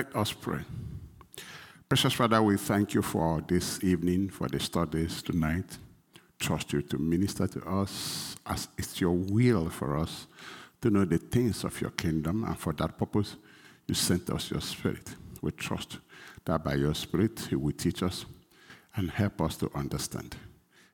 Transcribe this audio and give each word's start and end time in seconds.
Let 0.00 0.16
us 0.16 0.32
pray. 0.32 0.60
Precious 1.86 2.14
Father, 2.14 2.42
we 2.42 2.56
thank 2.56 2.94
you 2.94 3.02
for 3.02 3.44
this 3.46 3.84
evening, 3.84 4.30
for 4.30 4.48
the 4.48 4.58
studies 4.58 5.20
tonight. 5.20 5.76
Trust 6.38 6.72
you 6.72 6.80
to 6.80 6.96
minister 6.96 7.46
to 7.46 7.60
us 7.68 8.34
as 8.46 8.68
it's 8.78 8.98
your 8.98 9.12
will 9.12 9.68
for 9.68 9.98
us 9.98 10.26
to 10.80 10.88
know 10.88 11.04
the 11.04 11.18
things 11.18 11.64
of 11.64 11.78
your 11.82 11.90
kingdom, 11.90 12.44
and 12.44 12.58
for 12.58 12.72
that 12.72 12.96
purpose, 12.96 13.36
you 13.86 13.94
sent 13.94 14.30
us 14.30 14.50
your 14.50 14.62
spirit. 14.62 15.16
We 15.42 15.50
trust 15.50 15.98
that 16.46 16.64
by 16.64 16.76
your 16.76 16.94
spirit, 16.94 17.48
you 17.50 17.58
will 17.58 17.72
teach 17.72 18.02
us 18.02 18.24
and 18.96 19.10
help 19.10 19.42
us 19.42 19.58
to 19.58 19.70
understand. 19.74 20.34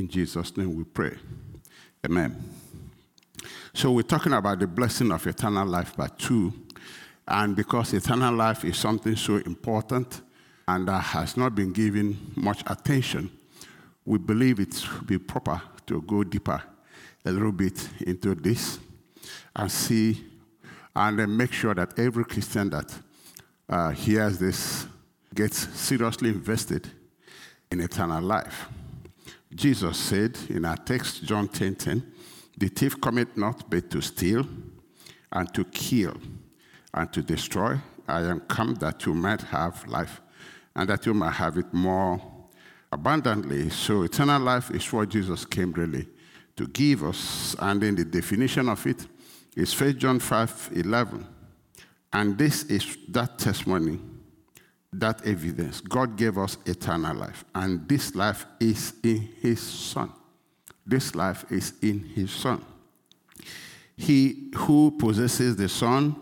In 0.01 0.09
Jesus' 0.09 0.57
name 0.57 0.75
we 0.75 0.83
pray. 0.83 1.17
Amen. 2.05 2.35
So, 3.73 3.93
we're 3.93 4.03
talking 4.03 4.33
about 4.33 4.59
the 4.59 4.67
blessing 4.67 5.13
of 5.13 5.25
eternal 5.29 5.65
life 5.65 5.97
by 5.97 6.09
two. 6.09 6.53
And 7.29 7.57
because 7.57 7.93
eternal 7.93 8.35
life 8.35 8.65
is 8.65 8.77
something 8.77 9.17
so 9.17 9.37
important 9.37 10.23
and 10.69 10.87
that 10.89 11.01
has 11.01 11.37
not 11.37 11.55
been 11.55 11.73
given 11.73 12.33
much 12.37 12.63
attention, 12.67 13.31
we 14.05 14.19
believe 14.19 14.61
it 14.61 14.81
would 14.93 15.07
be 15.07 15.19
proper 15.19 15.61
to 15.87 16.03
go 16.03 16.23
deeper 16.23 16.63
a 17.25 17.31
little 17.31 17.53
bit 17.53 17.89
into 18.07 18.35
this 18.35 18.79
and 19.55 19.71
see 19.71 20.25
and 20.95 21.19
then 21.19 21.37
make 21.37 21.53
sure 21.53 21.75
that 21.75 21.99
every 21.99 22.25
Christian 22.25 22.71
that 22.71 22.95
uh, 23.69 23.91
hears 23.91 24.39
this 24.39 24.87
gets 25.35 25.69
seriously 25.79 26.31
invested 26.31 26.89
in 27.71 27.81
eternal 27.81 28.23
life. 28.23 28.69
Jesus 29.55 29.99
said 29.99 30.39
in 30.49 30.65
our 30.65 30.77
text, 30.77 31.25
John 31.25 31.49
10 31.49 31.75
10, 31.75 32.13
the 32.57 32.69
thief 32.69 33.01
cometh 33.01 33.37
not 33.37 33.69
but 33.69 33.91
to 33.91 34.01
steal 34.01 34.47
and 35.33 35.53
to 35.53 35.65
kill 35.65 36.15
and 36.97 37.13
to 37.13 37.23
destroy. 37.23 37.79
I 38.09 38.23
am 38.23 38.41
come 38.41 38.75
that 38.77 39.05
you 39.07 39.15
might 39.15 39.43
have 39.43 39.87
life 39.87 40.21
and 40.75 40.89
that 40.89 41.07
you 41.07 41.15
might 41.15 41.33
have 41.33 41.59
it 41.59 41.73
more 41.73 42.21
abundantly. 42.91 43.69
So, 43.71 44.03
eternal 44.03 44.41
life 44.41 44.71
is 44.71 44.91
what 44.93 45.11
Jesus 45.11 45.45
came 45.45 45.73
really 45.73 46.09
to 46.57 46.67
give 46.67 47.05
us. 47.05 47.55
And 47.59 47.83
in 47.85 47.95
the 47.95 48.05
definition 48.05 48.69
of 48.69 48.87
it 48.87 49.07
is 49.55 49.79
1 49.79 49.99
John 49.99 50.19
5 50.19 50.71
11. 50.75 51.27
And 52.13 52.39
this 52.39 52.65
is 52.65 52.97
that 53.09 53.39
testimony, 53.39 54.01
that 54.93 55.27
evidence. 55.27 55.81
God 55.81 56.17
gave 56.17 56.39
us 56.39 56.57
eternal 56.65 57.15
life, 57.15 57.45
and 57.55 57.87
this 57.89 58.15
life 58.15 58.47
is 58.59 58.95
in 59.03 59.29
His 59.41 59.61
Son. 59.61 60.13
This 60.87 61.15
life 61.15 61.45
is 61.51 61.75
in 61.83 62.01
His 62.01 62.31
Son. 62.31 62.65
He 63.97 64.51
who 64.55 64.93
possesses 64.99 65.57
the 65.57 65.69
Son 65.69 66.15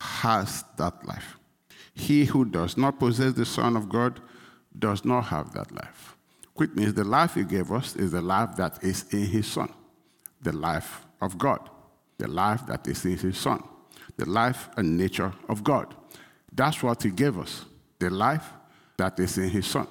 has 0.00 0.64
that 0.76 1.04
life. 1.06 1.36
He 1.94 2.24
who 2.24 2.44
does 2.44 2.76
not 2.76 2.98
possess 2.98 3.32
the 3.32 3.44
Son 3.44 3.76
of 3.76 3.88
God 3.88 4.20
does 4.78 5.04
not 5.04 5.22
have 5.22 5.52
that 5.52 5.72
life. 5.72 6.16
Which 6.54 6.70
means 6.74 6.94
the 6.94 7.04
life 7.04 7.34
He 7.34 7.44
gave 7.44 7.72
us 7.72 7.96
is 7.96 8.12
the 8.12 8.22
life 8.22 8.56
that 8.56 8.82
is 8.82 9.12
in 9.12 9.26
His 9.26 9.46
Son, 9.46 9.72
the 10.40 10.52
life 10.52 11.06
of 11.20 11.38
God, 11.38 11.68
the 12.18 12.28
life 12.28 12.66
that 12.66 12.86
is 12.86 13.04
in 13.04 13.16
His 13.16 13.38
Son, 13.38 13.62
the 14.16 14.28
life 14.28 14.68
and 14.76 14.96
nature 14.96 15.32
of 15.48 15.64
God. 15.64 15.94
That's 16.52 16.82
what 16.82 17.02
He 17.02 17.10
gave 17.10 17.38
us, 17.38 17.64
the 17.98 18.10
life 18.10 18.52
that 18.96 19.18
is 19.18 19.38
in 19.38 19.50
His 19.50 19.66
Son. 19.66 19.86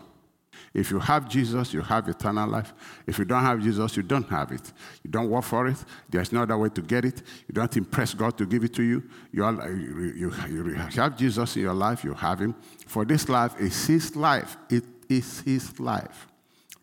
If 0.74 0.92
you 0.92 1.00
have 1.00 1.28
Jesus, 1.28 1.74
you 1.74 1.82
have 1.82 2.08
eternal 2.08 2.50
life. 2.50 2.74
If 3.06 3.18
you 3.18 3.26
don't 3.26 3.44
have 3.44 3.62
Jesus, 3.62 3.98
you 3.98 4.04
don't 4.04 4.28
have 4.30 4.52
it. 4.52 4.72
You 5.04 5.10
don't 5.10 5.30
work 5.30 5.44
for 5.44 5.68
it. 5.68 5.78
There's 6.10 6.32
no 6.32 6.44
other 6.44 6.58
way 6.58 6.70
to 6.70 6.82
get 6.82 7.06
it. 7.06 7.22
You 7.48 7.54
don't 7.54 7.76
impress 7.78 8.14
God 8.14 8.38
to 8.38 8.46
give 8.46 8.64
it 8.64 8.74
to 8.76 8.84
you. 8.84 9.04
You, 9.32 9.46
are, 9.46 9.72
you, 9.72 10.14
you, 10.16 10.32
you 10.50 10.74
have 10.74 11.18
Jesus 11.18 11.56
in 11.56 11.64
your 11.64 11.74
life, 11.74 12.04
you 12.04 12.14
have 12.14 12.40
Him. 12.40 12.56
For 12.86 13.06
this 13.06 13.28
life 13.30 13.60
is 13.60 13.86
His 13.86 14.16
life. 14.16 14.58
It 14.70 14.84
is 15.10 15.42
His 15.42 15.80
life. 15.80 16.28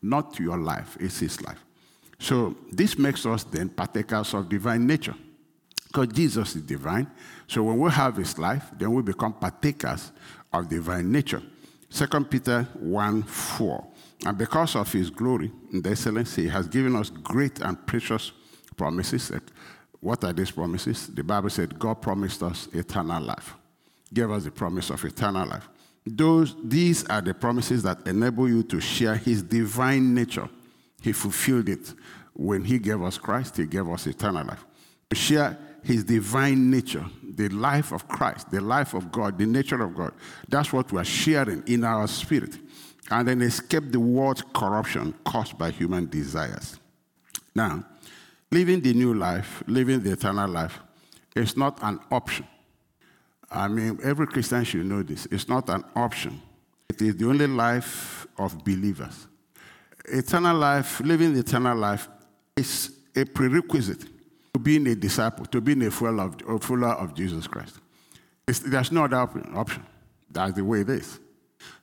Not 0.03 0.39
your 0.39 0.59
life, 0.59 0.97
it's 1.01 1.21
His 1.21 1.41
life. 1.43 1.65
So 2.19 2.57
this 2.71 2.99
makes 2.99 3.27
us 3.27 3.45
then 3.45 3.69
partakers 3.69 4.35
of 4.35 4.49
divine 4.49 4.87
nature. 4.87 5.15
Because 5.87 6.09
Jesus 6.09 6.57
is 6.57 6.63
divine. 6.63 7.11
So 7.47 7.63
when 7.63 7.79
we 7.79 7.91
have 7.91 8.17
His 8.17 8.39
life, 8.39 8.65
then 8.77 8.93
we 8.93 9.03
become 9.03 9.35
partakers 9.35 10.11
of 10.53 10.69
divine 10.69 11.13
nature. 11.13 11.43
2 11.95 12.07
Peter 12.25 12.67
1 12.81 13.23
4. 13.23 13.87
And 14.27 14.37
because 14.37 14.75
of 14.75 14.93
his 14.93 15.11
glory 15.11 15.53
and 15.73 15.87
excellency, 15.87 16.43
he 16.43 16.49
has 16.49 16.67
given 16.67 16.97
us 16.97 17.09
great 17.09 17.61
and 17.61 17.87
precious 17.87 18.33
promises. 18.77 19.31
What 20.01 20.25
are 20.25 20.33
these 20.33 20.51
promises? 20.51 21.07
The 21.07 21.23
Bible 21.23 21.51
said 21.51 21.79
God 21.79 22.03
promised 22.03 22.43
us 22.43 22.69
eternal 22.73 23.23
life, 23.23 23.55
gave 24.13 24.31
us 24.31 24.45
the 24.45 24.51
promise 24.51 24.91
of 24.91 25.05
eternal 25.05 25.47
life. 25.47 25.69
Those, 26.05 26.57
these 26.65 27.07
are 27.07 27.23
the 27.23 27.33
promises 27.33 27.85
that 27.85 28.07
enable 28.07 28.49
you 28.49 28.65
to 28.65 28.81
share 28.81 29.15
his 29.15 29.43
divine 29.43 30.13
nature. 30.15 30.49
He 31.01 31.13
fulfilled 31.13 31.69
it. 31.69 31.95
When 32.35 32.65
he 32.65 32.81
gave 32.81 33.03
us 33.03 33.19
Christ, 33.19 33.57
he 33.57 33.67
gave 33.67 33.89
us 33.89 34.07
eternal 34.09 34.45
life. 34.45 34.65
To 35.11 35.17
share 35.17 35.57
his 35.85 36.03
divine 36.03 36.71
nature, 36.71 37.07
the 37.37 37.49
life 37.49 37.93
of 37.93 38.07
Christ, 38.09 38.51
the 38.51 38.61
life 38.61 38.95
of 38.95 39.11
God, 39.11 39.39
the 39.39 39.47
nature 39.47 39.83
of 39.83 39.95
God. 39.95 40.13
That's 40.49 40.73
what 40.73 40.93
we're 40.93 41.05
sharing 41.05 41.63
in 41.67 41.85
our 41.85 42.07
spirit. 42.07 42.59
And 43.11 43.29
then 43.29 43.43
escape 43.43 43.93
the 43.93 44.01
world's 44.01 44.43
corruption 44.55 45.15
caused 45.25 45.59
by 45.59 45.71
human 45.71 46.09
desires. 46.09 46.79
Now, 47.55 47.85
living 48.51 48.81
the 48.81 48.95
new 48.95 49.15
life, 49.15 49.63
living 49.67 50.01
the 50.01 50.13
eternal 50.13 50.49
life, 50.49 50.79
is 51.37 51.57
not 51.57 51.79
an 51.83 52.01
option. 52.11 52.47
I 53.51 53.69
mean, 53.69 53.99
every 54.03 54.27
Christian 54.27 54.65
should 54.65 54.87
know 54.87 55.03
this. 55.03 55.27
It's 55.31 55.49
not 55.49 55.69
an 55.69 55.85
option, 55.95 56.41
it 56.89 57.01
is 57.03 57.17
the 57.17 57.27
only 57.27 57.47
life 57.47 58.27
of 58.39 58.65
believers. 58.65 59.27
Eternal 60.07 60.57
life, 60.57 61.01
living 61.01 61.35
the 61.35 61.41
eternal 61.41 61.77
life, 61.77 62.09
is 62.57 62.91
a 63.17 63.25
prerequisite 63.25 64.14
to 64.55 64.61
being 64.61 64.87
a 64.87 64.95
disciple, 64.95 65.45
to 65.47 65.61
being 65.61 65.83
a 65.83 65.91
follower 65.91 66.27
of, 66.27 66.37
a 66.49 66.59
follower 66.61 66.93
of 66.93 67.15
Jesus 67.15 67.47
Christ. 67.47 67.81
It's, 68.47 68.61
there's 68.61 68.93
no 68.93 69.05
other 69.05 69.17
option. 69.17 69.85
That's 70.31 70.55
the 70.55 70.65
way 70.65 70.81
it 70.81 70.89
is. 70.89 71.19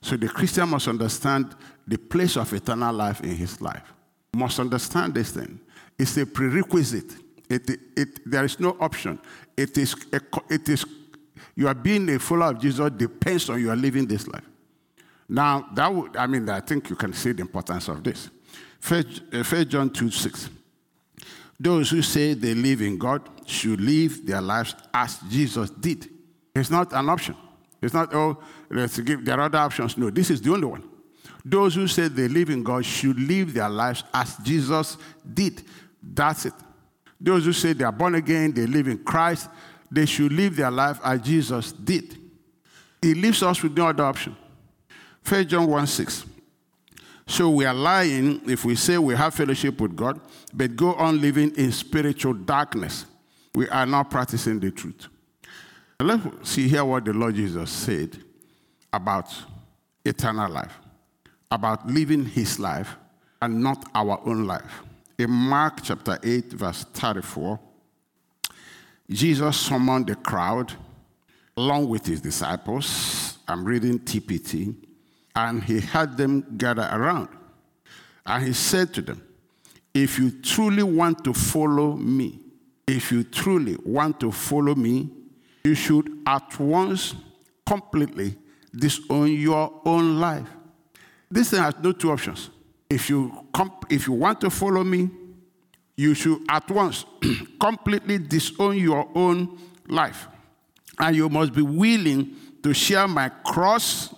So 0.00 0.16
the 0.16 0.28
Christian 0.28 0.70
must 0.70 0.88
understand 0.88 1.54
the 1.86 1.98
place 1.98 2.36
of 2.36 2.52
eternal 2.52 2.94
life 2.94 3.20
in 3.20 3.36
his 3.36 3.60
life. 3.60 3.92
Must 4.34 4.58
understand 4.58 5.14
this 5.14 5.32
thing. 5.32 5.60
It's 5.98 6.16
a 6.16 6.24
prerequisite. 6.24 7.12
It, 7.50 7.68
it, 7.96 8.30
there 8.30 8.44
is 8.44 8.58
no 8.58 8.76
option. 8.80 9.18
It 9.56 9.76
is, 9.76 9.94
a, 10.12 10.20
it 10.48 10.66
is, 10.68 10.86
you 11.54 11.68
are 11.68 11.74
being 11.74 12.08
a 12.08 12.18
follower 12.18 12.52
of 12.52 12.60
Jesus 12.60 12.90
depends 12.96 13.50
on 13.50 13.60
you 13.60 13.70
are 13.70 13.76
living 13.76 14.06
this 14.06 14.26
life. 14.26 14.48
Now, 15.28 15.68
that 15.74 15.92
would, 15.92 16.16
I 16.16 16.26
mean, 16.26 16.48
I 16.48 16.60
think 16.60 16.88
you 16.88 16.96
can 16.96 17.12
see 17.12 17.32
the 17.32 17.42
importance 17.42 17.88
of 17.88 18.02
this. 18.02 18.30
First, 18.80 19.22
uh, 19.32 19.42
First 19.42 19.68
John 19.68 19.90
2 19.90 20.10
6. 20.10 20.48
Those 21.58 21.90
who 21.90 22.02
say 22.02 22.34
they 22.34 22.54
live 22.54 22.82
in 22.82 22.98
God 22.98 23.28
should 23.46 23.80
live 23.80 24.26
their 24.26 24.40
lives 24.40 24.74
as 24.92 25.18
Jesus 25.28 25.70
did. 25.70 26.08
It's 26.54 26.70
not 26.70 26.92
an 26.92 27.08
option. 27.08 27.36
It's 27.80 27.94
not, 27.94 28.14
oh, 28.14 28.38
let's 28.70 28.98
give, 29.00 29.24
there 29.24 29.38
are 29.38 29.42
other 29.46 29.58
options. 29.58 29.96
No, 29.96 30.10
this 30.10 30.30
is 30.30 30.40
the 30.40 30.52
only 30.52 30.66
one. 30.66 30.84
Those 31.44 31.74
who 31.74 31.88
say 31.88 32.08
they 32.08 32.28
live 32.28 32.50
in 32.50 32.62
God 32.62 32.84
should 32.84 33.18
live 33.18 33.52
their 33.52 33.68
lives 33.68 34.04
as 34.14 34.36
Jesus 34.38 34.96
did. 35.32 35.62
That's 36.02 36.46
it. 36.46 36.54
Those 37.20 37.44
who 37.44 37.52
say 37.52 37.72
they 37.72 37.84
are 37.84 37.92
born 37.92 38.14
again, 38.14 38.52
they 38.52 38.66
live 38.66 38.88
in 38.88 38.98
Christ, 38.98 39.48
they 39.90 40.06
should 40.06 40.32
live 40.32 40.56
their 40.56 40.70
life 40.70 40.98
as 41.04 41.20
Jesus 41.20 41.72
did. 41.72 42.16
He 43.00 43.14
leaves 43.14 43.42
us 43.42 43.62
with 43.62 43.76
no 43.76 43.88
other 43.88 44.04
option. 44.04 44.36
1 45.28 45.48
John 45.48 45.66
1 45.66 45.86
6. 45.86 46.24
So 47.26 47.50
we 47.50 47.64
are 47.64 47.74
lying 47.74 48.40
if 48.48 48.64
we 48.64 48.74
say 48.74 48.98
we 48.98 49.14
have 49.14 49.34
fellowship 49.34 49.80
with 49.80 49.96
God, 49.96 50.20
but 50.52 50.76
go 50.76 50.94
on 50.94 51.20
living 51.20 51.54
in 51.56 51.72
spiritual 51.72 52.34
darkness. 52.34 53.06
We 53.54 53.68
are 53.68 53.86
not 53.86 54.10
practicing 54.10 54.60
the 54.60 54.70
truth. 54.70 55.08
Let's 56.00 56.50
see 56.50 56.68
here 56.68 56.84
what 56.84 57.04
the 57.04 57.12
Lord 57.12 57.36
Jesus 57.36 57.70
said 57.70 58.18
about 58.92 59.32
eternal 60.04 60.50
life, 60.50 60.76
about 61.50 61.86
living 61.86 62.24
his 62.24 62.58
life 62.58 62.96
and 63.40 63.62
not 63.62 63.88
our 63.94 64.20
own 64.26 64.46
life. 64.46 64.82
In 65.18 65.30
Mark 65.30 65.82
chapter 65.82 66.18
8, 66.22 66.52
verse 66.52 66.84
34, 66.92 67.60
Jesus 69.08 69.56
summoned 69.56 70.06
the 70.08 70.16
crowd 70.16 70.72
along 71.56 71.88
with 71.88 72.06
his 72.06 72.20
disciples. 72.20 73.38
I'm 73.46 73.64
reading 73.64 74.00
TPT 74.00 74.74
and 75.34 75.62
he 75.64 75.80
had 75.80 76.16
them 76.16 76.56
gather 76.56 76.88
around. 76.92 77.28
And 78.26 78.44
he 78.44 78.52
said 78.52 78.92
to 78.94 79.02
them, 79.02 79.22
If 79.94 80.18
you 80.18 80.30
truly 80.30 80.82
want 80.82 81.24
to 81.24 81.32
follow 81.32 81.96
me, 81.96 82.40
if 82.86 83.10
you 83.12 83.24
truly 83.24 83.76
want 83.84 84.20
to 84.20 84.30
follow 84.30 84.74
me, 84.74 85.10
you 85.64 85.74
should 85.74 86.22
at 86.26 86.58
once 86.58 87.14
completely 87.66 88.36
disown 88.74 89.32
your 89.32 89.80
own 89.84 90.18
life. 90.18 90.48
This 91.30 91.50
thing 91.50 91.60
has 91.60 91.74
no 91.82 91.92
two 91.92 92.10
options. 92.10 92.50
If 92.90 93.08
you, 93.08 93.46
comp- 93.54 93.86
if 93.90 94.06
you 94.06 94.12
want 94.12 94.40
to 94.42 94.50
follow 94.50 94.84
me, 94.84 95.08
you 95.96 96.14
should 96.14 96.42
at 96.48 96.70
once 96.70 97.04
completely 97.60 98.18
disown 98.18 98.76
your 98.76 99.08
own 99.14 99.58
life. 99.88 100.28
And 100.98 101.16
you 101.16 101.28
must 101.28 101.52
be 101.52 101.62
willing 101.62 102.36
to 102.62 102.74
share 102.74 103.08
my 103.08 103.28
cross 103.28 104.14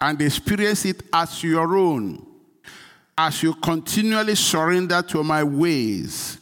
and 0.00 0.20
experience 0.20 0.84
it 0.84 1.02
as 1.12 1.42
your 1.42 1.76
own, 1.76 2.24
as 3.16 3.42
you 3.42 3.54
continually 3.54 4.34
surrender 4.34 5.02
to 5.02 5.22
my 5.22 5.42
ways. 5.42 6.38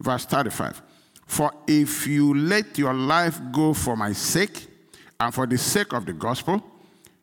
Verse 0.00 0.24
35 0.26 0.82
For 1.26 1.52
if 1.66 2.06
you 2.06 2.34
let 2.34 2.76
your 2.78 2.94
life 2.94 3.40
go 3.52 3.72
for 3.72 3.96
my 3.96 4.12
sake 4.12 4.66
and 5.18 5.32
for 5.32 5.46
the 5.46 5.58
sake 5.58 5.92
of 5.92 6.06
the 6.06 6.12
gospel, 6.12 6.62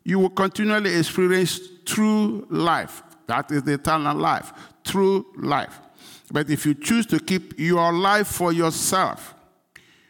you 0.04 0.20
will 0.20 0.30
continually 0.30 0.96
experience 0.96 1.60
true 1.86 2.48
life. 2.50 3.04
That 3.28 3.52
is 3.52 3.64
the 3.64 3.74
eternal 3.74 4.18
life, 4.18 4.52
true 4.84 5.26
life. 5.36 5.80
But 6.32 6.50
if 6.50 6.66
you 6.66 6.74
choose 6.74 7.06
to 7.08 7.20
keep 7.20 7.60
your 7.60 7.92
life 7.92 8.28
for 8.28 8.54
yourself, 8.54 9.36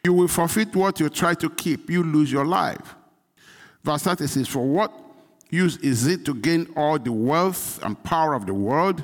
you 0.03 0.13
will 0.13 0.27
forfeit 0.27 0.75
what 0.75 0.99
you 0.99 1.09
try 1.09 1.33
to 1.35 1.49
keep. 1.49 1.89
You 1.89 2.03
lose 2.03 2.31
your 2.31 2.45
life. 2.45 2.95
Verse 3.83 4.03
36 4.03 4.47
For 4.47 4.65
what 4.65 4.93
use 5.49 5.77
is 5.77 6.07
it 6.07 6.25
to 6.25 6.33
gain 6.33 6.71
all 6.75 6.99
the 6.99 7.11
wealth 7.11 7.83
and 7.83 8.01
power 8.03 8.33
of 8.33 8.45
the 8.45 8.53
world 8.53 9.03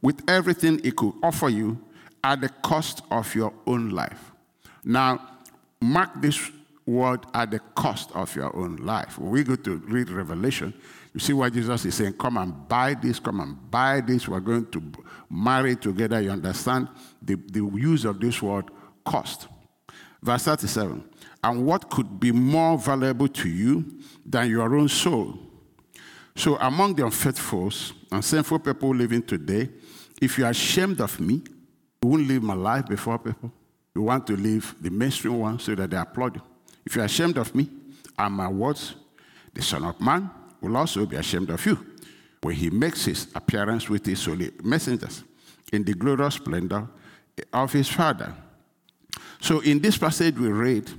with 0.00 0.22
everything 0.28 0.80
it 0.84 0.96
could 0.96 1.12
offer 1.22 1.48
you 1.48 1.78
at 2.24 2.40
the 2.40 2.48
cost 2.48 3.02
of 3.10 3.34
your 3.34 3.52
own 3.66 3.90
life? 3.90 4.32
Now, 4.84 5.28
mark 5.80 6.10
this 6.20 6.50
word 6.86 7.26
at 7.34 7.50
the 7.50 7.58
cost 7.58 8.10
of 8.12 8.34
your 8.34 8.54
own 8.56 8.76
life. 8.76 9.18
When 9.18 9.30
we 9.30 9.44
go 9.44 9.56
to 9.56 9.76
read 9.76 10.10
Revelation, 10.10 10.74
you 11.14 11.20
see 11.20 11.32
what 11.32 11.52
Jesus 11.52 11.84
is 11.84 11.94
saying, 11.94 12.14
come 12.14 12.38
and 12.38 12.68
buy 12.68 12.94
this, 12.94 13.18
come 13.18 13.40
and 13.40 13.70
buy 13.70 14.00
this. 14.00 14.26
We're 14.26 14.40
going 14.40 14.66
to 14.70 14.82
marry 15.30 15.76
together. 15.76 16.20
You 16.20 16.30
understand 16.30 16.88
the, 17.20 17.34
the 17.34 17.60
use 17.60 18.04
of 18.04 18.18
this 18.18 18.40
word 18.40 18.70
cost. 19.04 19.48
Verse 20.22 20.44
37 20.44 21.04
And 21.44 21.66
what 21.66 21.90
could 21.90 22.18
be 22.18 22.32
more 22.32 22.78
valuable 22.78 23.28
to 23.28 23.48
you 23.48 23.84
than 24.24 24.48
your 24.48 24.74
own 24.74 24.88
soul? 24.88 25.38
So, 26.34 26.56
among 26.56 26.94
the 26.94 27.04
unfaithful 27.04 27.70
and 28.10 28.24
sinful 28.24 28.60
people 28.60 28.94
living 28.94 29.22
today, 29.22 29.68
if 30.20 30.38
you 30.38 30.44
are 30.44 30.50
ashamed 30.50 31.00
of 31.00 31.18
me, 31.20 31.42
you 32.02 32.08
won't 32.08 32.26
live 32.26 32.42
my 32.42 32.54
life 32.54 32.86
before 32.86 33.18
people. 33.18 33.52
You 33.94 34.02
want 34.02 34.26
to 34.28 34.36
live 34.36 34.74
the 34.80 34.90
mainstream 34.90 35.38
one 35.38 35.58
so 35.58 35.74
that 35.74 35.90
they 35.90 35.96
applaud 35.96 36.36
you. 36.36 36.42
If 36.86 36.96
you 36.96 37.02
are 37.02 37.04
ashamed 37.04 37.36
of 37.36 37.54
me 37.54 37.68
and 38.18 38.34
my 38.34 38.48
words, 38.48 38.94
the 39.52 39.62
Son 39.62 39.84
of 39.84 40.00
Man 40.00 40.30
will 40.60 40.76
also 40.76 41.04
be 41.04 41.16
ashamed 41.16 41.50
of 41.50 41.64
you 41.66 41.78
when 42.40 42.54
he 42.54 42.70
makes 42.70 43.04
his 43.04 43.28
appearance 43.34 43.88
with 43.88 44.06
his 44.06 44.24
holy 44.24 44.50
messengers 44.62 45.22
in 45.72 45.84
the 45.84 45.94
glorious 45.94 46.34
splendor 46.34 46.88
of 47.52 47.72
his 47.72 47.88
Father. 47.88 48.34
So, 49.40 49.60
in 49.60 49.80
this 49.80 49.98
passage 49.98 50.38
we 50.38 50.48
read, 50.48 50.90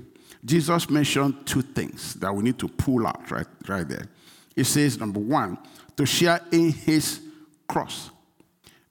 Jesus 0.45 0.89
mentioned 0.89 1.45
two 1.45 1.61
things 1.61 2.15
that 2.15 2.33
we 2.33 2.43
need 2.43 2.59
to 2.59 2.67
pull 2.67 3.07
out 3.07 3.31
right, 3.31 3.47
right 3.67 3.87
there. 3.87 4.09
He 4.55 4.63
says, 4.63 4.99
number 4.99 5.19
one, 5.19 5.57
to 5.97 6.05
share 6.05 6.41
in 6.51 6.71
his 6.71 7.21
cross. 7.67 8.09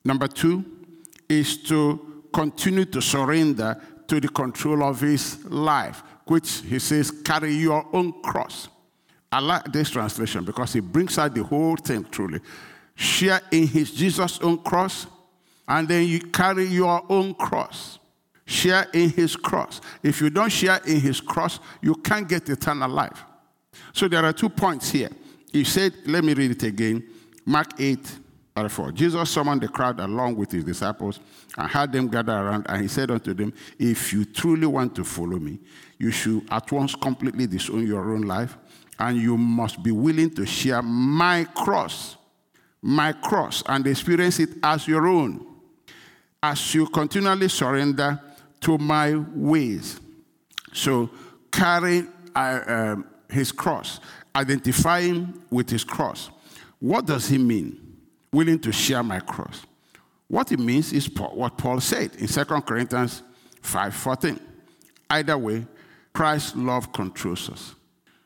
Number 0.04 0.28
two 0.28 0.64
is 1.28 1.56
to 1.64 2.24
continue 2.32 2.84
to 2.86 3.00
surrender 3.00 3.80
to 4.08 4.20
the 4.20 4.28
control 4.28 4.82
of 4.82 5.00
his 5.00 5.44
life, 5.44 6.02
which 6.26 6.60
he 6.62 6.78
says, 6.78 7.10
carry 7.10 7.54
your 7.54 7.86
own 7.92 8.20
cross. 8.22 8.68
I 9.30 9.40
like 9.40 9.72
this 9.72 9.90
translation 9.90 10.44
because 10.44 10.74
it 10.76 10.82
brings 10.82 11.16
out 11.18 11.34
the 11.34 11.42
whole 11.42 11.76
thing 11.76 12.04
truly. 12.10 12.40
Share 12.94 13.40
in 13.50 13.66
his 13.66 13.90
Jesus' 13.92 14.38
own 14.42 14.58
cross, 14.58 15.06
and 15.66 15.88
then 15.88 16.06
you 16.06 16.20
carry 16.20 16.66
your 16.66 17.02
own 17.08 17.34
cross. 17.34 17.98
Share 18.44 18.86
in 18.92 19.08
his 19.10 19.36
cross. 19.36 19.80
If 20.02 20.20
you 20.20 20.28
don't 20.28 20.50
share 20.50 20.80
in 20.86 21.00
his 21.00 21.20
cross, 21.20 21.60
you 21.80 21.94
can't 21.94 22.28
get 22.28 22.48
eternal 22.48 22.90
life. 22.90 23.24
So 23.94 24.08
there 24.08 24.24
are 24.24 24.32
two 24.32 24.50
points 24.50 24.90
here. 24.90 25.10
He 25.52 25.64
said, 25.64 25.94
let 26.06 26.24
me 26.24 26.34
read 26.34 26.52
it 26.52 26.62
again. 26.62 27.06
Mark 27.44 27.78
8, 27.78 27.98
34. 28.54 28.92
Jesus 28.92 29.30
summoned 29.30 29.60
the 29.60 29.68
crowd 29.68 30.00
along 30.00 30.36
with 30.36 30.52
his 30.52 30.64
disciples 30.64 31.20
and 31.56 31.68
had 31.68 31.92
them 31.92 32.08
gather 32.08 32.32
around, 32.32 32.66
and 32.68 32.82
he 32.82 32.88
said 32.88 33.10
unto 33.10 33.34
them, 33.34 33.52
If 33.78 34.12
you 34.12 34.24
truly 34.24 34.66
want 34.66 34.94
to 34.96 35.04
follow 35.04 35.38
me, 35.38 35.58
you 35.98 36.10
should 36.10 36.46
at 36.50 36.70
once 36.70 36.94
completely 36.94 37.46
disown 37.46 37.86
your 37.86 38.12
own 38.12 38.22
life 38.22 38.56
and 38.98 39.16
you 39.16 39.36
must 39.36 39.82
be 39.82 39.90
willing 39.90 40.30
to 40.30 40.46
share 40.46 40.82
my 40.82 41.44
cross, 41.44 42.16
my 42.80 43.12
cross, 43.12 43.62
and 43.66 43.86
experience 43.86 44.38
it 44.38 44.50
as 44.62 44.86
your 44.86 45.06
own, 45.06 45.44
as 46.42 46.74
you 46.74 46.86
continually 46.86 47.48
surrender 47.48 48.20
to 48.60 48.78
my 48.78 49.16
ways. 49.16 49.98
So, 50.72 51.10
carry 51.50 52.04
uh, 52.34 52.60
um, 52.66 53.06
his 53.28 53.50
cross, 53.50 53.98
identifying 54.34 55.42
with 55.50 55.70
his 55.70 55.84
cross. 55.84 56.30
What 56.78 57.06
does 57.06 57.28
he 57.28 57.38
mean? 57.38 57.98
Willing 58.32 58.58
to 58.60 58.72
share 58.72 59.02
my 59.02 59.20
cross. 59.20 59.62
What 60.28 60.50
it 60.50 60.58
means 60.58 60.92
is 60.92 61.10
what 61.14 61.58
Paul 61.58 61.80
said 61.80 62.14
in 62.16 62.26
2 62.26 62.44
Corinthians 62.62 63.22
5:14. 63.62 64.40
Either 65.10 65.36
way, 65.36 65.66
Christ's 66.14 66.56
love 66.56 66.92
controls 66.92 67.50
us 67.50 67.74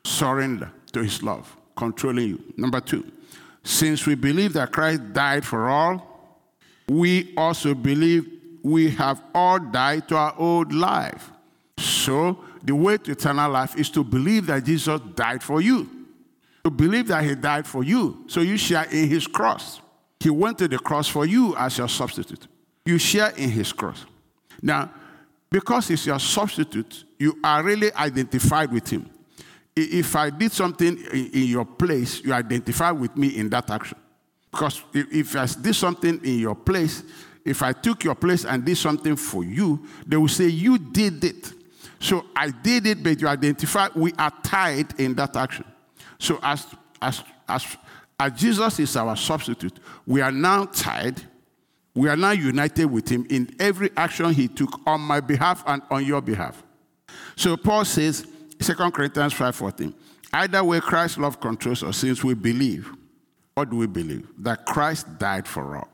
surrender 0.07 0.71
to 0.93 1.03
his 1.03 1.21
love, 1.21 1.55
controlling 1.75 2.29
you. 2.29 2.43
Number 2.55 2.79
two, 2.79 3.03
since 3.63 4.05
we 4.05 4.15
believe 4.15 4.53
that 4.53 4.71
Christ 4.71 5.13
died 5.13 5.45
for 5.45 5.69
all, 5.69 6.41
we 6.87 7.33
also 7.35 7.73
believe 7.73 8.25
we 8.63 8.89
have 8.91 9.21
all 9.35 9.59
died 9.59 10.07
to 10.07 10.15
our 10.15 10.33
old 10.37 10.73
life. 10.73 11.31
So, 11.77 12.39
the 12.63 12.73
way 12.73 12.97
to 12.97 13.11
eternal 13.11 13.51
life 13.51 13.77
is 13.77 13.89
to 13.91 14.03
believe 14.03 14.45
that 14.47 14.63
Jesus 14.63 14.99
died 15.15 15.43
for 15.43 15.61
you. 15.61 15.89
To 16.67 16.71
believe 16.71 17.07
that 17.07 17.23
he 17.23 17.33
died 17.35 17.65
for 17.65 17.83
you. 17.83 18.25
So, 18.27 18.41
you 18.41 18.57
share 18.57 18.83
in 18.91 19.07
his 19.07 19.25
cross. 19.25 19.79
He 20.19 20.29
went 20.29 20.57
to 20.57 20.67
the 20.67 20.79
cross 20.79 21.07
for 21.07 21.25
you 21.25 21.55
as 21.55 21.77
your 21.77 21.87
substitute. 21.87 22.47
You 22.85 22.97
share 22.97 23.29
in 23.37 23.49
his 23.49 23.71
cross. 23.71 24.05
Now, 24.61 24.91
because 25.49 25.87
he's 25.87 26.05
your 26.05 26.19
substitute, 26.19 27.05
you 27.17 27.37
are 27.43 27.63
really 27.63 27.93
identified 27.93 28.71
with 28.71 28.89
him 28.89 29.09
if 29.77 30.15
I 30.15 30.29
did 30.29 30.51
something 30.51 30.97
in 30.97 31.43
your 31.43 31.65
place, 31.65 32.23
you 32.23 32.33
identify 32.33 32.91
with 32.91 33.15
me 33.15 33.37
in 33.37 33.49
that 33.49 33.69
action. 33.69 33.97
Because 34.51 34.81
if 34.93 35.35
I 35.35 35.45
did 35.45 35.75
something 35.75 36.19
in 36.23 36.39
your 36.39 36.55
place, 36.55 37.03
if 37.45 37.61
I 37.61 37.73
took 37.73 38.03
your 38.03 38.15
place 38.15 38.45
and 38.45 38.65
did 38.65 38.77
something 38.77 39.15
for 39.15 39.43
you, 39.43 39.85
they 40.05 40.17
will 40.17 40.27
say, 40.27 40.47
You 40.47 40.77
did 40.77 41.23
it. 41.23 41.53
So 41.99 42.25
I 42.35 42.49
did 42.49 42.87
it, 42.87 43.03
but 43.03 43.19
you 43.19 43.27
identify, 43.27 43.89
we 43.95 44.13
are 44.17 44.31
tied 44.43 44.99
in 44.99 45.15
that 45.15 45.35
action. 45.35 45.65
So 46.19 46.39
as, 46.41 46.65
as, 47.01 47.23
as, 47.47 47.77
as 48.19 48.31
Jesus 48.33 48.79
is 48.79 48.95
our 48.95 49.15
substitute, 49.15 49.79
we 50.05 50.21
are 50.21 50.31
now 50.31 50.65
tied. 50.65 51.21
We 51.93 52.09
are 52.09 52.17
now 52.17 52.31
united 52.31 52.85
with 52.85 53.09
him 53.09 53.25
in 53.29 53.55
every 53.59 53.89
action 53.97 54.31
he 54.33 54.47
took 54.47 54.79
on 54.85 55.01
my 55.01 55.19
behalf 55.19 55.63
and 55.65 55.81
on 55.89 56.05
your 56.05 56.21
behalf. 56.21 56.63
So 57.35 57.57
Paul 57.57 57.85
says, 57.85 58.27
2 58.59 58.73
Corinthians 58.91 59.33
5.14. 59.33 59.93
Either 60.33 60.63
way, 60.63 60.79
Christ's 60.79 61.17
love 61.17 61.39
controls 61.39 61.83
us 61.83 61.97
since 61.97 62.23
we 62.23 62.33
believe. 62.33 62.91
What 63.53 63.69
do 63.69 63.77
we 63.77 63.87
believe? 63.87 64.27
That 64.37 64.65
Christ 64.65 65.17
died 65.17 65.47
for 65.47 65.77
all. 65.77 65.87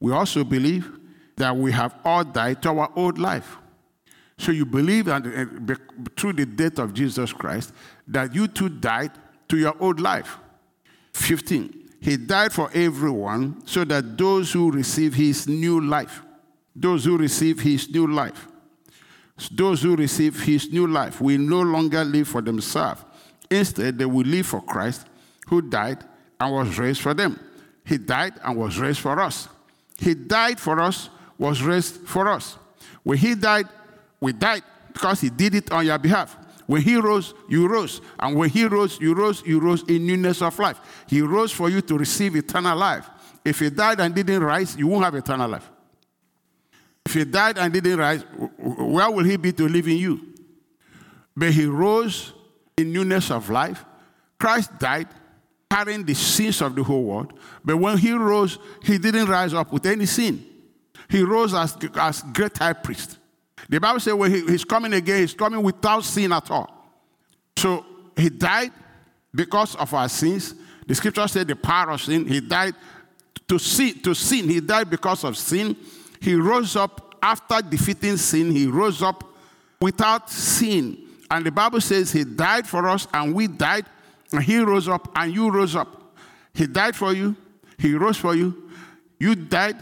We 0.00 0.12
also 0.12 0.44
believe 0.44 0.90
that 1.36 1.56
we 1.56 1.72
have 1.72 1.94
all 2.04 2.24
died 2.24 2.62
to 2.62 2.70
our 2.70 2.90
old 2.96 3.18
life. 3.18 3.56
So 4.38 4.52
you 4.52 4.66
believe 4.66 5.06
that 5.06 5.22
through 6.16 6.34
the 6.34 6.44
death 6.44 6.78
of 6.78 6.92
Jesus 6.92 7.32
Christ, 7.32 7.72
that 8.08 8.34
you 8.34 8.46
too 8.48 8.68
died 8.68 9.12
to 9.48 9.56
your 9.56 9.74
old 9.80 10.00
life. 10.00 10.38
15. 11.12 11.90
He 12.00 12.16
died 12.16 12.52
for 12.52 12.70
everyone 12.74 13.66
so 13.66 13.84
that 13.84 14.16
those 14.16 14.52
who 14.52 14.70
receive 14.70 15.14
his 15.14 15.48
new 15.48 15.80
life, 15.80 16.22
those 16.74 17.04
who 17.04 17.16
receive 17.16 17.60
his 17.60 17.88
new 17.88 18.06
life, 18.06 18.46
those 19.50 19.82
who 19.82 19.96
receive 19.96 20.40
his 20.40 20.70
new 20.72 20.86
life 20.86 21.20
will 21.20 21.38
no 21.38 21.62
longer 21.62 22.04
live 22.04 22.28
for 22.28 22.42
themselves. 22.42 23.02
Instead, 23.50 23.98
they 23.98 24.06
will 24.06 24.26
live 24.26 24.46
for 24.46 24.62
Christ 24.62 25.06
who 25.46 25.62
died 25.62 26.04
and 26.40 26.52
was 26.52 26.78
raised 26.78 27.00
for 27.00 27.14
them. 27.14 27.38
He 27.84 27.98
died 27.98 28.34
and 28.42 28.56
was 28.56 28.78
raised 28.78 29.00
for 29.00 29.20
us. 29.20 29.48
He 29.98 30.14
died 30.14 30.58
for 30.58 30.80
us, 30.80 31.08
was 31.38 31.62
raised 31.62 32.06
for 32.06 32.28
us. 32.28 32.56
When 33.02 33.18
he 33.18 33.34
died, 33.34 33.68
we 34.20 34.32
died 34.32 34.62
because 34.92 35.20
he 35.20 35.30
did 35.30 35.54
it 35.54 35.72
on 35.72 35.86
your 35.86 35.98
behalf. 35.98 36.36
When 36.66 36.82
he 36.82 36.96
rose, 36.96 37.34
you 37.48 37.68
rose. 37.68 38.00
And 38.18 38.36
when 38.36 38.50
he 38.50 38.64
rose, 38.64 39.00
you 39.00 39.14
rose, 39.14 39.42
you 39.46 39.60
rose 39.60 39.82
in 39.84 40.06
newness 40.06 40.42
of 40.42 40.58
life. 40.58 40.80
He 41.08 41.20
rose 41.20 41.52
for 41.52 41.70
you 41.70 41.80
to 41.82 41.96
receive 41.96 42.34
eternal 42.34 42.76
life. 42.76 43.08
If 43.44 43.60
he 43.60 43.70
died 43.70 44.00
and 44.00 44.14
didn't 44.14 44.42
rise, 44.42 44.76
you 44.76 44.88
won't 44.88 45.04
have 45.04 45.14
eternal 45.14 45.48
life. 45.48 45.70
If 47.04 47.14
he 47.14 47.24
died 47.24 47.58
and 47.58 47.72
didn't 47.72 47.98
rise, 47.98 48.24
where 48.58 49.10
will 49.10 49.24
he 49.24 49.36
be 49.36 49.52
to 49.52 49.68
live 49.68 49.86
in 49.86 49.96
you? 49.96 50.34
But 51.36 51.52
he 51.52 51.66
rose 51.66 52.32
in 52.76 52.92
newness 52.92 53.30
of 53.30 53.48
life. 53.48 53.84
Christ 54.38 54.76
died 54.78 55.06
carrying 55.70 56.04
the 56.04 56.14
sins 56.14 56.60
of 56.62 56.74
the 56.74 56.82
whole 56.82 57.04
world. 57.04 57.38
But 57.64 57.76
when 57.76 57.98
he 57.98 58.12
rose, 58.12 58.58
he 58.82 58.98
didn't 58.98 59.28
rise 59.28 59.54
up 59.54 59.72
with 59.72 59.86
any 59.86 60.06
sin. 60.06 60.44
He 61.08 61.22
rose 61.22 61.54
as, 61.54 61.76
as 61.94 62.22
great 62.32 62.56
high 62.56 62.72
priest. 62.72 63.18
The 63.68 63.80
Bible 63.80 64.00
says 64.00 64.14
when 64.14 64.32
he, 64.32 64.40
he's 64.46 64.64
coming 64.64 64.92
again, 64.92 65.20
he's 65.20 65.34
coming 65.34 65.62
without 65.62 66.04
sin 66.04 66.32
at 66.32 66.50
all. 66.50 66.72
So 67.56 67.84
he 68.16 68.28
died 68.28 68.72
because 69.34 69.74
of 69.74 69.92
our 69.92 70.08
sins. 70.08 70.54
The 70.86 70.94
scripture 70.94 71.26
said 71.26 71.48
the 71.48 71.56
power 71.56 71.90
of 71.90 72.00
sin. 72.00 72.26
He 72.26 72.40
died 72.40 72.74
to 73.48 73.58
sin, 73.58 74.00
to 74.00 74.14
sin. 74.14 74.48
He 74.48 74.60
died 74.60 74.88
because 74.88 75.24
of 75.24 75.36
sin. 75.36 75.76
He 76.20 76.34
rose 76.34 76.76
up 76.76 77.16
after 77.22 77.60
defeating 77.60 78.16
sin. 78.16 78.50
He 78.52 78.66
rose 78.66 79.02
up 79.02 79.24
without 79.80 80.30
sin. 80.30 80.98
And 81.30 81.44
the 81.44 81.50
Bible 81.50 81.80
says 81.80 82.12
he 82.12 82.24
died 82.24 82.66
for 82.66 82.86
us 82.88 83.08
and 83.12 83.34
we 83.34 83.48
died. 83.48 83.86
And 84.32 84.42
he 84.42 84.58
rose 84.58 84.88
up 84.88 85.10
and 85.16 85.34
you 85.34 85.50
rose 85.50 85.74
up. 85.74 86.16
He 86.54 86.66
died 86.66 86.94
for 86.94 87.12
you. 87.12 87.36
He 87.78 87.94
rose 87.94 88.16
for 88.16 88.34
you. 88.34 88.70
You 89.18 89.34
died. 89.34 89.76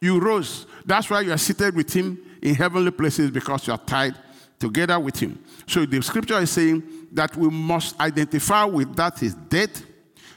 You 0.00 0.20
rose. 0.20 0.66
That's 0.84 1.08
why 1.08 1.22
you 1.22 1.32
are 1.32 1.38
seated 1.38 1.74
with 1.74 1.92
him 1.92 2.18
in 2.42 2.54
heavenly 2.54 2.90
places 2.90 3.30
because 3.30 3.66
you 3.66 3.72
are 3.72 3.78
tied 3.78 4.14
together 4.58 4.98
with 4.98 5.18
him. 5.18 5.42
So 5.66 5.86
the 5.86 6.02
scripture 6.02 6.38
is 6.38 6.50
saying 6.50 6.82
that 7.12 7.36
we 7.36 7.48
must 7.48 7.98
identify 8.00 8.64
with 8.64 8.94
that 8.96 9.18
his 9.18 9.34
death 9.34 9.84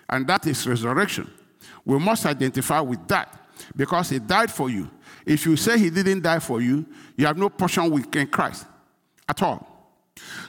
and 0.09 0.27
that 0.27 0.45
is 0.45 0.65
resurrection. 0.67 1.29
We 1.85 1.97
must 1.99 2.25
identify 2.25 2.79
with 2.81 3.07
that 3.07 3.37
because 3.75 4.09
he 4.09 4.19
died 4.19 4.51
for 4.51 4.69
you. 4.69 4.89
If 5.25 5.45
you 5.45 5.55
say 5.55 5.77
he 5.77 5.89
didn't 5.89 6.21
die 6.21 6.39
for 6.39 6.61
you, 6.61 6.85
you 7.15 7.25
have 7.25 7.37
no 7.37 7.49
portion 7.49 7.89
with 7.89 8.11
Christ 8.31 8.65
at 9.27 9.41
all. 9.41 9.67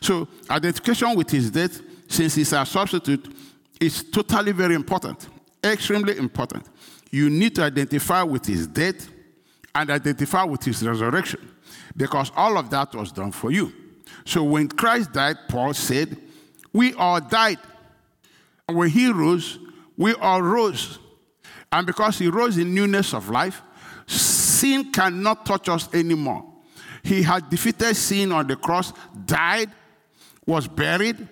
So 0.01 0.29
identification 0.51 1.15
with 1.15 1.31
his 1.31 1.51
death, 1.51 1.81
since 2.09 2.35
he's 2.35 2.53
our 2.53 2.67
substitute, 2.67 3.35
is 3.81 4.05
totally 4.05 4.53
very 4.53 4.75
important, 4.75 5.29
extremely 5.63 6.17
important. 6.17 6.67
You 7.11 7.31
need 7.31 7.55
to 7.57 7.63
identify 7.63 8.23
with 8.23 8.47
his 8.47 8.67
death 8.67 9.09
and 9.75 9.91
identify 9.91 10.45
with 10.45 10.63
his 10.63 10.87
resurrection 10.87 11.51
because 11.97 12.31
all 12.37 12.59
of 12.59 12.71
that 12.71 12.95
was 12.95 13.13
done 13.13 13.33
for 13.33 13.51
you. 13.51 13.73
So 14.25 14.45
when 14.45 14.69
Christ 14.69 15.13
died, 15.13 15.37
Paul 15.49 15.75
said, 15.75 16.17
We 16.73 16.95
all 16.95 17.21
died. 17.21 17.59
And 18.69 18.77
when 18.77 18.91
he 18.91 19.11
rose, 19.11 19.59
we 19.97 20.15
all 20.15 20.43
rose. 20.43 20.99
And 21.71 21.87
because 21.87 22.19
he 22.19 22.29
rose 22.29 22.59
in 22.59 22.75
newness 22.75 23.15
of 23.15 23.31
life, 23.31 23.63
sin 24.07 24.93
cannot 24.93 25.47
touch 25.47 25.69
us 25.69 25.93
anymore. 25.95 26.45
He 27.03 27.23
had 27.23 27.51
defeated 27.51 27.95
sin 27.97 28.31
on 28.31 28.47
the 28.47 28.57
cross, 28.57 28.93
died, 29.25 29.71
was 30.47 30.69
buried. 30.69 31.29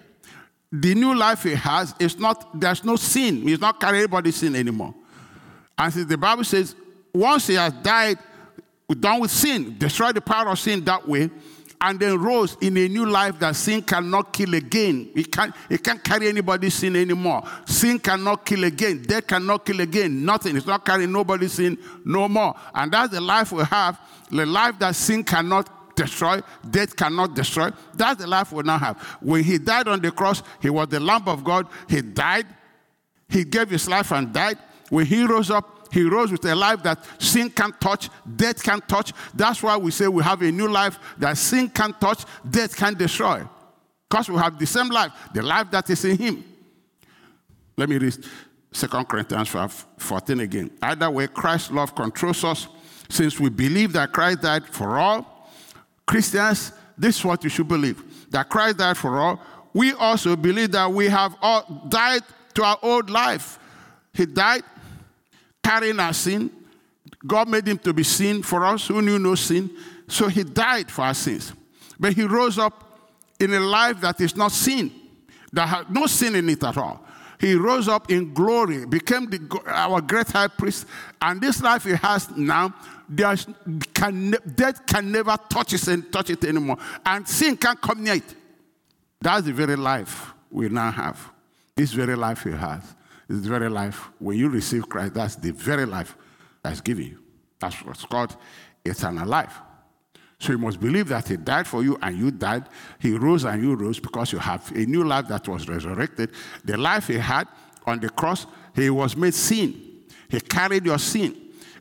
The 0.73 0.95
new 0.95 1.15
life 1.15 1.43
he 1.43 1.55
has 1.55 1.95
is 1.99 2.19
not, 2.19 2.59
there's 2.59 2.85
no 2.85 2.97
sin. 2.97 3.43
He's 3.43 3.61
not 3.61 3.79
carrying 3.79 4.03
anybody's 4.03 4.37
sin 4.37 4.57
anymore. 4.57 4.95
And 5.77 5.93
since 5.93 6.07
the 6.07 6.19
Bible 6.19 6.45
says, 6.45 6.75
once 7.13 7.47
he 7.49 7.55
has 7.55 7.73
died, 7.73 8.19
done 8.95 9.21
with 9.21 9.31
sin, 9.31 9.77
destroyed 9.79 10.17
the 10.17 10.21
power 10.21 10.49
of 10.49 10.59
sin 10.59 10.85
that 10.85 11.07
way, 11.07 11.31
and 11.83 11.99
then 11.99 12.21
rose 12.21 12.57
in 12.61 12.77
a 12.77 12.89
new 12.89 13.07
life 13.07 13.39
that 13.39 13.57
sin 13.57 13.81
cannot 13.83 14.33
kill 14.33 14.53
again. 14.55 15.11
It 15.15 15.33
can't, 15.33 15.55
it 15.69 15.83
can't 15.83 16.03
carry 16.05 16.29
anybody's 16.29 16.75
sin 16.75 16.95
anymore. 16.95 17.43
Sin 17.65 17.99
cannot 17.99 18.45
kill 18.45 18.65
again. 18.65 19.03
Death 19.03 19.27
cannot 19.27 19.65
kill 19.65 19.81
again. 19.81 20.25
Nothing. 20.25 20.57
It's 20.57 20.67
not 20.67 20.85
carrying 20.85 21.11
nobody's 21.11 21.53
sin 21.53 21.79
no 22.05 22.29
more. 22.29 22.55
And 22.75 22.93
that's 22.93 23.13
the 23.13 23.21
life 23.21 23.53
we 23.53 23.65
have, 23.65 23.99
the 24.31 24.45
life 24.45 24.79
that 24.81 24.95
sin 24.95 25.25
cannot 25.25 25.97
destroy, 25.97 26.41
death 26.69 26.97
cannot 26.97 27.35
destroy. 27.35 27.71
That's 27.95 28.21
the 28.21 28.27
life 28.27 28.53
we 28.53 28.63
now 28.63 28.79
have. 28.79 29.01
When 29.21 29.43
he 29.43 29.59
died 29.59 29.89
on 29.89 30.01
the 30.01 30.11
cross, 30.11 30.43
he 30.61 30.71
was 30.71 30.89
the 30.89 31.01
Lamb 31.01 31.29
of 31.29 31.45
God. 31.45 31.67
He 31.89 32.03
died. 32.03 32.47
He 33.29 33.45
gave 33.45 33.71
his 33.71 33.89
life 33.89 34.13
and 34.13 34.33
died. 34.33 34.59
When 34.91 35.07
he 35.07 35.25
rose 35.25 35.51
up, 35.51 35.80
he 35.91 36.03
rose 36.03 36.31
with 36.31 36.45
a 36.45 36.55
life 36.55 36.83
that 36.83 37.05
sin 37.21 37.51
can't 37.51 37.79
touch, 37.81 38.09
death 38.37 38.63
can't 38.63 38.87
touch. 38.89 39.13
That's 39.35 39.63
why 39.63 39.77
we 39.77 39.91
say 39.91 40.09
we 40.09 40.23
have 40.23 40.43
a 40.43 40.51
new 40.51 40.69
life 40.69 40.99
that 41.19 41.37
sin 41.37 41.69
can't 41.69 42.01
touch, 42.01 42.25
death 42.49 42.77
can't 42.77 42.97
destroy. 42.97 43.43
Because 44.09 44.29
we 44.29 44.37
have 44.37 44.59
the 44.59 44.67
same 44.67 44.89
life, 44.89 45.13
the 45.33 45.43
life 45.43 45.71
that 45.71 45.89
is 45.91 46.05
in 46.05 46.17
him. 46.17 46.45
Let 47.77 47.89
me 47.89 47.99
read 47.99 48.17
2 48.73 48.87
Corinthians 48.87 49.49
5, 49.49 49.87
14 49.99 50.41
again. 50.41 50.71
Either 50.83 51.11
way, 51.11 51.27
Christ's 51.27 51.71
love 51.71 51.95
controls 51.95 52.45
us. 52.45 52.69
Since 53.09 53.41
we 53.41 53.51
believe 53.51 53.93
that 53.95 54.13
Christ 54.13 54.43
died 54.43 54.67
for 54.67 54.99
all, 54.99 55.51
Christians, 56.07 56.73
this 56.97 57.19
is 57.19 57.25
what 57.25 57.43
you 57.43 57.51
should 57.51 57.69
believe 57.69 58.03
that 58.31 58.49
Christ 58.49 58.79
died 58.79 58.97
for 58.97 59.19
all. 59.21 59.41
We 59.73 59.93
also 59.93 60.37
believe 60.37 60.73
that 60.73 60.91
we 60.93 61.07
have 61.07 61.37
all 61.43 61.87
died 61.89 62.23
to 62.55 62.65
our 62.65 62.79
old 62.83 63.11
life. 63.11 63.59
He 64.13 64.27
died 64.27 64.63
carrying 65.63 66.01
our 66.01 66.13
sin. 66.13 66.51
God 67.27 67.49
made 67.49 67.67
him 67.67 67.79
to 67.79 67.93
be 67.93 68.03
sin 68.03 68.43
for 68.43 68.65
us 68.65 68.87
who 68.87 69.03
knew 69.03 69.19
no 69.19 69.35
sin. 69.35 69.71
So 70.09 70.29
he 70.29 70.45
died 70.45 70.91
for 70.91 71.03
our 71.03 71.15
sins. 71.15 71.53
But 71.99 72.15
he 72.15 72.25
rose 72.25 72.59
up 72.59 72.91
in 73.39 73.53
a 73.53 73.61
life 73.61 74.01
that 74.01 74.21
is 74.21 74.37
not 74.37 74.53
sin, 74.53 74.91
that 75.53 75.69
had 75.69 75.91
no 75.91 76.07
sin 76.07 76.35
in 76.35 76.49
it 76.49 76.63
at 76.63 76.77
all. 76.77 77.05
He 77.39 77.55
rose 77.55 77.89
up 77.89 78.11
in 78.11 78.35
glory, 78.35 78.85
became 78.85 79.31
the, 79.31 79.61
our 79.67 80.03
great 80.03 80.29
high 80.29 80.49
priest, 80.49 80.87
and 81.23 81.41
this 81.41 81.63
life 81.63 81.85
he 81.85 81.93
has 81.93 82.31
now, 82.37 82.75
can, 83.95 84.35
death 84.55 84.85
can 84.87 85.11
never 85.11 85.37
touch 85.49 85.73
it, 85.73 85.89
and 85.89 86.13
touch 86.13 86.29
it 86.29 86.45
anymore, 86.45 86.77
and 87.05 87.27
sin 87.27 87.57
can't 87.57 87.81
come 87.81 88.05
near 88.05 88.15
it. 88.15 88.35
That's 89.23 89.47
the 89.47 89.53
very 89.53 89.77
life 89.77 90.33
we 90.51 90.69
now 90.69 90.91
have. 90.91 91.33
This 91.75 91.93
very 91.93 92.15
life 92.15 92.43
he 92.43 92.51
has 92.51 92.83
is 93.31 93.43
the 93.43 93.49
very 93.49 93.69
life. 93.69 94.11
When 94.19 94.37
you 94.37 94.49
receive 94.49 94.89
Christ, 94.89 95.15
that's 95.15 95.37
the 95.37 95.53
very 95.53 95.87
life 95.87 96.17
that's 96.63 96.81
given 96.81 97.05
you. 97.05 97.19
That's 97.61 97.77
what's 97.85 98.05
called 98.05 98.37
eternal 98.85 99.27
life. 99.27 99.55
So 100.41 100.53
you 100.53 100.59
must 100.59 100.81
believe 100.81 101.09
that 101.09 101.29
He 101.29 101.37
died 101.37 101.67
for 101.67 101.85
you 101.85 101.97
and 102.03 102.19
you 102.19 102.31
died. 102.31 102.65
He 102.99 103.13
rose 103.13 103.45
and 103.45 103.63
you 103.63 103.75
rose 103.77 104.01
because 104.01 104.33
you 104.33 104.39
have 104.39 104.71
a 104.73 104.87
new 104.87 105.05
life 105.05 105.29
that 105.29 105.47
was 105.47 105.69
resurrected. 105.69 106.33
The 106.65 106.77
life 106.77 107.07
He 107.07 107.19
had 107.19 107.47
on 107.87 108.01
the 108.01 108.11
cross, 108.11 108.47
He 108.75 108.91
was 108.91 109.17
made 109.17 109.35
sin. 109.35 109.81
He 110.29 110.41
carried 110.41 110.85
your 110.85 110.99
sin 110.99 111.37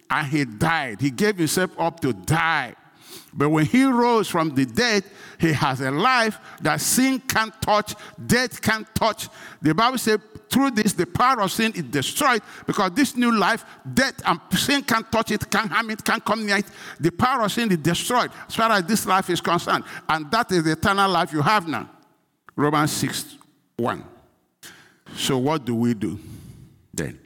and 0.09 0.27
He 0.27 0.45
died. 0.45 1.01
He 1.01 1.09
gave 1.09 1.37
Himself 1.37 1.71
up 1.79 1.99
to 2.01 2.13
die. 2.13 2.75
But 3.33 3.49
when 3.49 3.65
He 3.65 3.83
rose 3.83 4.27
from 4.27 4.55
the 4.55 4.65
dead, 4.65 5.03
He 5.39 5.53
has 5.53 5.81
a 5.81 5.91
life 5.91 6.39
that 6.61 6.81
sin 6.81 7.19
can't 7.19 7.53
touch, 7.61 7.95
death 8.25 8.61
can't 8.61 8.87
touch. 8.95 9.27
The 9.61 9.73
Bible 9.73 9.97
says 9.97 10.19
through 10.49 10.71
this, 10.71 10.93
the 10.93 11.05
power 11.05 11.41
of 11.41 11.51
sin 11.51 11.71
is 11.75 11.83
destroyed 11.83 12.41
because 12.65 12.91
this 12.91 13.15
new 13.15 13.37
life, 13.37 13.63
death 13.93 14.21
and 14.25 14.39
sin 14.57 14.81
can't 14.81 15.11
touch 15.11 15.31
it, 15.31 15.49
can't 15.49 15.71
harm 15.71 15.91
it, 15.91 16.03
can't 16.03 16.25
come 16.25 16.45
near 16.45 16.57
it. 16.57 16.65
The 16.99 17.11
power 17.11 17.43
of 17.43 17.51
sin 17.51 17.71
is 17.71 17.77
destroyed 17.77 18.31
as 18.47 18.55
far 18.55 18.71
as 18.71 18.83
this 18.83 19.05
life 19.05 19.29
is 19.29 19.41
concerned. 19.41 19.83
And 20.07 20.29
that 20.31 20.51
is 20.51 20.63
the 20.63 20.71
eternal 20.71 21.09
life 21.09 21.31
you 21.31 21.41
have 21.41 21.67
now. 21.67 21.89
Romans 22.55 22.91
6 22.91 23.37
1. 23.77 24.03
So, 25.15 25.37
what 25.37 25.65
do 25.65 25.75
we 25.75 25.93
do 25.93 26.19
then? 26.93 27.19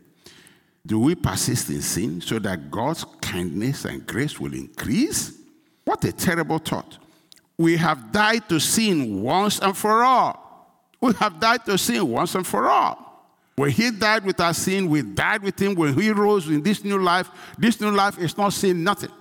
Do 0.85 0.99
we 0.99 1.15
persist 1.15 1.69
in 1.69 1.81
sin 1.81 2.21
so 2.21 2.39
that 2.39 2.69
God's 2.69 3.05
kindness 3.21 3.85
and 3.85 4.05
grace 4.05 4.39
will 4.39 4.53
increase? 4.53 5.42
What 5.85 6.03
a 6.05 6.11
terrible 6.11 6.59
thought. 6.59 6.97
We 7.57 7.77
have 7.77 8.11
died 8.11 8.49
to 8.49 8.59
sin 8.59 9.21
once 9.21 9.59
and 9.59 9.75
for 9.75 10.03
all. 10.03 10.39
We 11.01 11.13
have 11.13 11.39
died 11.39 11.65
to 11.65 11.77
sin 11.77 12.07
once 12.07 12.35
and 12.35 12.47
for 12.47 12.67
all. 12.67 13.03
When 13.55 13.69
he 13.69 13.91
died 13.91 14.25
with 14.25 14.39
our 14.39 14.53
sin, 14.53 14.89
we 14.89 15.03
died 15.03 15.43
with 15.43 15.61
him. 15.61 15.75
When 15.75 15.93
he 15.93 16.09
rose 16.09 16.47
in 16.47 16.63
this 16.63 16.83
new 16.83 16.97
life, 16.97 17.29
this 17.57 17.79
new 17.79 17.91
life 17.91 18.17
is 18.17 18.35
not 18.37 18.53
sin 18.53 18.83
nothing. 18.83 19.11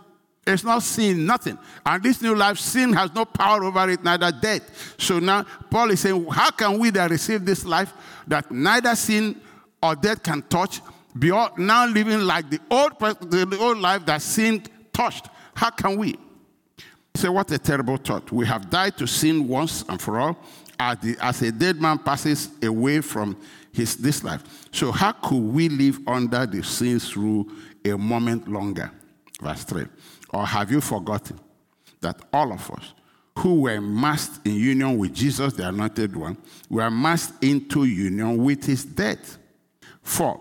It's 0.47 0.65
not 0.65 0.83
sin 0.83 1.27
nothing. 1.27 1.59
And 1.85 2.03
this 2.03 2.21
new 2.23 2.35
life, 2.35 2.59
sin 2.59 2.93
has 2.95 3.15
no 3.15 3.25
power 3.25 3.63
over 3.63 3.91
it, 3.91 4.03
neither 4.03 4.33
death. 4.33 4.95
So 4.99 5.19
now 5.19 5.45
Paul 5.71 5.91
is 5.91 6.01
saying, 6.01 6.25
how 6.31 6.51
can 6.51 6.79
we 6.79 6.91
that 6.91 7.11
receive 7.11 7.45
this 7.45 7.65
life 7.65 7.93
that 8.27 8.51
neither 8.51 8.95
sin 8.97 9.41
or 9.83 9.95
death 9.95 10.23
can 10.23 10.43
touch, 10.43 10.81
be 11.17 11.31
all, 11.31 11.51
now 11.59 11.87
living 11.87 12.21
like 12.21 12.49
the 12.49 12.59
old, 12.71 12.99
the 12.99 13.57
old 13.61 13.79
life 13.79 14.07
that 14.07 14.23
sin 14.23 14.63
touched? 14.93 15.29
How 15.55 15.71
can 15.71 15.99
we? 15.99 16.17
Say, 17.15 17.29
what 17.29 17.51
a 17.51 17.59
terrible 17.59 17.99
thought. 17.99 18.33
We 18.33 18.47
have 18.47 18.71
died 18.71 18.97
to 18.99 19.07
sin 19.07 19.47
once 19.47 19.85
and 19.89 20.01
for 20.01 20.19
all, 20.19 20.37
as, 20.79 20.97
as 21.21 21.43
a 21.43 21.53
dead 21.53 21.81
man 21.81 21.99
passes 21.99 22.51
away 22.63 23.01
from 23.01 23.37
his, 23.73 23.97
this 23.97 24.25
life. 24.25 24.43
So, 24.73 24.91
how 24.91 25.13
could 25.13 25.39
we 25.39 25.69
live 25.69 26.01
under 26.07 26.47
the 26.47 26.63
sins 26.63 27.17
rule 27.17 27.47
a 27.85 27.97
moment 27.97 28.49
longer? 28.49 28.91
Verse 29.41 29.65
3. 29.65 29.87
Or 30.31 30.47
have 30.47 30.71
you 30.71 30.81
forgotten 30.81 31.39
that 32.01 32.21
all 32.33 32.53
of 32.53 32.71
us 32.71 32.95
who 33.39 33.63
were 33.63 33.81
masked 33.81 34.47
in 34.47 34.55
union 34.55 34.99
with 34.99 35.15
Jesus, 35.15 35.55
the 35.55 35.69
anointed 35.69 36.17
one, 36.17 36.37
were 36.69 36.91
masked 36.91 37.43
into 37.45 37.85
union 37.85 38.43
with 38.43 38.65
his 38.65 38.85
death? 38.85 39.39
For 40.03 40.41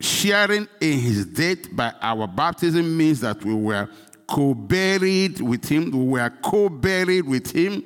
sharing 0.00 0.68
in 0.80 0.98
his 0.98 1.26
death 1.26 1.74
by 1.74 1.92
our 2.00 2.26
baptism 2.26 2.96
means 2.96 3.20
that 3.20 3.44
we 3.44 3.54
were 3.54 3.88
co 4.34 4.52
buried 4.52 5.40
with 5.40 5.68
him, 5.68 5.92
we 5.92 6.04
were 6.18 6.30
co 6.42 6.68
buried 6.68 7.24
with 7.24 7.52
him 7.52 7.84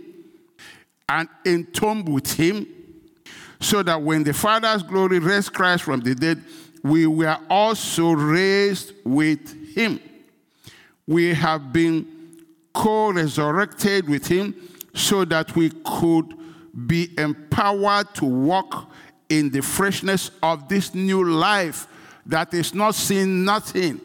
and 1.06 1.28
entombed 1.44 2.08
with 2.08 2.32
him 2.32 2.66
so 3.60 3.82
that 3.82 4.00
when 4.00 4.24
the 4.24 4.32
Father's 4.32 4.82
glory 4.82 5.18
raised 5.18 5.52
Christ 5.52 5.82
from 5.82 6.00
the 6.00 6.14
dead, 6.14 6.42
we 6.82 7.06
were 7.06 7.36
also 7.50 8.12
raised 8.12 8.94
with 9.04 9.74
him. 9.76 10.00
We 11.06 11.34
have 11.34 11.70
been 11.70 12.06
co 12.72 13.12
resurrected 13.12 14.08
with 14.08 14.26
him 14.26 14.54
so 14.94 15.26
that 15.26 15.54
we 15.54 15.70
could 15.84 16.34
be 16.86 17.10
empowered 17.18 18.14
to 18.14 18.24
walk 18.24 18.90
in 19.28 19.50
the 19.50 19.60
freshness 19.60 20.30
of 20.42 20.66
this 20.66 20.94
new 20.94 21.24
life 21.24 21.86
that 22.24 22.54
is 22.54 22.72
not 22.74 22.94
sin, 22.94 23.44
nothing. 23.44 24.00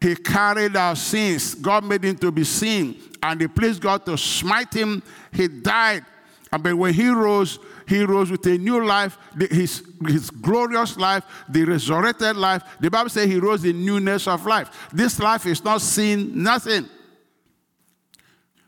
He 0.00 0.14
carried 0.14 0.76
our 0.76 0.94
sins. 0.96 1.54
God 1.54 1.84
made 1.84 2.04
him 2.04 2.16
to 2.18 2.30
be 2.30 2.44
sin, 2.44 2.96
and 3.22 3.40
he 3.40 3.48
pleased 3.48 3.80
God 3.80 4.04
to 4.06 4.16
smite 4.16 4.72
him. 4.74 5.02
He 5.32 5.48
died. 5.48 6.04
And 6.52 6.62
but 6.62 6.74
when 6.74 6.94
he 6.94 7.08
rose, 7.08 7.58
he 7.88 8.02
rose 8.02 8.30
with 8.30 8.44
a 8.46 8.58
new 8.58 8.84
life, 8.84 9.18
his, 9.50 9.82
his 10.06 10.30
glorious 10.30 10.96
life, 10.96 11.24
the 11.48 11.64
resurrected 11.64 12.36
life. 12.36 12.62
The 12.80 12.90
Bible 12.90 13.10
says 13.10 13.26
he 13.26 13.38
rose 13.38 13.64
in 13.64 13.84
newness 13.84 14.26
of 14.26 14.44
life. 14.44 14.88
This 14.92 15.18
life 15.18 15.46
is 15.46 15.62
not 15.64 15.80
sin, 15.80 16.42
nothing. 16.42 16.88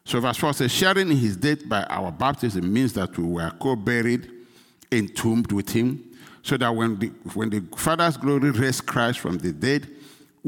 So 0.05 0.21
verse 0.21 0.39
4 0.39 0.55
says, 0.55 0.73
sharing 0.73 1.11
in 1.11 1.17
his 1.17 1.37
death 1.37 1.69
by 1.69 1.83
our 1.85 2.11
baptism 2.11 2.73
means 2.73 2.95
that 2.95 3.17
we 3.19 3.25
were 3.25 3.51
co-buried, 3.61 4.31
entombed 4.91 5.53
with 5.53 5.69
him, 5.69 6.03
so 6.43 6.57
that 6.57 6.75
when 6.75 6.99
the, 6.99 7.09
when 7.35 7.51
the 7.51 7.61
Father's 7.77 8.17
glory 8.17 8.51
raised 8.51 8.87
Christ 8.87 9.19
from 9.19 9.37
the 9.37 9.53
dead, 9.53 9.87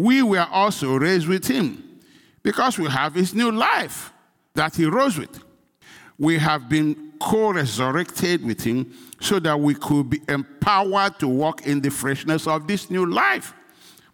we 0.01 0.23
were 0.23 0.47
also 0.51 0.97
raised 0.97 1.29
with 1.29 1.47
him 1.47 2.01
because 2.43 2.79
we 2.79 2.89
have 2.89 3.15
his 3.15 3.35
new 3.35 3.53
life 3.53 4.15
that 4.55 4.75
he 4.75 4.87
rose 4.87 5.19
with. 5.19 5.43
We 6.19 6.39
have 6.39 6.71
been 6.71 7.13
co 7.21 7.53
resurrected 7.53 8.43
with 8.43 8.63
him 8.65 8.95
so 9.21 9.39
that 9.41 9.61
we 9.61 9.75
could 9.75 10.09
be 10.09 10.23
empowered 10.27 11.19
to 11.19 11.29
walk 11.29 11.67
in 11.67 11.83
the 11.83 11.91
freshness 11.91 12.47
of 12.47 12.67
this 12.67 12.91
new 12.91 13.05
life. 13.05 13.53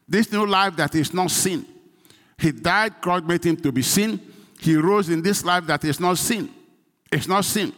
This 0.09 0.33
new 0.33 0.45
life 0.45 0.75
that 0.75 0.93
is 0.97 1.15
not 1.15 1.31
sin. 1.31 1.65
He 2.37 2.51
died, 2.51 3.01
God 3.01 3.29
made 3.29 3.45
him 3.45 3.57
to 3.59 3.71
be 3.71 3.83
sin. 3.83 4.21
He 4.59 4.75
rose 4.75 5.09
in 5.09 5.23
this 5.23 5.45
life 5.45 5.67
that 5.69 5.85
is 5.85 6.01
not 6.01 6.19
sin. 6.19 6.51
It's 7.13 7.29
not 7.29 7.45
sin. 7.45 7.73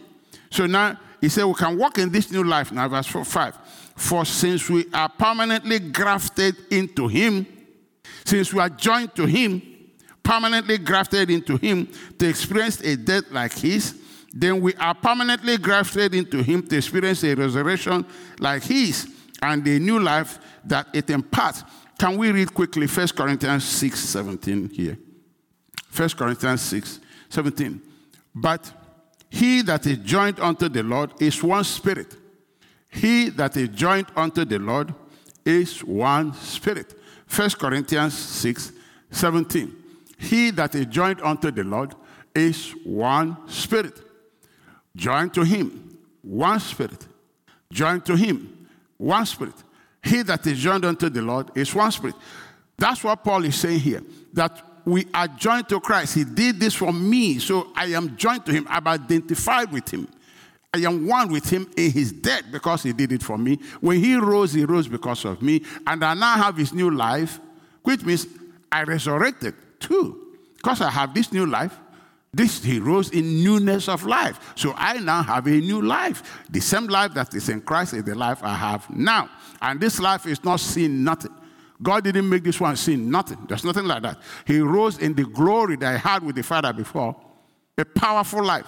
So 0.51 0.65
now 0.65 0.99
he 1.21 1.29
said 1.29 1.45
we 1.45 1.53
can 1.53 1.77
walk 1.77 1.99
in 1.99 2.11
this 2.11 2.33
new 2.33 2.43
life. 2.43 2.73
Now, 2.73 2.89
verse 2.89 3.07
4, 3.07 3.23
5. 3.23 3.59
For 3.97 4.25
since 4.25 4.71
we 4.71 4.87
are 4.95 5.11
permanently 5.11 5.79
grafted 5.79 6.57
into 6.71 7.07
him, 7.07 7.47
since 8.29 8.53
we 8.53 8.61
are 8.61 8.69
joined 8.69 9.15
to 9.15 9.25
him, 9.25 9.63
permanently 10.23 10.77
grafted 10.77 11.31
into 11.31 11.57
him 11.57 11.89
to 12.19 12.29
experience 12.29 12.79
a 12.83 12.95
death 12.95 13.25
like 13.31 13.55
his, 13.55 13.99
then 14.35 14.61
we 14.61 14.75
are 14.75 14.95
permanently 14.95 15.57
grafted 15.57 16.15
into 16.15 16.43
him 16.43 16.63
to 16.67 16.77
experience 16.77 17.25
a 17.25 17.35
resurrection 17.35 18.05
like 18.39 18.63
his 18.63 19.09
and 19.41 19.67
a 19.67 19.79
new 19.79 19.99
life 19.99 20.39
that 20.63 20.89
it 20.93 21.09
imparts. 21.09 21.65
Can 21.99 22.19
we 22.19 22.31
read 22.31 22.53
quickly 22.53 22.87
1 22.87 23.09
Corinthians 23.09 23.65
6 23.65 23.99
17 23.99 24.69
here? 24.75 24.99
1 25.97 26.09
Corinthians 26.11 26.61
6 26.61 27.01
17. 27.31 27.81
But 28.35 28.71
he 29.31 29.63
that 29.63 29.87
is 29.87 29.97
joined 29.99 30.39
unto 30.39 30.69
the 30.69 30.83
Lord 30.83 31.13
is 31.19 31.43
one 31.43 31.65
spirit. 31.65 32.15
He 32.91 33.31
that 33.31 33.57
is 33.57 33.71
joined 33.71 34.09
unto 34.15 34.45
the 34.45 34.59
Lord 34.59 34.95
is 35.47 35.83
one 35.83 36.35
spirit. 36.35 36.98
1 37.29 37.51
Corinthians 37.51 38.15
6 38.15 38.73
17. 39.11 39.75
He 40.19 40.51
that 40.51 40.75
is 40.75 40.87
joined 40.87 41.21
unto 41.23 41.51
the 41.51 41.65
Lord 41.65 41.95
is 42.35 42.73
one 42.85 43.37
spirit. 43.49 44.01
Joined 44.97 45.35
to 45.35 45.45
him, 45.45 45.99
one 46.23 46.59
spirit. 46.61 47.07
Joined 47.73 48.05
to 48.07 48.17
him, 48.17 48.69
one 48.97 49.25
spirit. 49.27 49.55
He 50.03 50.23
that 50.23 50.47
is 50.47 50.59
joined 50.59 50.85
unto 50.85 51.09
the 51.09 51.23
Lord 51.23 51.51
is 51.57 51.75
one 51.75 51.91
spirit. 51.93 52.17
That's 52.77 53.03
what 53.05 53.23
Paul 53.23 53.45
is 53.45 53.57
saying 53.57 53.81
here. 53.81 54.03
That 54.33 54.63
we 54.85 55.07
are 55.13 55.29
joined 55.29 55.69
to 55.69 55.81
Christ. 55.81 56.15
He 56.15 56.25
did 56.25 56.59
this 56.59 56.75
for 56.75 56.93
me, 56.93 57.39
so 57.39 57.73
I 57.77 57.87
am 57.87 58.17
joined 58.17 58.47
to 58.47 58.53
him. 58.53 58.67
I'm 58.69 58.87
identified 58.89 59.71
with 59.71 59.89
him. 59.93 60.09
I 60.85 60.91
am 60.91 61.07
one 61.07 61.31
with 61.31 61.49
him 61.49 61.71
in 61.77 61.91
his 61.91 62.13
death 62.13 62.45
because 62.51 62.83
he 62.83 62.93
did 62.93 63.13
it 63.13 63.23
for 63.23 63.39
me. 63.39 63.59
When 63.81 63.99
he 63.99 64.17
rose, 64.17 64.53
he 64.53 64.65
rose 64.65 64.89
because 64.89 65.25
of 65.25 65.43
me. 65.43 65.63
And 65.87 66.05
I 66.05 66.15
now 66.15 66.35
have 66.35 66.57
his 66.57 66.73
new 66.73 66.91
life, 66.91 67.41
which 67.83 68.05
means 68.05 68.27
I 68.71 68.83
resurrected 68.85 69.55
too. 69.81 70.37
Because 70.57 70.81
I 70.81 70.91
have 70.91 71.15
this 71.15 71.33
new 71.33 71.47
life, 71.47 71.79
this 72.33 72.63
he 72.63 72.79
rose 72.79 73.11
in 73.11 73.43
newness 73.43 73.89
of 73.89 74.05
life. 74.05 74.53
So 74.55 74.75
I 74.77 74.99
now 74.99 75.23
have 75.23 75.47
a 75.47 75.51
new 75.51 75.83
life. 75.83 76.45
The 76.51 76.61
same 76.61 76.87
life 76.87 77.15
that 77.15 77.35
is 77.35 77.49
in 77.49 77.63
Christ 77.63 77.95
is 77.95 78.05
the 78.05 78.15
life 78.15 78.41
I 78.43 78.55
have 78.55 78.89
now. 78.91 79.31
And 79.63 79.81
this 79.81 79.99
life 79.99 80.27
is 80.27 80.45
not 80.45 80.61
sin 80.61 81.05
nothing. 81.05 81.35
God 81.81 82.05
didn't 82.05 82.29
make 82.29 82.43
this 82.43 82.61
one 82.61 82.77
sin 82.77 83.11
nothing. 83.11 83.39
There's 83.49 83.65
nothing 83.65 83.87
like 83.87 84.03
that. 84.03 84.19
He 84.45 84.59
rose 84.59 84.99
in 84.99 85.15
the 85.15 85.25
glory 85.25 85.77
that 85.77 85.95
I 85.95 85.97
had 85.97 86.25
with 86.25 86.37
the 86.37 86.43
Father 86.43 86.73
before. 86.73 87.17
A 87.79 87.85
powerful 87.85 88.45
life, 88.45 88.67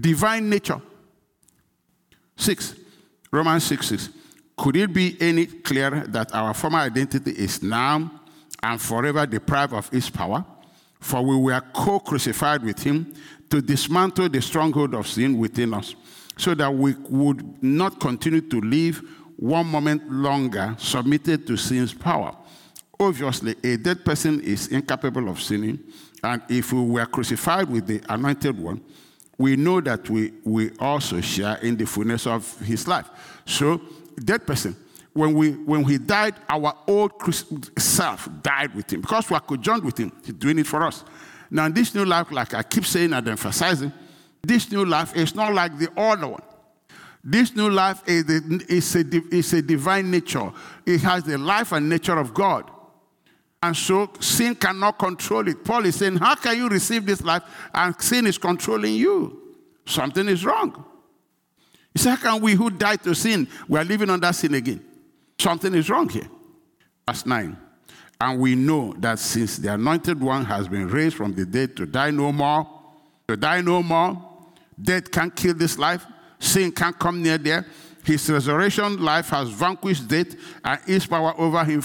divine 0.00 0.48
nature. 0.48 0.80
Six, 2.42 2.74
Romans 3.30 3.62
6 3.62 3.86
6. 3.86 4.08
Could 4.56 4.76
it 4.76 4.92
be 4.92 5.16
any 5.20 5.46
clearer 5.46 6.00
that 6.08 6.34
our 6.34 6.52
former 6.52 6.80
identity 6.80 7.30
is 7.30 7.62
now 7.62 8.10
and 8.60 8.80
forever 8.80 9.24
deprived 9.26 9.72
of 9.72 9.88
its 9.92 10.10
power? 10.10 10.44
For 10.98 11.22
we 11.22 11.36
were 11.36 11.60
co 11.72 12.00
crucified 12.00 12.64
with 12.64 12.82
him 12.82 13.14
to 13.48 13.62
dismantle 13.62 14.28
the 14.28 14.42
stronghold 14.42 14.92
of 14.94 15.06
sin 15.06 15.38
within 15.38 15.72
us, 15.72 15.94
so 16.36 16.52
that 16.56 16.74
we 16.74 16.94
would 17.08 17.62
not 17.62 18.00
continue 18.00 18.40
to 18.40 18.60
live 18.60 19.00
one 19.36 19.66
moment 19.68 20.10
longer 20.10 20.74
submitted 20.78 21.46
to 21.46 21.56
sin's 21.56 21.94
power. 21.94 22.36
Obviously, 22.98 23.54
a 23.62 23.76
dead 23.76 24.04
person 24.04 24.40
is 24.40 24.66
incapable 24.66 25.28
of 25.28 25.40
sinning, 25.40 25.78
and 26.24 26.42
if 26.48 26.72
we 26.72 26.82
were 26.82 27.06
crucified 27.06 27.70
with 27.70 27.86
the 27.86 28.02
anointed 28.08 28.58
one, 28.58 28.80
we 29.42 29.56
know 29.56 29.80
that 29.80 30.08
we, 30.08 30.32
we 30.44 30.70
also 30.78 31.20
share 31.20 31.56
in 31.56 31.76
the 31.76 31.84
fullness 31.84 32.28
of 32.28 32.58
his 32.60 32.86
life. 32.86 33.10
So, 33.44 33.80
dead 34.24 34.46
person, 34.46 34.76
when, 35.14 35.34
we, 35.34 35.50
when 35.50 35.82
he 35.82 35.98
died, 35.98 36.36
our 36.48 36.72
old 36.86 37.12
self 37.76 38.28
died 38.40 38.72
with 38.72 38.92
him 38.92 39.00
because 39.00 39.28
we 39.28 39.34
are 39.34 39.40
conjoined 39.40 39.82
with 39.82 39.98
him. 39.98 40.12
He's 40.24 40.34
doing 40.34 40.60
it 40.60 40.66
for 40.68 40.84
us. 40.84 41.02
Now, 41.50 41.68
this 41.68 41.92
new 41.92 42.04
life, 42.04 42.30
like 42.30 42.54
I 42.54 42.62
keep 42.62 42.86
saying 42.86 43.12
and 43.12 43.26
emphasizing, 43.26 43.92
this 44.44 44.70
new 44.70 44.84
life 44.84 45.16
is 45.16 45.34
not 45.34 45.52
like 45.52 45.76
the 45.76 45.90
other 45.96 46.28
one. 46.28 46.42
This 47.24 47.52
new 47.56 47.68
life 47.68 48.00
is 48.06 48.22
a, 48.30 48.40
is, 48.72 48.94
a, 48.94 49.34
is 49.34 49.52
a 49.54 49.62
divine 49.62 50.08
nature. 50.08 50.52
It 50.86 51.00
has 51.00 51.24
the 51.24 51.36
life 51.36 51.72
and 51.72 51.88
nature 51.88 52.16
of 52.16 52.32
God. 52.32 52.70
And 53.62 53.76
so 53.76 54.10
sin 54.18 54.56
cannot 54.56 54.98
control 54.98 55.46
it. 55.46 55.64
Paul 55.64 55.86
is 55.86 55.96
saying, 55.96 56.16
How 56.16 56.34
can 56.34 56.56
you 56.56 56.68
receive 56.68 57.06
this 57.06 57.22
life 57.22 57.42
and 57.72 57.98
sin 58.00 58.26
is 58.26 58.36
controlling 58.36 58.94
you? 58.94 59.40
Something 59.86 60.28
is 60.28 60.44
wrong. 60.44 60.84
He 61.92 62.00
said, 62.00 62.16
How 62.16 62.32
can 62.32 62.42
we 62.42 62.54
who 62.54 62.70
died 62.70 63.02
to 63.04 63.14
sin, 63.14 63.46
we 63.68 63.78
are 63.78 63.84
living 63.84 64.10
under 64.10 64.32
sin 64.32 64.54
again? 64.54 64.84
Something 65.38 65.74
is 65.74 65.88
wrong 65.88 66.08
here. 66.08 66.28
Verse 67.08 67.24
9. 67.24 67.56
And 68.20 68.40
we 68.40 68.54
know 68.54 68.94
that 68.98 69.18
since 69.18 69.56
the 69.58 69.74
anointed 69.74 70.20
one 70.20 70.44
has 70.44 70.66
been 70.66 70.88
raised 70.88 71.16
from 71.16 71.34
the 71.34 71.46
dead 71.46 71.76
to 71.76 71.86
die 71.86 72.10
no 72.10 72.32
more, 72.32 72.68
to 73.28 73.36
die 73.36 73.60
no 73.60 73.82
more, 73.82 74.20
death 74.80 75.10
can't 75.10 75.34
kill 75.34 75.54
this 75.54 75.78
life, 75.78 76.04
sin 76.38 76.72
can't 76.72 76.98
come 76.98 77.22
near 77.22 77.38
there. 77.38 77.66
His 78.04 78.28
resurrection 78.28 79.02
life 79.02 79.28
has 79.28 79.48
vanquished 79.50 80.08
death, 80.08 80.34
and 80.64 80.80
his 80.84 81.06
power 81.06 81.32
over 81.38 81.64
him 81.64 81.82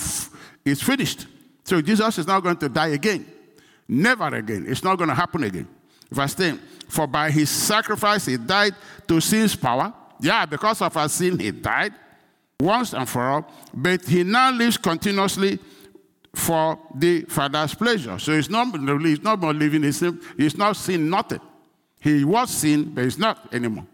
is 0.65 0.81
finished. 0.81 1.27
So 1.67 1.81
Jesus 1.81 2.17
is 2.17 2.25
not 2.25 2.41
going 2.41 2.55
to 2.57 2.69
die 2.69 2.87
again. 2.87 3.25
Never 3.89 4.27
again. 4.27 4.65
It's 4.69 4.85
not 4.85 4.97
going 4.97 5.09
to 5.09 5.13
happen 5.13 5.43
again. 5.43 5.67
Verse 6.09 6.33
10 6.33 6.57
For 6.87 7.07
by 7.07 7.29
his 7.29 7.49
sacrifice 7.49 8.25
he 8.25 8.37
died 8.37 8.73
to 9.05 9.19
sin's 9.19 9.53
power. 9.53 9.93
Yeah, 10.21 10.45
because 10.45 10.81
of 10.81 10.95
our 10.95 11.09
sin 11.09 11.37
he 11.37 11.51
died 11.51 11.93
once 12.57 12.93
and 12.93 13.07
for 13.07 13.21
all, 13.21 13.51
but 13.73 14.03
he 14.05 14.23
now 14.23 14.49
lives 14.49 14.77
continuously 14.77 15.59
for 16.33 16.79
the 16.95 17.23
Father's 17.23 17.75
pleasure. 17.75 18.17
So 18.17 18.33
he's 18.33 18.49
not, 18.49 18.73
he's 19.01 19.21
not 19.21 19.37
more 19.37 19.53
living 19.53 19.83
in 19.83 19.91
sin, 19.91 20.21
he's 20.37 20.57
not 20.57 20.77
sin 20.77 21.09
nothing. 21.09 21.41
He 21.99 22.23
was 22.23 22.49
sin, 22.49 22.93
but 22.93 23.03
he's 23.03 23.17
not 23.17 23.53
anymore. 23.53 23.85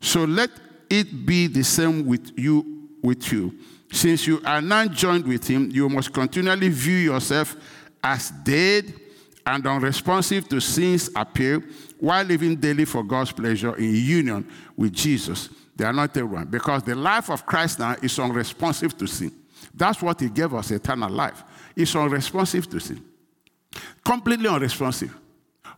So 0.00 0.24
let 0.24 0.50
it 0.88 1.26
be 1.26 1.48
the 1.48 1.64
same 1.64 2.06
with 2.06 2.38
you, 2.38 2.88
with 3.02 3.32
you. 3.32 3.58
Since 3.92 4.26
you 4.26 4.40
are 4.44 4.60
now 4.62 4.86
joined 4.86 5.26
with 5.26 5.46
him, 5.46 5.70
you 5.70 5.88
must 5.88 6.12
continually 6.12 6.68
view 6.68 6.96
yourself 6.96 7.56
as 8.02 8.30
dead 8.30 8.94
and 9.44 9.66
unresponsive 9.66 10.48
to 10.48 10.60
sin's 10.60 11.10
appeal 11.16 11.60
while 11.98 12.24
living 12.24 12.56
daily 12.56 12.84
for 12.84 13.02
God's 13.02 13.32
pleasure 13.32 13.76
in 13.76 13.94
union 13.94 14.48
with 14.76 14.92
Jesus 14.92 15.48
the 15.80 15.88
anointed 15.88 16.24
one, 16.24 16.46
because 16.46 16.82
the 16.82 16.94
life 16.94 17.30
of 17.30 17.46
Christ 17.46 17.78
now 17.78 17.96
is 18.02 18.18
unresponsive 18.18 18.98
to 18.98 19.06
sin. 19.06 19.32
That's 19.74 20.02
what 20.02 20.20
he 20.20 20.28
gave 20.28 20.52
us 20.52 20.70
eternal 20.70 21.08
life. 21.08 21.42
It's 21.74 21.96
unresponsive 21.96 22.68
to 22.68 22.78
sin. 22.78 23.02
Completely 24.04 24.46
unresponsive. 24.46 25.16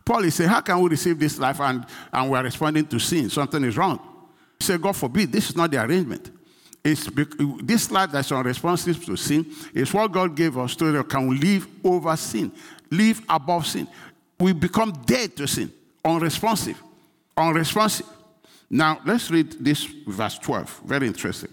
Paul 0.03 0.25
is 0.25 0.35
saying, 0.35 0.49
How 0.49 0.59
can 0.59 0.81
we 0.81 0.89
receive 0.89 1.17
this 1.17 1.39
life 1.39 1.61
and, 1.61 1.85
and 2.11 2.29
we're 2.29 2.43
responding 2.43 2.85
to 2.87 2.99
sin? 2.99 3.29
Something 3.29 3.63
is 3.63 3.77
wrong. 3.77 3.97
He 4.59 4.65
said, 4.65 4.81
God 4.81 4.93
forbid, 4.93 5.31
this 5.31 5.49
is 5.49 5.55
not 5.55 5.71
the 5.71 5.81
arrangement. 5.81 6.29
It's, 6.83 7.09
this 7.63 7.89
life 7.91 8.11
that's 8.11 8.31
unresponsive 8.31 9.03
to 9.05 9.15
sin 9.15 9.45
is 9.73 9.93
what 9.93 10.11
God 10.11 10.35
gave 10.35 10.57
us 10.57 10.75
so 10.77 10.91
that 10.91 11.07
can 11.07 11.39
live 11.39 11.65
over 11.83 12.15
sin, 12.17 12.51
live 12.91 13.21
above 13.29 13.65
sin. 13.65 13.87
We 14.37 14.51
become 14.51 14.91
dead 15.05 15.37
to 15.37 15.47
sin, 15.47 15.71
unresponsive. 16.03 16.81
Unresponsive. 17.37 18.05
Now, 18.69 18.99
let's 19.05 19.31
read 19.31 19.63
this 19.63 19.85
verse 19.85 20.37
12. 20.39 20.81
Very 20.85 21.07
interesting. 21.07 21.51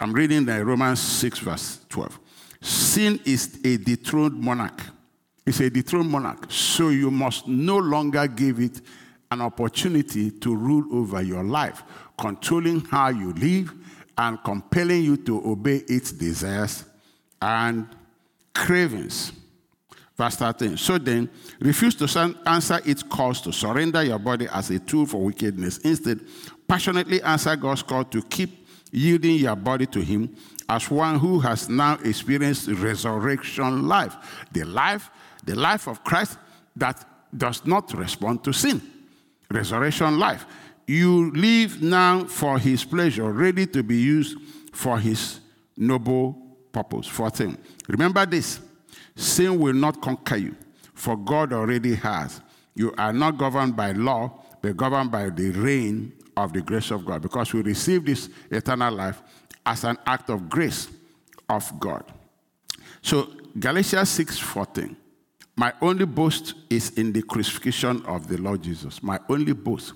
I'm 0.00 0.12
reading 0.12 0.44
the 0.44 0.64
Romans 0.64 1.00
6, 1.00 1.38
verse 1.40 1.80
12. 1.88 2.18
Sin 2.60 3.20
is 3.24 3.60
a 3.64 3.76
dethroned 3.76 4.40
monarch. 4.40 4.82
It's 5.46 5.60
a 5.60 5.70
dethroned 5.70 6.10
monarch. 6.10 6.46
So 6.50 6.88
you 6.88 7.10
must 7.10 7.46
no 7.46 7.78
longer 7.78 8.26
give 8.26 8.58
it 8.58 8.80
an 9.30 9.42
opportunity 9.42 10.30
to 10.30 10.56
rule 10.56 10.84
over 10.92 11.22
your 11.22 11.44
life, 11.44 11.82
controlling 12.18 12.80
how 12.80 13.08
you 13.08 13.32
live 13.34 13.72
and 14.20 14.44
compelling 14.44 15.02
you 15.02 15.16
to 15.16 15.50
obey 15.50 15.76
its 15.88 16.12
desires 16.12 16.84
and 17.40 17.88
cravings. 18.54 19.32
Verse 20.14 20.36
13. 20.36 20.76
So 20.76 20.98
then, 20.98 21.30
refuse 21.58 21.94
to 21.94 22.36
answer 22.44 22.80
its 22.84 23.02
calls 23.02 23.40
to 23.40 23.50
surrender 23.50 24.02
your 24.02 24.18
body 24.18 24.46
as 24.52 24.68
a 24.68 24.78
tool 24.78 25.06
for 25.06 25.22
wickedness. 25.24 25.78
Instead, 25.78 26.20
passionately 26.68 27.22
answer 27.22 27.56
God's 27.56 27.82
call 27.82 28.04
to 28.04 28.20
keep 28.24 28.68
yielding 28.92 29.36
your 29.36 29.56
body 29.56 29.86
to 29.86 30.00
Him 30.00 30.36
as 30.68 30.90
one 30.90 31.18
who 31.18 31.40
has 31.40 31.70
now 31.70 31.98
experienced 32.04 32.68
resurrection 32.68 33.88
life. 33.88 34.44
The 34.52 34.64
life, 34.64 35.08
the 35.46 35.54
life 35.54 35.88
of 35.88 36.04
Christ 36.04 36.36
that 36.76 37.02
does 37.34 37.64
not 37.64 37.90
respond 37.94 38.44
to 38.44 38.52
sin. 38.52 38.82
Resurrection 39.50 40.18
life. 40.18 40.44
You 40.90 41.30
live 41.30 41.80
now 41.80 42.24
for 42.24 42.58
His 42.58 42.82
pleasure, 42.82 43.30
ready 43.30 43.64
to 43.64 43.80
be 43.84 43.94
used 43.94 44.36
for 44.72 44.98
His 44.98 45.38
noble 45.76 46.32
purpose. 46.72 47.06
14. 47.06 47.56
Remember 47.86 48.26
this 48.26 48.58
Sin 49.14 49.56
will 49.60 49.72
not 49.72 50.00
conquer 50.00 50.34
you, 50.34 50.56
for 50.92 51.16
God 51.16 51.52
already 51.52 51.94
has. 51.94 52.40
You 52.74 52.92
are 52.98 53.12
not 53.12 53.38
governed 53.38 53.76
by 53.76 53.92
law, 53.92 54.42
but 54.60 54.76
governed 54.76 55.12
by 55.12 55.30
the 55.30 55.52
reign 55.52 56.12
of 56.36 56.52
the 56.52 56.60
grace 56.60 56.90
of 56.90 57.04
God, 57.04 57.22
because 57.22 57.52
we 57.52 57.62
receive 57.62 58.04
this 58.04 58.28
eternal 58.50 58.92
life 58.92 59.22
as 59.64 59.84
an 59.84 59.96
act 60.04 60.28
of 60.28 60.48
grace 60.50 60.88
of 61.48 61.72
God. 61.78 62.02
So 63.00 63.28
Galatians 63.56 64.08
6:14. 64.08 64.96
My 65.54 65.72
only 65.82 66.06
boast 66.06 66.54
is 66.68 66.90
in 66.90 67.12
the 67.12 67.22
crucifixion 67.22 68.04
of 68.06 68.26
the 68.26 68.38
Lord 68.38 68.62
Jesus. 68.62 69.02
My 69.04 69.20
only 69.28 69.52
boast 69.52 69.92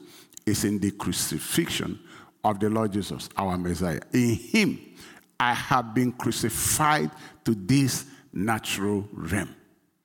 is 0.46 0.64
in 0.64 0.78
the 0.78 0.90
crucifixion 0.90 1.98
of 2.42 2.61
the 2.61 2.68
Lord 2.68 2.92
Jesus, 2.92 3.28
our 3.37 3.57
Messiah. 3.57 4.00
In 4.12 4.35
him 4.35 4.78
I 5.38 5.54
have 5.54 5.94
been 5.94 6.12
crucified 6.12 7.11
to 7.44 7.54
this 7.54 8.07
natural 8.33 9.09
realm. 9.12 9.54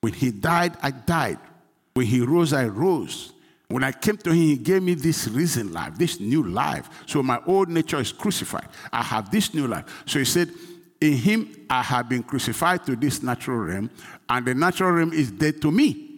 When 0.00 0.12
he 0.12 0.30
died, 0.30 0.76
I 0.82 0.90
died. 0.90 1.38
When 1.94 2.06
he 2.06 2.20
rose, 2.20 2.52
I 2.52 2.66
rose. 2.66 3.32
When 3.68 3.84
I 3.84 3.92
came 3.92 4.16
to 4.18 4.30
him, 4.30 4.36
he 4.36 4.56
gave 4.56 4.82
me 4.82 4.94
this 4.94 5.28
risen 5.28 5.72
life, 5.72 5.96
this 5.96 6.18
new 6.18 6.42
life. 6.42 6.88
So 7.06 7.22
my 7.22 7.40
old 7.46 7.68
nature 7.68 8.00
is 8.00 8.10
crucified. 8.10 8.68
I 8.92 9.02
have 9.02 9.30
this 9.30 9.54
new 9.54 9.68
life. 9.68 9.84
So 10.06 10.18
he 10.18 10.24
said, 10.24 10.50
In 11.00 11.12
him 11.12 11.66
I 11.68 11.82
have 11.82 12.08
been 12.08 12.22
crucified 12.22 12.84
to 12.86 12.96
this 12.96 13.22
natural 13.22 13.58
realm, 13.58 13.90
and 14.28 14.46
the 14.46 14.54
natural 14.54 14.92
realm 14.92 15.12
is 15.12 15.30
dead 15.30 15.60
to 15.62 15.70
me 15.70 16.10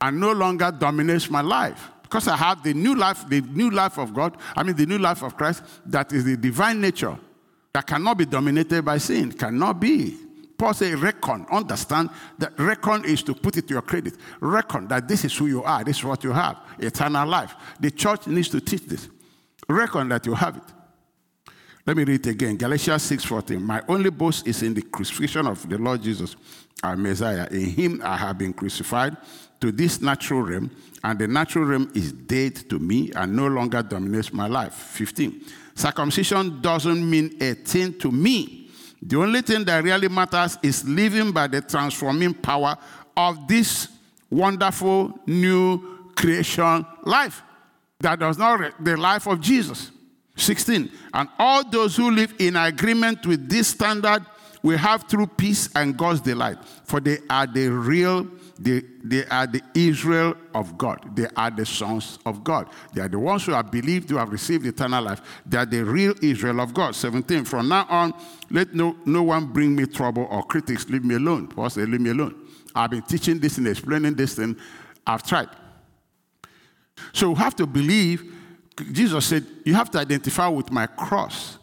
and 0.00 0.18
no 0.18 0.32
longer 0.32 0.70
dominates 0.70 1.30
my 1.30 1.40
life. 1.40 1.90
Because 2.12 2.28
I 2.28 2.36
have 2.36 2.62
the 2.62 2.74
new 2.74 2.94
life, 2.94 3.26
the 3.26 3.40
new 3.40 3.70
life 3.70 3.96
of 3.96 4.12
God, 4.12 4.36
I 4.54 4.62
mean 4.62 4.76
the 4.76 4.84
new 4.84 4.98
life 4.98 5.22
of 5.22 5.34
Christ, 5.34 5.62
that 5.86 6.12
is 6.12 6.24
the 6.24 6.36
divine 6.36 6.78
nature 6.78 7.18
that 7.72 7.86
cannot 7.86 8.18
be 8.18 8.26
dominated 8.26 8.84
by 8.84 8.98
sin, 8.98 9.32
cannot 9.32 9.80
be. 9.80 10.18
Paul 10.58 10.74
says, 10.74 11.00
reckon, 11.00 11.46
understand 11.50 12.10
that 12.36 12.52
reckon 12.58 13.06
is 13.06 13.22
to 13.22 13.32
put 13.32 13.56
it 13.56 13.66
to 13.68 13.72
your 13.72 13.80
credit. 13.80 14.12
Reckon 14.40 14.88
that 14.88 15.08
this 15.08 15.24
is 15.24 15.34
who 15.34 15.46
you 15.46 15.62
are, 15.62 15.82
this 15.84 16.00
is 16.00 16.04
what 16.04 16.22
you 16.22 16.32
have, 16.32 16.58
eternal 16.80 17.26
life. 17.26 17.54
The 17.80 17.90
church 17.90 18.26
needs 18.26 18.50
to 18.50 18.60
teach 18.60 18.84
this. 18.84 19.08
Reckon 19.66 20.10
that 20.10 20.26
you 20.26 20.34
have 20.34 20.58
it. 20.58 21.52
Let 21.86 21.96
me 21.96 22.04
read 22.04 22.26
it 22.26 22.30
again. 22.30 22.58
Galatians 22.58 23.10
6:14. 23.10 23.58
My 23.58 23.80
only 23.88 24.10
boast 24.10 24.46
is 24.46 24.62
in 24.62 24.74
the 24.74 24.82
crucifixion 24.82 25.46
of 25.46 25.66
the 25.66 25.78
Lord 25.78 26.02
Jesus, 26.02 26.36
our 26.82 26.94
Messiah. 26.94 27.48
In 27.50 27.70
him 27.70 28.02
I 28.04 28.18
have 28.18 28.36
been 28.36 28.52
crucified 28.52 29.16
to 29.62 29.72
this 29.72 30.02
natural 30.02 30.42
realm, 30.42 30.70
and 31.02 31.18
the 31.18 31.26
natural 31.26 31.64
realm 31.64 31.90
is 31.94 32.12
dead 32.12 32.56
to 32.68 32.78
me 32.78 33.10
and 33.16 33.34
no 33.34 33.46
longer 33.46 33.82
dominates 33.82 34.32
my 34.32 34.46
life. 34.46 34.74
15. 34.74 35.42
Circumcision 35.74 36.60
doesn't 36.60 37.08
mean 37.08 37.36
a 37.40 37.54
thing 37.54 37.98
to 37.98 38.12
me 38.12 38.62
the 39.02 39.18
only 39.18 39.42
thing 39.42 39.64
that 39.64 39.82
really 39.82 40.08
matters 40.08 40.56
is 40.62 40.86
living 40.88 41.32
by 41.32 41.48
the 41.48 41.60
transforming 41.60 42.34
power 42.34 42.76
of 43.16 43.48
this 43.48 43.88
wonderful 44.30 45.18
new 45.26 46.12
creation 46.14 46.86
life 47.02 47.42
that 47.98 48.20
does 48.20 48.38
not 48.38 48.72
the 48.82 48.96
life 48.96 49.26
of 49.26 49.40
Jesus. 49.40 49.90
16. 50.36 50.90
And 51.12 51.28
all 51.38 51.68
those 51.68 51.96
who 51.96 52.10
live 52.10 52.32
in 52.38 52.56
agreement 52.56 53.26
with 53.26 53.48
this 53.48 53.68
standard 53.68 54.24
will 54.62 54.78
have 54.78 55.08
true 55.08 55.26
peace 55.26 55.68
and 55.74 55.96
God's 55.96 56.20
delight, 56.20 56.58
for 56.84 57.00
they 57.00 57.18
are 57.28 57.46
the 57.46 57.68
real 57.68 58.26
they, 58.58 58.82
they 59.02 59.24
are 59.26 59.46
the 59.46 59.62
Israel 59.74 60.34
of 60.54 60.76
God. 60.78 61.16
They 61.16 61.26
are 61.36 61.50
the 61.50 61.66
sons 61.66 62.18
of 62.26 62.44
God. 62.44 62.68
They 62.92 63.00
are 63.00 63.08
the 63.08 63.18
ones 63.18 63.44
who 63.46 63.52
have 63.52 63.70
believed 63.70 64.08
to 64.10 64.16
have 64.16 64.30
received 64.30 64.66
eternal 64.66 65.04
life. 65.04 65.20
They 65.46 65.58
are 65.58 65.66
the 65.66 65.84
real 65.84 66.14
Israel 66.22 66.60
of 66.60 66.74
God. 66.74 66.94
17. 66.94 67.44
From 67.44 67.68
now 67.68 67.86
on, 67.88 68.14
let 68.50 68.74
no, 68.74 68.96
no 69.04 69.22
one 69.22 69.46
bring 69.46 69.74
me 69.74 69.86
trouble 69.86 70.26
or 70.30 70.42
critics. 70.44 70.88
Leave 70.88 71.04
me 71.04 71.14
alone. 71.14 71.48
Paul 71.48 71.70
said, 71.70 71.88
Leave 71.88 72.00
me 72.00 72.10
alone. 72.10 72.34
I've 72.74 72.90
been 72.90 73.02
teaching 73.02 73.38
this 73.38 73.58
and 73.58 73.68
explaining 73.68 74.14
this, 74.14 74.38
and 74.38 74.56
I've 75.06 75.22
tried. 75.22 75.48
So 77.12 77.30
we 77.30 77.36
have 77.36 77.56
to 77.56 77.66
believe. 77.66 78.34
Jesus 78.92 79.26
said, 79.26 79.46
You 79.64 79.74
have 79.74 79.90
to 79.90 79.98
identify 79.98 80.48
with 80.48 80.70
my 80.70 80.86
cross 80.86 81.58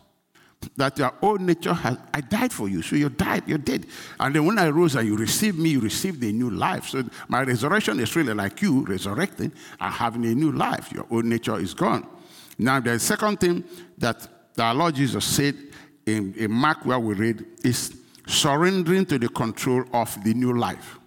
that 0.76 0.98
your 0.98 1.14
old 1.22 1.42
nature 1.42 1.74
has, 1.74 1.98
I 2.14 2.22
died 2.22 2.52
for 2.52 2.68
you. 2.68 2.82
So 2.82 2.96
you 2.96 3.10
died, 3.10 3.44
you're 3.48 3.58
dead. 3.58 3.86
And 4.20 4.36
then 4.36 4.46
when 4.46 4.60
I 4.60 4.70
rose 4.70 4.96
and 4.96 5.08
you 5.08 5.16
received 5.16 5.58
me, 5.58 5.70
you 5.70 5.80
received 5.80 6.24
a 6.24 6.32
new 6.32 6.50
life. 6.50 6.90
So 6.90 7.04
my 7.28 7.44
resurrection 7.44 8.00
is 8.00 8.16
really 8.16 8.34
like 8.34 8.62
you 8.62 8.86
resurrecting 8.86 9.52
and 9.80 9.94
having 9.94 10.26
a 10.26 10.36
new 10.36 10.52
life. 10.52 10.92
Your 10.92 11.06
old 11.10 11.26
nature 11.26 11.58
is 11.60 11.74
gone. 11.74 12.08
Now, 12.58 12.80
the 12.80 13.00
second 13.00 13.40
thing 13.40 13.64
that 13.98 14.28
the 14.56 14.74
Lord 14.74 14.96
Jesus 14.96 15.24
said 15.24 15.56
in, 16.06 16.34
in 16.36 16.52
Mark, 16.52 16.86
where 16.86 17.00
we 17.00 17.14
read, 17.14 17.46
is 17.64 17.98
surrendering 18.28 19.06
to 19.06 19.18
the 19.18 19.30
control 19.30 19.86
of 19.94 20.22
the 20.24 20.34
new 20.34 20.58
life. 20.58 21.00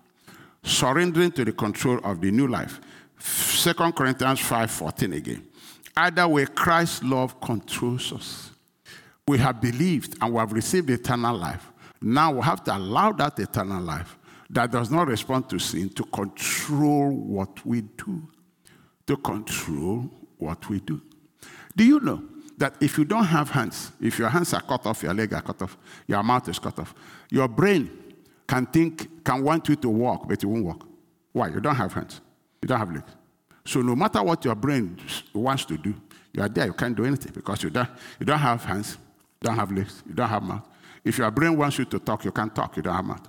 Surrendering 0.62 1.32
to 1.32 1.44
the 1.44 1.52
control 1.52 2.00
of 2.04 2.20
the 2.20 2.30
new 2.30 2.46
life. 2.46 2.80
2 3.18 3.74
Corinthians 3.92 4.40
5 4.40 4.70
14 4.70 5.12
again. 5.12 5.46
Either 5.96 6.26
way, 6.26 6.46
Christ's 6.46 7.02
love 7.02 7.38
controls 7.40 8.12
us. 8.12 8.51
We 9.32 9.38
have 9.38 9.62
believed 9.62 10.18
and 10.20 10.34
we 10.34 10.40
have 10.40 10.52
received 10.52 10.90
eternal 10.90 11.34
life. 11.34 11.72
Now 12.02 12.34
we 12.34 12.42
have 12.42 12.62
to 12.64 12.76
allow 12.76 13.12
that 13.12 13.38
eternal 13.38 13.82
life 13.82 14.18
that 14.50 14.70
does 14.70 14.90
not 14.90 15.08
respond 15.08 15.48
to 15.48 15.58
sin 15.58 15.88
to 15.88 16.04
control 16.04 17.10
what 17.10 17.64
we 17.64 17.80
do. 17.80 18.28
To 19.06 19.16
control 19.16 20.10
what 20.36 20.68
we 20.68 20.80
do. 20.80 21.00
Do 21.74 21.82
you 21.82 21.98
know 22.00 22.22
that 22.58 22.74
if 22.82 22.98
you 22.98 23.06
don't 23.06 23.24
have 23.24 23.48
hands, 23.48 23.92
if 24.02 24.18
your 24.18 24.28
hands 24.28 24.52
are 24.52 24.60
cut 24.60 24.84
off, 24.84 25.02
your 25.02 25.14
leg 25.14 25.32
are 25.32 25.40
cut 25.40 25.62
off, 25.62 25.78
your 26.06 26.22
mouth 26.22 26.46
is 26.50 26.58
cut 26.58 26.78
off, 26.78 26.94
your 27.30 27.48
brain 27.48 27.90
can 28.46 28.66
think, 28.66 29.24
can 29.24 29.42
want 29.42 29.66
you 29.66 29.76
to 29.76 29.88
walk, 29.88 30.28
but 30.28 30.42
you 30.42 30.50
won't 30.50 30.66
walk. 30.66 30.86
Why? 31.32 31.48
You 31.48 31.60
don't 31.60 31.76
have 31.76 31.94
hands. 31.94 32.20
You 32.60 32.68
don't 32.68 32.78
have 32.78 32.92
legs. 32.92 33.10
So 33.64 33.80
no 33.80 33.96
matter 33.96 34.22
what 34.22 34.44
your 34.44 34.56
brain 34.56 34.98
wants 35.32 35.64
to 35.64 35.78
do, 35.78 35.94
you 36.34 36.42
are 36.42 36.50
there, 36.50 36.66
you 36.66 36.74
can't 36.74 36.94
do 36.94 37.06
anything 37.06 37.32
because 37.32 37.62
you 37.62 37.70
don't, 37.70 37.88
you 38.20 38.26
don't 38.26 38.38
have 38.38 38.62
hands, 38.62 38.98
don't 39.42 39.56
have 39.56 39.70
lips. 39.70 40.02
You 40.06 40.14
don't 40.14 40.28
have 40.28 40.42
mouth. 40.42 40.66
If 41.04 41.18
your 41.18 41.30
brain 41.30 41.56
wants 41.56 41.78
you 41.78 41.84
to 41.86 41.98
talk, 41.98 42.24
you 42.24 42.32
can't 42.32 42.54
talk. 42.54 42.76
You 42.76 42.82
don't 42.82 42.94
have 42.94 43.04
mouth. 43.04 43.28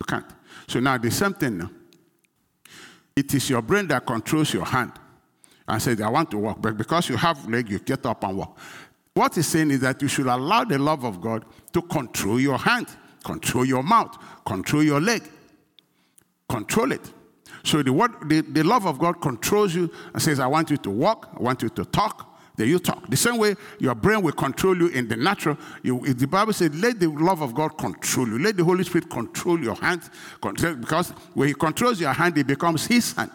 You 0.00 0.06
can't. 0.06 0.26
So 0.68 0.80
now 0.80 0.98
the 0.98 1.10
same 1.10 1.34
thing 1.34 1.58
now. 1.58 1.70
It 3.16 3.32
is 3.34 3.48
your 3.48 3.62
brain 3.62 3.86
that 3.88 4.04
controls 4.04 4.52
your 4.52 4.64
hand 4.64 4.92
and 5.66 5.80
says, 5.80 6.00
I 6.00 6.08
want 6.08 6.30
to 6.32 6.38
walk. 6.38 6.60
But 6.60 6.76
because 6.76 7.08
you 7.08 7.16
have 7.16 7.48
leg, 7.48 7.70
you 7.70 7.78
get 7.78 8.04
up 8.06 8.24
and 8.24 8.36
walk. 8.36 8.58
What 9.14 9.36
he's 9.36 9.46
saying 9.46 9.70
is 9.70 9.80
that 9.80 10.02
you 10.02 10.08
should 10.08 10.26
allow 10.26 10.64
the 10.64 10.78
love 10.78 11.04
of 11.04 11.20
God 11.20 11.44
to 11.72 11.82
control 11.82 12.40
your 12.40 12.58
hand, 12.58 12.88
control 13.24 13.64
your 13.64 13.82
mouth, 13.82 14.18
control 14.44 14.82
your 14.82 15.00
leg. 15.00 15.22
Control 16.48 16.92
it. 16.92 17.12
So 17.62 17.82
the, 17.82 17.92
word, 17.92 18.12
the, 18.28 18.42
the 18.42 18.62
love 18.62 18.86
of 18.86 18.98
God 18.98 19.20
controls 19.22 19.74
you 19.74 19.90
and 20.12 20.20
says, 20.20 20.38
I 20.40 20.46
want 20.46 20.70
you 20.70 20.76
to 20.78 20.90
walk, 20.90 21.30
I 21.38 21.42
want 21.42 21.62
you 21.62 21.70
to 21.70 21.84
talk, 21.84 22.33
then 22.56 22.68
you 22.68 22.78
talk. 22.78 23.08
The 23.08 23.16
same 23.16 23.38
way 23.38 23.56
your 23.80 23.94
brain 23.94 24.22
will 24.22 24.32
control 24.32 24.76
you 24.76 24.88
in 24.88 25.08
the 25.08 25.16
natural. 25.16 25.58
You, 25.82 26.14
the 26.14 26.26
Bible 26.26 26.52
says, 26.52 26.74
let 26.74 27.00
the 27.00 27.08
love 27.08 27.42
of 27.42 27.54
God 27.54 27.76
control 27.76 28.28
you. 28.28 28.38
Let 28.38 28.56
the 28.56 28.64
Holy 28.64 28.84
Spirit 28.84 29.10
control 29.10 29.58
your 29.60 29.74
hands. 29.74 30.08
Because 30.40 31.10
when 31.34 31.48
He 31.48 31.54
controls 31.54 32.00
your 32.00 32.12
hand, 32.12 32.38
it 32.38 32.46
becomes 32.46 32.86
His 32.86 33.12
hand. 33.12 33.30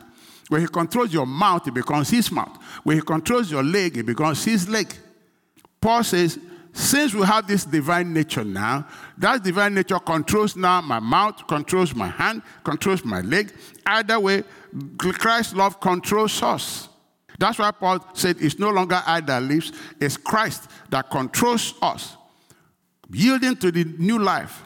When 0.47 0.61
He 0.61 0.67
controls 0.67 1.13
your 1.13 1.25
mouth, 1.25 1.67
it 1.67 1.73
becomes 1.73 2.09
His 2.09 2.31
mouth. 2.31 2.57
When 2.83 2.97
He 2.97 3.01
controls 3.01 3.51
your 3.51 3.63
leg, 3.63 3.97
it 3.97 4.05
becomes 4.05 4.43
His 4.43 4.67
leg. 4.69 4.93
Paul 5.81 6.03
says, 6.03 6.39
since 6.71 7.13
we 7.13 7.23
have 7.25 7.47
this 7.47 7.65
divine 7.65 8.13
nature 8.13 8.43
now, 8.43 8.87
that 9.17 9.43
divine 9.43 9.73
nature 9.73 9.99
controls 9.99 10.55
now 10.55 10.81
my 10.81 10.99
mouth, 10.99 11.45
controls 11.47 11.95
my 11.95 12.07
hand, 12.07 12.41
controls 12.63 13.03
my 13.03 13.21
leg. 13.21 13.51
Either 13.85 14.19
way, 14.19 14.43
Christ's 14.97 15.55
love 15.55 15.79
controls 15.79 16.41
us. 16.43 16.88
That's 17.39 17.57
why 17.57 17.71
Paul 17.71 18.05
said 18.13 18.35
it's 18.41 18.59
no 18.59 18.69
longer 18.69 19.01
I 19.05 19.21
that 19.21 19.41
lives, 19.41 19.71
it's 19.99 20.17
Christ 20.17 20.69
that 20.89 21.09
controls 21.09 21.73
us. 21.81 22.17
Yielding 23.11 23.55
to 23.55 23.71
the 23.71 23.85
new 23.97 24.19
life. 24.19 24.63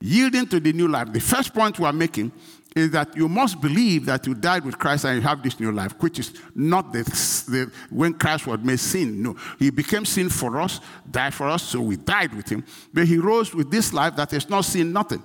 Yielding 0.00 0.46
to 0.48 0.60
the 0.60 0.72
new 0.72 0.86
life. 0.86 1.12
The 1.12 1.20
first 1.20 1.54
point 1.54 1.78
we 1.78 1.86
are 1.86 1.92
making 1.94 2.30
is 2.76 2.90
that 2.90 3.16
you 3.16 3.26
must 3.26 3.60
believe 3.60 4.04
that 4.04 4.26
you 4.26 4.34
died 4.34 4.64
with 4.64 4.78
Christ 4.78 5.06
and 5.06 5.16
you 5.16 5.22
have 5.22 5.42
this 5.42 5.58
new 5.58 5.72
life, 5.72 5.94
which 6.00 6.18
is 6.18 6.34
not 6.54 6.92
the, 6.92 7.04
the, 7.48 7.72
when 7.88 8.12
Christ 8.12 8.46
was 8.46 8.60
made 8.60 8.80
sin. 8.80 9.22
No, 9.22 9.36
he 9.58 9.70
became 9.70 10.04
sin 10.04 10.28
for 10.28 10.60
us, 10.60 10.80
died 11.10 11.32
for 11.32 11.48
us, 11.48 11.62
so 11.62 11.80
we 11.80 11.96
died 11.96 12.34
with 12.34 12.50
him. 12.50 12.64
But 12.92 13.06
he 13.06 13.16
rose 13.16 13.54
with 13.54 13.70
this 13.70 13.94
life 13.94 14.14
that 14.16 14.32
is 14.34 14.50
not 14.50 14.62
sin, 14.66 14.92
nothing, 14.92 15.22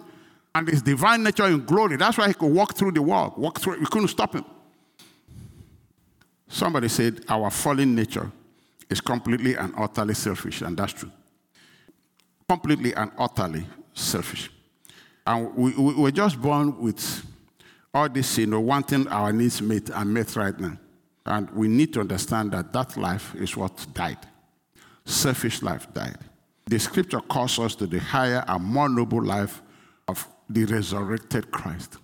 and 0.56 0.68
his 0.68 0.82
divine 0.82 1.24
nature 1.24 1.48
in 1.48 1.66
glory. 1.66 1.98
That's 1.98 2.18
why 2.18 2.28
he 2.28 2.34
could 2.34 2.54
walk 2.54 2.76
through 2.76 2.92
the 2.94 3.02
wall, 3.02 3.34
walk 3.36 3.60
through. 3.60 3.80
We 3.80 3.86
couldn't 3.88 4.10
stop 4.10 4.34
him. 4.34 4.46
Somebody 6.50 6.88
said 6.90 7.24
our 7.30 7.52
fallen 7.52 7.96
nature 7.96 8.30
is 8.90 9.00
completely 9.00 9.56
and 9.56 9.72
utterly 9.78 10.16
selfish, 10.16 10.62
and 10.62 10.76
that's 10.76 10.94
true. 10.94 11.12
Completely 12.48 12.94
and 12.96 13.12
utterly 13.18 13.66
selfish. 13.94 14.50
And 15.26 15.56
we, 15.56 15.72
we 15.74 15.94
were 15.94 16.12
just 16.12 16.42
born 16.42 16.82
with 16.82 17.24
all 17.94 18.10
this, 18.10 18.40
you 18.40 18.48
know, 18.48 18.60
wanting 18.60 19.08
our 19.08 19.32
needs 19.32 19.62
met 19.62 19.90
and 19.92 20.12
met 20.12 20.36
right 20.36 20.60
now. 20.60 20.78
And 21.26 21.50
we 21.52 21.68
need 21.68 21.94
to 21.94 22.00
understand 22.00 22.52
that 22.54 22.74
that 22.74 22.98
life 22.98 23.36
is 23.36 23.56
what 23.56 23.86
died. 23.94 24.18
Selfish 25.06 25.62
life 25.62 25.92
died. 25.94 26.18
The 26.66 26.80
scripture 26.80 27.20
calls 27.20 27.60
us 27.60 27.76
to 27.76 27.86
the 27.86 28.00
higher 28.00 28.44
and 28.48 28.64
more 28.64 28.90
noble 28.90 29.24
life 29.24 29.62
of 30.08 30.28
the 30.50 30.66
resurrected 30.66 31.52
Christ, 31.52 31.98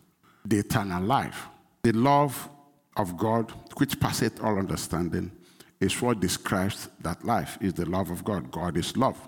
the 0.44 0.60
eternal 0.60 1.02
life. 1.02 1.48
The 1.82 1.94
love 1.94 2.50
of 2.96 3.18
God, 3.18 3.52
which 3.78 4.00
passeth 4.00 4.44
all 4.44 4.58
understanding, 4.58 5.32
is 5.80 6.02
what 6.02 6.20
describes 6.20 6.90
that 7.02 7.24
life, 7.26 7.58
is 7.62 7.74
the 7.74 7.86
love 7.86 8.10
of 8.10 8.24
God. 8.24 8.52
God 8.52 8.78
is 8.78 8.96
love. 8.96 9.20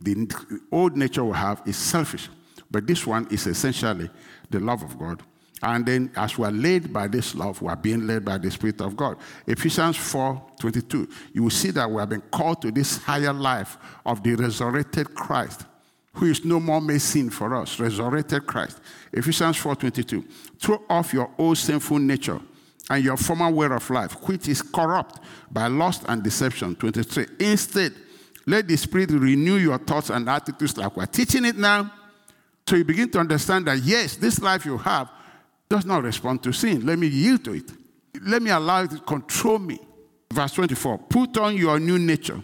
The 0.00 0.30
old 0.70 0.96
nature 0.96 1.24
we 1.24 1.36
have 1.36 1.62
is 1.66 1.76
selfish, 1.76 2.28
but 2.70 2.86
this 2.86 3.06
one 3.06 3.26
is 3.30 3.46
essentially 3.46 4.10
the 4.50 4.60
love 4.60 4.82
of 4.82 4.98
God. 4.98 5.22
And 5.62 5.86
then 5.86 6.10
as 6.14 6.36
we 6.36 6.44
are 6.44 6.52
led 6.52 6.92
by 6.92 7.08
this 7.08 7.34
love, 7.34 7.62
we 7.62 7.68
are 7.68 7.76
being 7.76 8.06
led 8.06 8.24
by 8.24 8.36
the 8.36 8.50
Spirit 8.50 8.82
of 8.82 8.96
God. 8.96 9.16
Ephesians 9.46 9.96
4 9.96 10.42
22, 10.60 11.08
you 11.32 11.44
will 11.44 11.50
see 11.50 11.70
that 11.70 11.90
we 11.90 11.98
have 12.00 12.10
been 12.10 12.20
called 12.20 12.60
to 12.62 12.70
this 12.70 12.98
higher 12.98 13.32
life 13.32 13.78
of 14.04 14.22
the 14.22 14.34
resurrected 14.34 15.14
Christ, 15.14 15.64
who 16.12 16.26
is 16.26 16.44
no 16.44 16.60
more 16.60 16.82
made 16.82 17.00
sin 17.00 17.30
for 17.30 17.54
us, 17.54 17.80
resurrected 17.80 18.46
Christ. 18.46 18.80
Ephesians 19.12 19.56
4 19.56 19.76
22, 19.76 20.22
throw 20.58 20.82
off 20.90 21.14
your 21.14 21.30
old 21.38 21.56
sinful 21.56 21.98
nature 21.98 22.40
and 22.90 23.04
your 23.04 23.16
former 23.16 23.50
way 23.50 23.66
of 23.66 23.88
life, 23.90 24.12
which 24.28 24.48
is 24.48 24.62
corrupt 24.62 25.20
by 25.50 25.66
lust 25.66 26.04
and 26.08 26.22
deception. 26.22 26.74
23. 26.76 27.26
Instead, 27.40 27.94
let 28.46 28.68
the 28.68 28.76
Spirit 28.76 29.10
renew 29.10 29.56
your 29.56 29.78
thoughts 29.78 30.10
and 30.10 30.28
attitudes 30.28 30.76
like 30.76 30.96
we're 30.96 31.06
teaching 31.06 31.44
it 31.44 31.56
now. 31.56 31.90
So 32.66 32.76
you 32.76 32.84
begin 32.84 33.10
to 33.10 33.18
understand 33.18 33.66
that, 33.66 33.78
yes, 33.78 34.16
this 34.16 34.40
life 34.40 34.64
you 34.64 34.78
have 34.78 35.10
does 35.68 35.84
not 35.84 36.02
respond 36.02 36.42
to 36.42 36.52
sin. 36.52 36.84
Let 36.84 36.98
me 36.98 37.06
yield 37.06 37.44
to 37.44 37.54
it. 37.54 37.70
Let 38.22 38.42
me 38.42 38.50
allow 38.50 38.84
it 38.84 38.90
to 38.90 38.98
control 38.98 39.58
me. 39.58 39.78
Verse 40.32 40.52
24 40.52 40.98
Put 40.98 41.36
on 41.38 41.56
your 41.56 41.78
new 41.78 41.98
nature, 41.98 42.40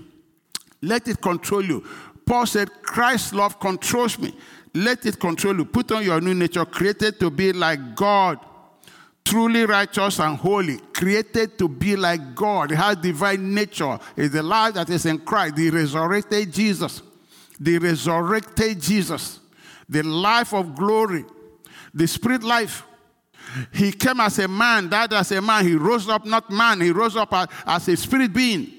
let 0.82 1.06
it 1.08 1.20
control 1.20 1.64
you. 1.64 1.84
Paul 2.24 2.46
said, 2.46 2.70
Christ's 2.82 3.34
love 3.34 3.58
controls 3.58 4.18
me. 4.18 4.34
Let 4.72 5.04
it 5.04 5.18
control 5.18 5.56
you. 5.56 5.64
Put 5.64 5.90
on 5.90 6.04
your 6.04 6.20
new 6.20 6.34
nature, 6.34 6.64
created 6.64 7.18
to 7.18 7.28
be 7.30 7.52
like 7.52 7.96
God 7.96 8.38
truly 9.30 9.64
righteous 9.64 10.18
and 10.18 10.36
holy, 10.36 10.78
created 10.92 11.56
to 11.56 11.68
be 11.68 11.94
like 11.94 12.34
God. 12.34 12.72
It 12.72 12.76
has 12.76 12.96
divine 12.96 13.54
nature. 13.54 13.96
It's 14.16 14.34
the 14.34 14.42
life 14.42 14.74
that 14.74 14.90
is 14.90 15.06
in 15.06 15.20
Christ, 15.20 15.54
the 15.54 15.70
resurrected 15.70 16.52
Jesus. 16.52 17.00
The 17.60 17.78
resurrected 17.78 18.80
Jesus. 18.80 19.38
The 19.88 20.02
life 20.02 20.52
of 20.52 20.74
glory. 20.74 21.24
The 21.94 22.08
spirit 22.08 22.42
life. 22.42 22.82
He 23.72 23.92
came 23.92 24.18
as 24.18 24.40
a 24.40 24.48
man, 24.48 24.88
died 24.88 25.12
as 25.12 25.30
a 25.30 25.40
man. 25.40 25.64
He 25.64 25.76
rose 25.76 26.08
up 26.08 26.26
not 26.26 26.50
man, 26.50 26.80
he 26.80 26.90
rose 26.90 27.14
up 27.16 27.32
as 27.66 27.86
a 27.86 27.96
spirit 27.96 28.32
being. 28.32 28.72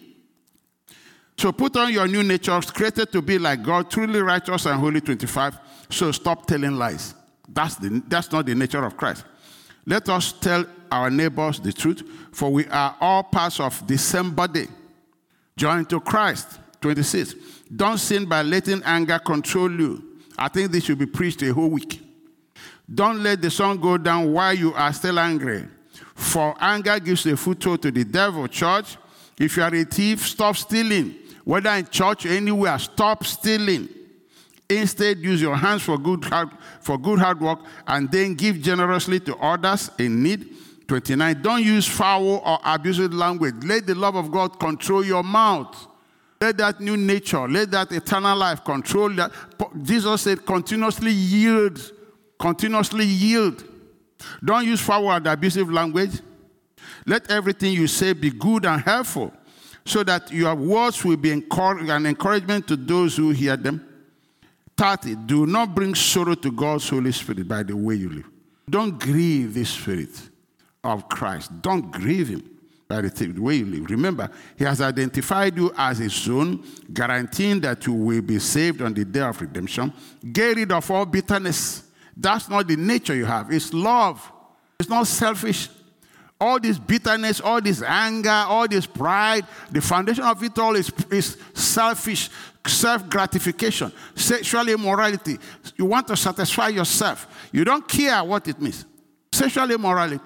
So 1.38 1.54
put 1.54 1.78
on 1.78 1.94
your 1.94 2.08
new 2.10 2.24
nature, 2.24 2.60
created 2.60 3.14
to 3.14 3.22
be 3.22 3.40
like 3.40 3.64
God, 3.64 3.90
truly 3.90 4.22
righteous 4.22 4.66
and 4.66 4.78
holy. 4.78 5.00
25. 5.00 5.58
So 5.90 6.12
stop 6.12 6.46
telling 6.46 6.76
lies. 6.76 7.16
That's, 7.48 7.76
the, 7.76 8.04
that's 8.08 8.32
not 8.34 8.46
the 8.46 8.56
nature 8.56 8.84
of 8.84 8.98
Christ. 8.98 9.24
Let 9.86 10.10
us 10.10 10.34
tell 10.34 10.66
our 10.92 11.10
neighbors 11.10 11.60
the 11.60 11.74
truth, 11.74 12.04
for 12.32 12.52
we 12.52 12.66
are 12.68 12.96
all 13.00 13.24
parts 13.24 13.60
of 13.60 13.86
the 13.88 13.98
same 13.98 14.32
body, 14.32 14.68
joined 15.56 15.90
to 15.90 16.00
Christ. 16.00 16.60
26. 16.82 17.36
Don't 17.76 18.00
sin 18.00 18.26
by 18.26 18.42
letting 18.42 18.82
anger 18.84 19.20
control 19.20 19.72
you. 19.72 20.04
I 20.38 20.48
think 20.48 20.72
this 20.72 20.86
should 20.86 20.98
be 20.98 21.06
preached 21.06 21.42
a 21.44 21.54
whole 21.54 21.70
week. 21.70 22.02
Don't 22.94 23.22
let 23.22 23.42
the 23.42 23.52
sun 23.52 23.80
go 23.80 23.98
down 23.98 24.34
while 24.34 24.54
you 24.54 24.74
are 24.74 24.92
still 24.92 25.20
angry, 25.20 25.68
for 26.16 26.56
anger 26.60 27.00
gives 27.00 27.26
a 27.28 27.38
foothold 27.38 27.82
to 27.84 27.92
the 27.92 28.04
devil. 28.04 28.48
Church, 28.48 28.98
if 29.38 29.56
you 29.56 29.64
are 29.64 29.74
a 29.74 29.84
thief, 29.86 30.28
stop 30.28 30.58
stealing. 30.58 31.16
Whether 31.44 31.70
in 31.72 31.88
church 31.88 32.26
or 32.26 32.30
anywhere, 32.30 32.78
stop 32.80 33.24
stealing. 33.26 33.88
Instead, 34.72 35.20
use 35.20 35.42
your 35.42 35.56
hands 35.56 35.82
for 35.82 35.98
good, 35.98 36.24
hard, 36.24 36.50
for 36.80 36.98
good 36.98 37.20
hard 37.20 37.42
work 37.42 37.60
and 37.88 38.10
then 38.10 38.36
give 38.36 38.62
generously 38.62 39.20
to 39.20 39.36
others 39.38 39.92
in 40.00 40.24
need. 40.24 40.56
29. 40.88 41.42
Don't 41.42 41.64
use 41.64 41.88
foul 41.88 42.42
or 42.46 42.60
abusive 42.64 43.14
language. 43.14 43.56
Let 43.64 43.86
the 43.86 43.96
love 43.96 44.16
of 44.16 44.32
God 44.32 44.60
control 44.60 45.06
your 45.06 45.24
mouth. 45.24 45.88
Let 46.40 46.58
that 46.58 46.80
new 46.80 46.98
nature, 46.98 47.48
let 47.48 47.70
that 47.72 47.92
eternal 47.92 48.36
life 48.36 48.64
control 48.64 49.10
that. 49.10 49.32
Jesus 49.82 50.22
said, 50.22 50.46
continuously 50.46 51.12
yield. 51.12 51.80
Continuously 52.40 53.06
yield. 53.06 53.64
Don't 54.44 54.66
use 54.66 54.82
foul 54.82 55.12
and 55.12 55.28
abusive 55.28 55.72
language. 55.72 56.20
Let 57.06 57.30
everything 57.30 57.74
you 57.74 57.88
say 57.88 58.14
be 58.14 58.32
good 58.32 58.66
and 58.66 58.82
helpful, 58.82 59.32
so 59.86 60.04
that 60.04 60.32
your 60.32 60.56
words 60.56 61.04
will 61.04 61.18
be 61.18 61.32
an 61.32 61.46
encouragement 62.06 62.68
to 62.68 62.76
those 62.76 63.16
who 63.18 63.30
hear 63.32 63.56
them. 63.58 63.88
30. 64.78 65.16
Do 65.16 65.46
not 65.46 65.76
bring 65.76 65.96
sorrow 65.96 66.36
to 66.36 66.52
God's 66.52 66.88
Holy 66.90 67.12
Spirit 67.12 67.48
by 67.48 67.64
the 67.64 67.76
way 67.76 67.96
you 67.96 68.10
live. 68.10 68.30
Don't 68.70 69.00
grieve 69.00 69.54
the 69.54 69.66
Spirit 69.66 70.10
of 70.84 71.08
Christ. 71.10 71.62
Don't 71.62 71.92
grieve 71.92 72.30
Him 72.30 72.50
by 72.88 73.02
the 73.02 73.40
way 73.40 73.56
you 73.56 73.66
live. 73.66 73.90
Remember, 73.90 74.30
He 74.58 74.64
has 74.64 74.82
identified 74.82 75.56
you 75.56 75.72
as 75.78 76.00
His 76.00 76.28
own, 76.28 76.64
guaranteeing 76.92 77.62
that 77.62 77.86
you 77.86 77.94
will 77.94 78.22
be 78.22 78.40
saved 78.40 78.82
on 78.82 78.94
the 78.94 79.06
day 79.06 79.22
of 79.22 79.40
redemption. 79.40 79.94
Get 80.32 80.56
rid 80.56 80.72
of 80.72 80.90
all 80.90 81.06
bitterness. 81.06 81.84
That's 82.16 82.50
not 82.50 82.68
the 82.68 82.76
nature 82.76 83.16
you 83.16 83.26
have. 83.26 83.52
It's 83.52 83.74
love. 83.74 84.32
It's 84.80 84.90
not 84.90 85.08
selfish. 85.08 85.70
All 86.40 86.60
this 86.60 86.80
bitterness, 86.80 87.40
all 87.40 87.62
this 87.62 87.84
anger, 87.84 88.30
all 88.30 88.68
this 88.68 88.88
pride, 88.88 89.46
the 89.70 89.80
foundation 89.80 90.24
of 90.24 90.44
it 90.44 90.58
all 90.58 90.76
is, 90.76 90.92
is 91.12 91.38
selfish 91.54 92.30
self 92.68 93.10
gratification, 93.10 93.92
sexual 94.16 94.68
immorality. 94.70 95.38
You 95.76 95.86
want 95.86 96.08
to 96.08 96.18
satisfy 96.18 96.70
yourself. 96.70 97.50
You 97.52 97.64
don't 97.64 97.88
care 97.88 98.24
what 98.24 98.48
it 98.48 98.62
means. 98.62 98.86
Sexual 99.32 99.72
immorality. 99.72 100.24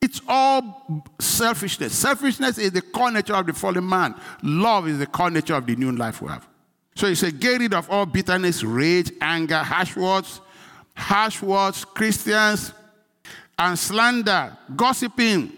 It's 0.00 0.20
all 0.26 1.04
selfishness. 1.18 1.94
Selfishness 1.94 2.56
is 2.58 2.72
the 2.72 2.80
core 2.80 3.10
nature 3.10 3.34
of 3.34 3.46
the 3.46 3.52
fallen 3.52 3.86
man. 3.86 4.14
Love 4.42 4.88
is 4.88 4.98
the 4.98 5.06
core 5.06 5.30
nature 5.30 5.54
of 5.54 5.66
the 5.66 5.76
new 5.76 5.92
life 5.92 6.22
we 6.22 6.28
have. 6.28 6.48
So 6.94 7.06
he 7.06 7.14
said, 7.14 7.38
get 7.38 7.60
rid 7.60 7.74
of 7.74 7.88
all 7.90 8.06
bitterness, 8.06 8.64
rage, 8.64 9.12
anger, 9.20 9.58
harsh 9.58 9.96
words, 9.96 10.40
harsh 10.94 11.42
words, 11.42 11.84
Christians, 11.84 12.72
and 13.58 13.78
slander, 13.78 14.56
gossiping, 14.74 15.52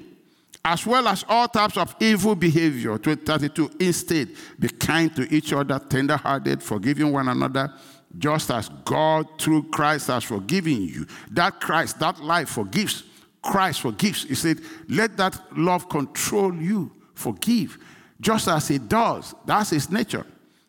as 0.65 0.87
well 0.87 1.09
as 1.09 1.25
all 1.29 1.49
types 1.49 1.77
of 1.77 1.95
evil 2.01 2.35
behavior. 2.35 2.97
32. 2.97 3.71
Instead, 3.81 4.29
be 4.59 4.69
kind 4.69 5.15
to 5.17 5.33
each 5.35 5.53
other, 5.53 5.79
tenderhearted, 5.79 6.63
forgiving 6.63 7.13
one 7.13 7.29
another, 7.29 7.73
just 8.17 8.51
as 8.51 8.69
God 8.85 9.27
through 9.41 9.65
Christ 9.71 10.07
has 10.07 10.25
forgiven 10.25 10.83
you. 10.83 11.07
That 11.31 11.61
Christ, 11.61 11.99
that 11.99 12.21
life 12.21 12.51
forgives. 12.51 13.05
Christ 13.43 13.81
forgives. 13.81 14.23
He 14.23 14.37
said, 14.37 14.61
let 14.89 15.17
that 15.17 15.41
love 15.57 15.89
control 15.89 16.55
you. 16.55 16.93
Forgive. 17.15 17.79
Just 18.21 18.47
as 18.47 18.69
He 18.69 18.79
does. 18.79 19.35
That's 19.45 19.71
His 19.71 19.91
nature. 19.91 20.25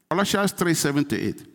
Colossians 0.10 0.54
3 0.54 0.74
7 0.74 1.06
to 1.06 1.22
8. 1.22 1.48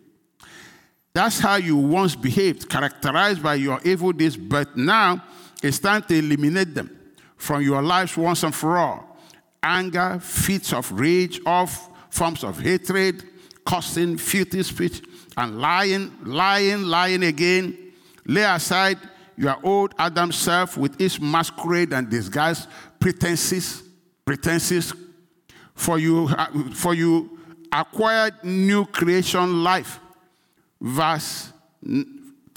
That's 1.13 1.39
how 1.39 1.55
you 1.55 1.75
once 1.75 2.15
behaved, 2.15 2.69
characterized 2.69 3.43
by 3.43 3.55
your 3.55 3.81
evil 3.83 4.13
deeds, 4.13 4.37
but 4.37 4.77
now 4.77 5.21
it's 5.61 5.79
time 5.79 6.03
to 6.03 6.17
eliminate 6.17 6.73
them 6.73 6.98
from 7.39 7.63
your 7.63 7.81
lives 7.81 8.15
once 8.15 8.43
and 8.43 8.53
for 8.53 8.77
all. 8.77 9.17
Anger, 9.63 10.19
fits 10.21 10.71
of 10.73 10.91
rage, 10.91 11.39
off 11.45 11.89
forms 12.11 12.43
of 12.43 12.59
hatred, 12.59 13.23
cursing, 13.65 14.17
filthy 14.17 14.61
speech, 14.61 15.01
and 15.37 15.59
lying, 15.59 16.11
lying, 16.23 16.83
lying 16.83 17.23
again. 17.23 17.93
Lay 18.25 18.43
aside 18.43 18.97
your 19.37 19.57
old 19.63 19.95
Adam 19.97 20.31
self 20.31 20.77
with 20.77 20.99
its 20.99 21.19
masquerade 21.19 21.93
and 21.93 22.09
disguise, 22.09 22.67
pretenses, 22.99 23.83
pretenses, 24.25 24.93
for 25.73 25.97
you, 25.97 26.27
uh, 26.27 26.47
for 26.73 26.93
you 26.93 27.39
acquired 27.71 28.33
new 28.43 28.85
creation 28.85 29.63
life. 29.63 29.99
Verse 30.81 31.53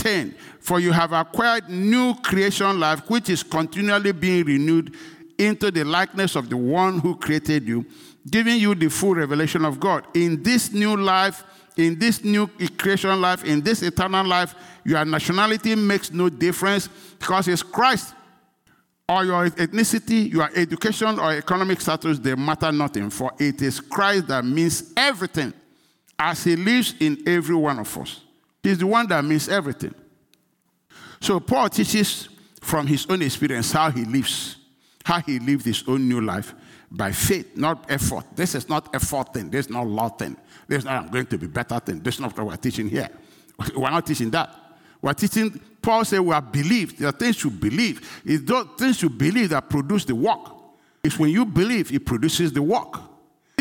10 0.03 0.35
For 0.61 0.81
you 0.81 0.93
have 0.93 1.13
acquired 1.13 1.69
new 1.69 2.15
creation 2.17 2.79
life, 2.81 3.09
which 3.09 3.31
is 3.31 3.43
continually 3.43 4.13
being 4.13 4.45
renewed 4.45 4.95
into 5.39 5.71
the 5.71 5.85
likeness 5.85 6.37
of 6.37 6.49
the 6.49 6.57
one 6.57 6.99
who 6.99 7.17
created 7.17 7.67
you, 7.67 7.87
giving 8.29 8.59
you 8.59 8.75
the 8.75 8.89
full 8.89 9.15
revelation 9.15 9.65
of 9.65 9.81
God. 9.81 10.05
In 10.15 10.43
this 10.43 10.73
new 10.73 10.97
life, 10.97 11.45
in 11.77 11.99
this 11.99 12.23
new 12.23 12.49
creation 12.77 13.21
life, 13.21 13.45
in 13.45 13.61
this 13.61 13.83
eternal 13.83 14.27
life, 14.27 14.55
your 14.85 15.05
nationality 15.05 15.75
makes 15.75 16.13
no 16.13 16.29
difference 16.29 16.89
because 17.19 17.49
it's 17.49 17.63
Christ. 17.63 18.15
Or 19.09 19.25
your 19.25 19.51
ethnicity, 19.51 20.33
your 20.33 20.49
education, 20.55 21.19
or 21.19 21.33
economic 21.33 21.81
status, 21.81 22.19
they 22.19 22.35
matter 22.35 22.71
nothing, 22.73 23.11
for 23.11 23.33
it 23.39 23.61
is 23.63 23.81
Christ 23.81 24.29
that 24.29 24.45
means 24.45 24.93
everything 24.97 25.53
as 26.19 26.45
he 26.45 26.57
lives 26.57 26.95
in 27.01 27.23
every 27.27 27.57
one 27.57 27.79
of 27.81 27.99
us. 27.99 28.21
He's 28.63 28.79
the 28.79 28.87
one 28.87 29.07
that 29.09 29.25
means 29.25 29.49
everything. 29.49 29.95
So 31.21 31.41
Paul 31.41 31.69
teaches 31.69 32.29
from 32.61 32.87
his 32.87 33.07
own 33.09 33.23
experience 33.23 33.73
how 33.73 33.91
he 33.91 34.05
lives, 34.05 34.57
how 35.05 35.21
he 35.21 35.39
lived 35.39 35.65
his 35.65 35.85
own 35.87 36.09
new 36.09 36.21
life 36.21 36.55
by 36.91 37.11
faith, 37.11 37.57
not 37.57 37.91
effort. 37.91 38.25
This 38.35 38.55
is 38.55 38.69
not 38.69 38.95
effort 38.95 39.33
thing. 39.33 39.51
This 39.51 39.67
is 39.67 39.73
not 39.73 39.87
law 39.87 40.09
thing. 40.09 40.37
This 40.69 40.81
is 40.81 40.85
not 40.85 41.05
I'm 41.05 41.11
going 41.11 41.27
to 41.27 41.39
be 41.39 41.47
better 41.47 41.79
thing. 41.81 42.01
This 42.01 42.15
is 42.15 42.21
not 42.21 42.37
what 42.37 42.47
we're 42.47 42.57
teaching 42.57 42.89
here. 42.89 43.09
We're 43.77 43.91
not 43.91 44.07
teaching 44.07 44.31
that. 44.31 44.55
We're 45.01 45.13
teaching, 45.13 45.61
Paul 45.81 46.05
said 46.05 46.21
we 46.21 46.35
are 46.35 46.43
believed. 46.43 46.99
There 46.99 47.09
are 47.09 47.13
things 47.13 47.43
you 47.43 47.51
believe. 47.51 48.23
It's 48.25 48.43
those 48.45 48.67
things 48.79 49.03
you 49.03 49.11
believe 49.11 49.51
that 49.51 49.69
produce 49.69 50.05
the 50.05 50.15
work. 50.15 50.41
It's 51.03 51.19
when 51.19 51.31
you 51.31 51.45
believe, 51.45 51.93
it 51.93 52.07
produces 52.07 52.53
the 52.53 52.63
work. 52.63 52.99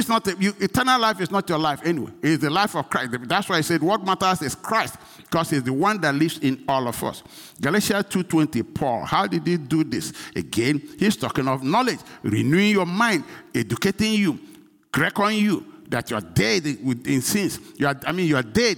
Not 0.08 0.28
you, 0.42 0.54
eternal 0.60 1.00
life 1.00 1.20
is 1.22 1.32
not 1.32 1.48
your 1.50 1.58
life 1.58 1.82
anyway. 1.84 2.12
It's 2.22 2.42
the 2.42 2.50
life 2.50 2.76
of 2.76 2.90
Christ. 2.90 3.12
That's 3.24 3.50
why 3.50 3.58
I 3.58 3.62
said 3.62 3.82
what 3.82 4.04
matters 4.06 4.42
is 4.42 4.56
Christ, 4.56 4.96
because 5.18 5.50
He's 5.50 5.64
the 5.64 5.74
one 5.74 6.00
that 6.02 6.16
lives 6.16 6.38
in 6.40 6.64
all 6.68 6.88
of 6.88 7.04
us. 7.04 7.24
Galatians 7.60 8.06
2:20, 8.06 8.74
Paul, 8.74 9.06
how 9.06 9.28
did 9.28 9.46
he 9.46 9.58
do 9.58 9.84
this? 9.84 10.14
Again, 10.36 10.82
he's 10.98 11.16
talking 11.18 11.48
of 11.48 11.64
knowledge, 11.64 12.00
renewing 12.24 12.72
your 12.72 12.86
mind, 12.86 13.24
educating 13.54 14.14
you, 14.14 14.40
correcting 14.92 15.38
you 15.38 15.66
that 15.90 16.10
you 16.10 16.18
are 16.18 16.22
dead 16.22 16.66
in 16.66 17.22
sins. 17.22 17.60
You 17.78 17.88
are, 17.88 18.00
I 18.06 18.12
mean, 18.12 18.28
you 18.28 18.38
are 18.38 18.44
dead. 18.44 18.78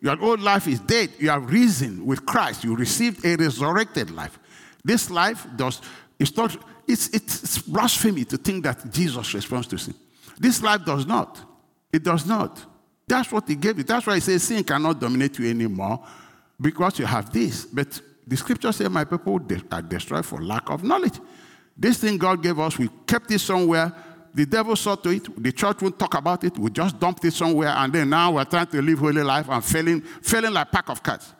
Your 0.00 0.20
old 0.22 0.40
life 0.40 0.66
is 0.66 0.80
dead. 0.80 1.10
You 1.18 1.30
have 1.30 1.50
risen 1.50 2.04
with 2.04 2.26
Christ. 2.26 2.64
You 2.64 2.76
received 2.76 3.24
a 3.24 3.36
resurrected 3.36 4.10
life. 4.10 4.38
This 4.84 5.10
life 5.10 5.46
does. 5.56 5.80
It's 6.18 6.36
not. 6.36 6.56
It's, 6.86 7.08
it's 7.08 7.58
blasphemy 7.58 8.24
to 8.26 8.36
think 8.36 8.64
that 8.64 8.92
Jesus 8.92 9.32
responds 9.32 9.66
to 9.68 9.78
sin. 9.78 9.94
This 10.38 10.62
life 10.62 10.84
does 10.84 11.06
not. 11.06 11.40
It 11.92 12.02
does 12.02 12.26
not. 12.26 12.64
That's 13.06 13.30
what 13.30 13.46
he 13.46 13.54
gave 13.54 13.78
you. 13.78 13.84
That's 13.84 14.06
why 14.06 14.14
he 14.14 14.20
says 14.20 14.42
sin 14.42 14.64
cannot 14.64 15.00
dominate 15.00 15.38
you 15.38 15.48
anymore 15.48 16.04
because 16.60 16.98
you 16.98 17.06
have 17.06 17.32
this. 17.32 17.66
But 17.66 18.00
the 18.26 18.36
scripture 18.36 18.72
says, 18.72 18.88
My 18.90 19.04
people 19.04 19.40
are 19.70 19.82
destroyed 19.82 20.24
for 20.24 20.42
lack 20.42 20.70
of 20.70 20.82
knowledge. 20.82 21.20
This 21.76 21.98
thing 21.98 22.16
God 22.16 22.42
gave 22.42 22.58
us, 22.58 22.78
we 22.78 22.88
kept 23.06 23.30
it 23.30 23.40
somewhere. 23.40 23.92
The 24.32 24.46
devil 24.46 24.74
saw 24.74 24.96
to 24.96 25.10
it. 25.10 25.42
The 25.42 25.52
church 25.52 25.80
won't 25.80 25.98
talk 25.98 26.14
about 26.14 26.42
it. 26.42 26.58
We 26.58 26.70
just 26.70 26.98
dumped 26.98 27.24
it 27.24 27.32
somewhere. 27.32 27.68
And 27.68 27.92
then 27.92 28.10
now 28.10 28.32
we're 28.32 28.44
trying 28.44 28.66
to 28.68 28.82
live 28.82 28.98
holy 28.98 29.22
life 29.22 29.48
and 29.48 29.64
failing, 29.64 30.00
failing 30.00 30.52
like 30.52 30.72
pack 30.72 30.88
of 30.88 31.02
cats. 31.02 31.32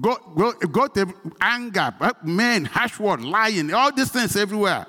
Go, 0.00 0.16
go, 0.34 0.52
go 0.52 0.86
to 0.86 1.12
anger, 1.40 1.92
eh, 2.00 2.10
men, 2.22 2.64
harsh 2.64 2.98
word, 3.00 3.20
lying, 3.20 3.74
all 3.74 3.92
these 3.92 4.10
things 4.10 4.36
everywhere. 4.36 4.86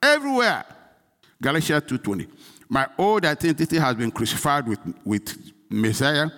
Everywhere. 0.00 0.64
Galatians 1.40 1.84
2.20. 1.84 2.28
My 2.72 2.86
old 2.96 3.26
identity 3.26 3.76
has 3.76 3.94
been 3.96 4.10
crucified 4.10 4.66
with, 4.66 4.78
with 5.04 5.36
Messiah 5.68 6.30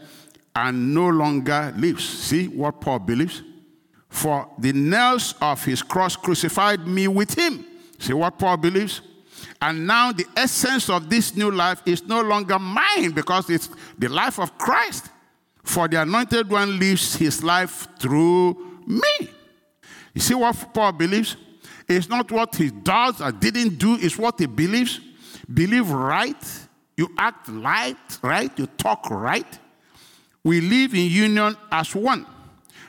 and 0.57 0.93
no 0.93 1.09
longer 1.09 1.73
lives. 1.77 2.03
See 2.03 2.49
what 2.49 2.81
Paul 2.81 2.99
believes? 2.99 3.41
For 4.09 4.49
the 4.59 4.73
nails 4.73 5.37
of 5.41 5.65
his 5.65 5.81
cross 5.81 6.17
crucified 6.17 6.89
me 6.89 7.07
with 7.07 7.39
him. 7.39 7.65
See 8.01 8.15
what 8.15 8.37
Paul 8.37 8.57
believes? 8.57 9.01
And 9.63 9.87
now 9.87 10.11
the 10.11 10.27
essence 10.37 10.91
of 10.91 11.09
this 11.09 11.37
new 11.37 11.53
life 11.53 11.81
is 11.87 12.03
no 12.03 12.21
longer 12.21 12.59
mine 12.59 13.13
because 13.13 13.49
it's 13.49 13.71
the 13.97 14.09
life 14.09 14.41
of 14.41 14.59
Christ. 14.59 15.11
For 15.63 15.87
the 15.87 16.03
anointed 16.03 16.51
one 16.51 16.81
lives 16.81 17.15
his 17.15 17.45
life 17.45 17.87
through 18.01 18.81
me. 18.89 19.31
You 20.13 20.21
see 20.21 20.35
what 20.35 20.75
Paul 20.75 20.91
believes? 20.91 21.37
It's 21.87 22.09
not 22.09 22.33
what 22.33 22.57
he 22.57 22.71
does 22.71 23.21
or 23.21 23.31
didn't 23.31 23.79
do, 23.79 23.97
it's 24.01 24.19
what 24.19 24.41
he 24.41 24.47
believes 24.47 24.99
believe 25.55 25.91
right, 25.91 26.37
you 26.97 27.11
act 27.17 27.49
right, 27.49 27.97
right, 28.23 28.51
you 28.59 28.67
talk 28.67 29.11
right. 29.11 29.59
We 30.43 30.61
live 30.61 30.95
in 30.95 31.11
union 31.11 31.57
as 31.71 31.95
one. 31.95 32.27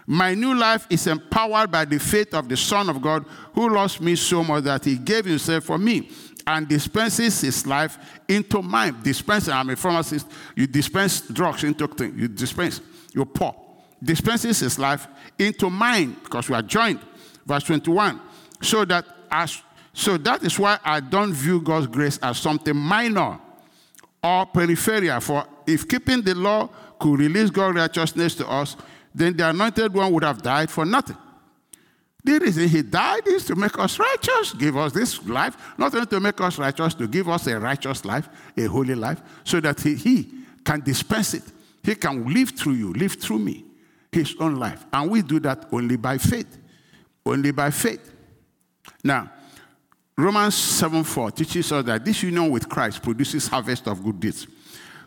My 0.08 0.36
new 0.36 0.54
life 0.54 0.86
is 0.90 1.08
empowered 1.08 1.72
by 1.72 1.86
the 1.86 1.98
faith 2.00 2.34
of 2.34 2.48
the 2.48 2.58
Son 2.58 2.90
of 2.90 3.02
God 3.02 3.26
who 3.54 3.70
loves 3.70 4.00
me 4.00 4.16
so 4.16 4.44
much 4.44 4.64
that 4.66 4.86
he 4.86 4.98
gave 4.98 5.26
himself 5.26 5.64
for 5.64 5.78
me 5.78 6.10
and 6.46 6.68
dispenses 6.68 7.42
his 7.42 7.66
life 7.66 7.98
into 8.28 8.62
mine. 8.62 8.98
Dispense, 9.02 9.50
I'm 9.50 9.70
a 9.70 9.76
pharmacist. 9.76 10.28
You 10.56 10.68
dispense 10.68 11.22
drugs 11.22 11.64
into 11.64 11.88
things. 11.88 12.20
You 12.20 12.28
dispense, 12.28 12.82
you 13.14 13.26
pour. 13.26 13.56
Dispenses 14.04 14.60
his 14.60 14.78
life 14.78 15.08
into 15.40 15.70
mine 15.70 16.18
because 16.24 16.50
we 16.50 16.56
are 16.56 16.62
joined. 16.62 17.00
Verse 17.46 17.64
21. 17.64 18.22
So 18.62 18.86
that 18.86 19.06
as 19.32 19.62
so 19.96 20.18
that 20.18 20.44
is 20.44 20.60
why 20.60 20.78
I 20.84 21.00
don't 21.00 21.32
view 21.32 21.62
God's 21.62 21.88
grace 21.88 22.20
as 22.22 22.38
something 22.38 22.76
minor 22.76 23.40
or 24.22 24.46
peripheral. 24.46 25.22
For 25.22 25.46
if 25.66 25.88
keeping 25.88 26.22
the 26.22 26.36
law 26.36 26.68
could 27.00 27.18
release 27.18 27.50
God's 27.50 27.78
righteousness 27.78 28.36
to 28.36 28.48
us, 28.48 28.76
then 29.14 29.38
the 29.38 29.50
anointed 29.50 29.94
one 29.94 30.12
would 30.12 30.26
have 30.26 30.42
died 30.42 30.70
for 30.70 30.86
nothing. 30.86 31.16
The 32.22 32.40
reason 32.40 32.68
he 32.68 32.82
died 32.82 33.26
is 33.26 33.46
to 33.46 33.56
make 33.56 33.80
us 33.80 33.98
righteous, 33.98 34.52
give 34.54 34.76
us 34.76 34.92
this 34.92 35.26
life, 35.28 35.56
not 35.78 35.96
only 35.96 36.08
to 36.08 36.20
make 36.20 36.42
us 36.42 36.58
righteous, 36.58 36.94
to 36.96 37.08
give 37.08 37.30
us 37.30 37.48
a 37.48 37.58
righteous 37.58 38.04
life, 38.04 38.28
a 38.58 38.66
holy 38.66 38.96
life, 38.96 39.22
so 39.46 39.62
that 39.62 39.80
he, 39.80 39.96
he 39.96 40.30
can 40.66 40.82
dispense 40.82 41.36
it. 41.36 41.44
He 41.84 41.96
can 41.96 42.34
live 42.34 42.50
through 42.50 42.74
you, 42.74 42.92
live 42.92 43.14
through 43.14 43.40
me, 43.40 43.64
his 44.12 44.36
own 44.42 44.56
life. 44.56 44.86
And 44.92 45.10
we 45.10 45.22
do 45.22 45.40
that 45.42 45.68
only 45.72 45.96
by 45.96 46.18
faith. 46.18 46.58
Only 47.26 47.52
by 47.52 47.72
faith. 47.72 48.12
Now, 49.04 49.32
Romans 50.18 50.56
7 50.56 51.04
4 51.04 51.32
teaches 51.32 51.72
us 51.72 51.86
that 51.86 52.06
this 52.06 52.24
union 52.24 52.50
with 52.50 52.70
Christ 52.70 53.02
produces 53.04 53.48
harvest 53.48 53.88
of 53.88 54.02
good 54.04 54.20
deeds. 54.20 54.48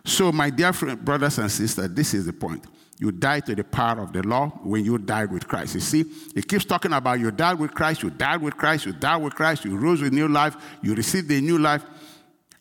So, 0.05 0.31
my 0.33 0.51
dear 0.51 0.73
friend, 0.73 1.03
brothers 1.03 1.39
and 1.39 1.51
sisters, 1.51 1.91
this 1.91 2.15
is 2.15 2.27
the 2.27 2.33
point. 2.33 2.65
You 2.99 3.13
died 3.13 3.47
to 3.47 3.55
the 3.55 3.65
power 3.65 4.01
of 4.01 4.13
the 4.13 4.23
law 4.23 4.49
when 4.63 4.85
you 4.85 4.99
died 4.99 5.31
with 5.31 5.47
Christ. 5.47 5.75
You 5.75 5.81
see, 5.81 6.05
it 6.35 6.49
keeps 6.49 6.65
talking 6.65 6.93
about 6.93 7.21
you 7.21 7.31
died 7.31 7.59
with 7.59 7.73
Christ, 7.73 8.03
you 8.03 8.11
died 8.11 8.43
with 8.43 8.57
Christ, 8.57 8.87
you 8.87 8.93
died 8.93 9.23
with 9.23 9.35
Christ, 9.35 9.65
you 9.65 9.77
rose 9.77 10.03
with 10.03 10.13
new 10.13 10.29
life, 10.29 10.57
you 10.83 10.95
received 10.95 11.31
a 11.31 11.41
new 11.41 11.59
life, 11.59 11.85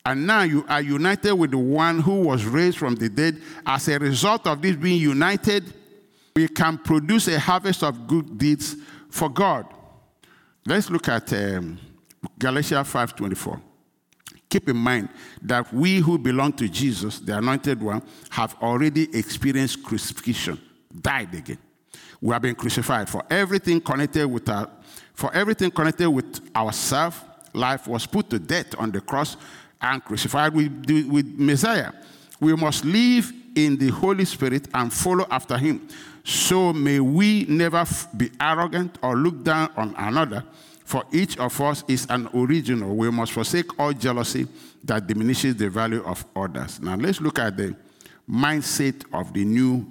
and 0.06 0.26
now 0.26 0.44
you 0.44 0.64
are 0.70 0.82
united 0.82 1.34
with 1.34 1.52
the 1.52 1.58
one 1.58 2.00
who 2.00 2.22
was 2.22 2.46
raised 2.46 2.78
from 2.78 2.96
the 2.96 3.10
dead. 3.10 3.42
As 3.66 3.88
a 3.90 4.00
result 4.00 4.48
of 4.48 4.62
this 4.62 4.76
being 4.76 5.02
united, 5.02 5.74
we 6.36 6.48
can 6.48 6.78
produce 6.78 7.28
a 7.28 7.40
harvest 7.40 7.84
of 7.84 8.08
good 8.08 8.38
deeds 8.38 8.78
for 9.10 9.30
God. 9.30 9.66
Let's 10.66 10.90
look 10.90 11.10
at 11.10 11.34
um, 11.34 11.80
Galatians 12.38 12.88
5:24. 12.88 13.62
Keep 14.50 14.70
in 14.70 14.78
mind 14.78 15.10
that 15.42 15.74
we 15.74 16.00
who 16.00 16.18
belong 16.18 16.54
to 16.54 16.70
Jesus, 16.70 17.20
the 17.20 17.38
anointed 17.38 17.82
one, 17.82 18.02
have 18.30 18.56
already 18.62 19.14
experienced 19.18 19.84
crucifixion, 19.84 20.58
died 21.02 21.34
again. 21.36 21.58
We 22.22 22.32
have 22.32 22.42
been 22.42 22.56
crucified 22.56 23.10
for 23.10 23.24
everything 23.30 23.82
connected 23.82 24.26
with 24.28 24.48
our 24.50 24.70
for 25.14 25.34
everything 25.34 25.72
connected 25.72 26.10
with 26.10 26.40
our 26.54 26.72
self 26.72 27.26
life 27.54 27.88
was 27.88 28.06
put 28.06 28.30
to 28.30 28.40
death 28.40 28.76
on 28.78 28.92
the 28.92 29.02
cross 29.02 29.36
and 29.82 30.04
crucified 30.04 30.54
with, 30.54 30.86
with 31.10 31.26
Messiah. 31.38 31.92
We 32.40 32.56
must 32.56 32.86
live 32.86 33.32
in 33.56 33.78
the 33.78 33.90
Holy 33.90 34.26
Spirit 34.26 34.68
and 34.74 34.94
follow 34.94 35.26
after 35.30 35.58
him. 35.58 35.88
So 36.24 36.72
may 36.72 37.00
we 37.00 37.46
never 37.46 37.86
be 38.15 38.30
arrogant 38.40 38.98
or 39.02 39.15
look 39.15 39.44
down 39.44 39.72
on 39.76 39.96
another 39.98 40.44
for 40.88 41.04
each 41.12 41.38
of 41.38 41.60
us 41.60 41.83
is 41.90 42.08
an 42.10 42.29
original. 42.33 42.96
We 42.96 43.12
must 43.12 43.33
forsake 43.33 43.77
all 43.77 43.92
jealousy 43.92 44.48
that 44.85 45.06
diminishes 45.06 45.58
the 45.58 45.69
value 45.69 46.02
of 46.06 46.23
others. 46.33 46.79
Now 46.79 46.96
let's 46.96 47.19
look 47.19 47.40
at 47.40 47.58
the 47.58 47.75
mindset 48.27 49.04
of 49.12 49.33
the 49.33 49.44
new 49.44 49.85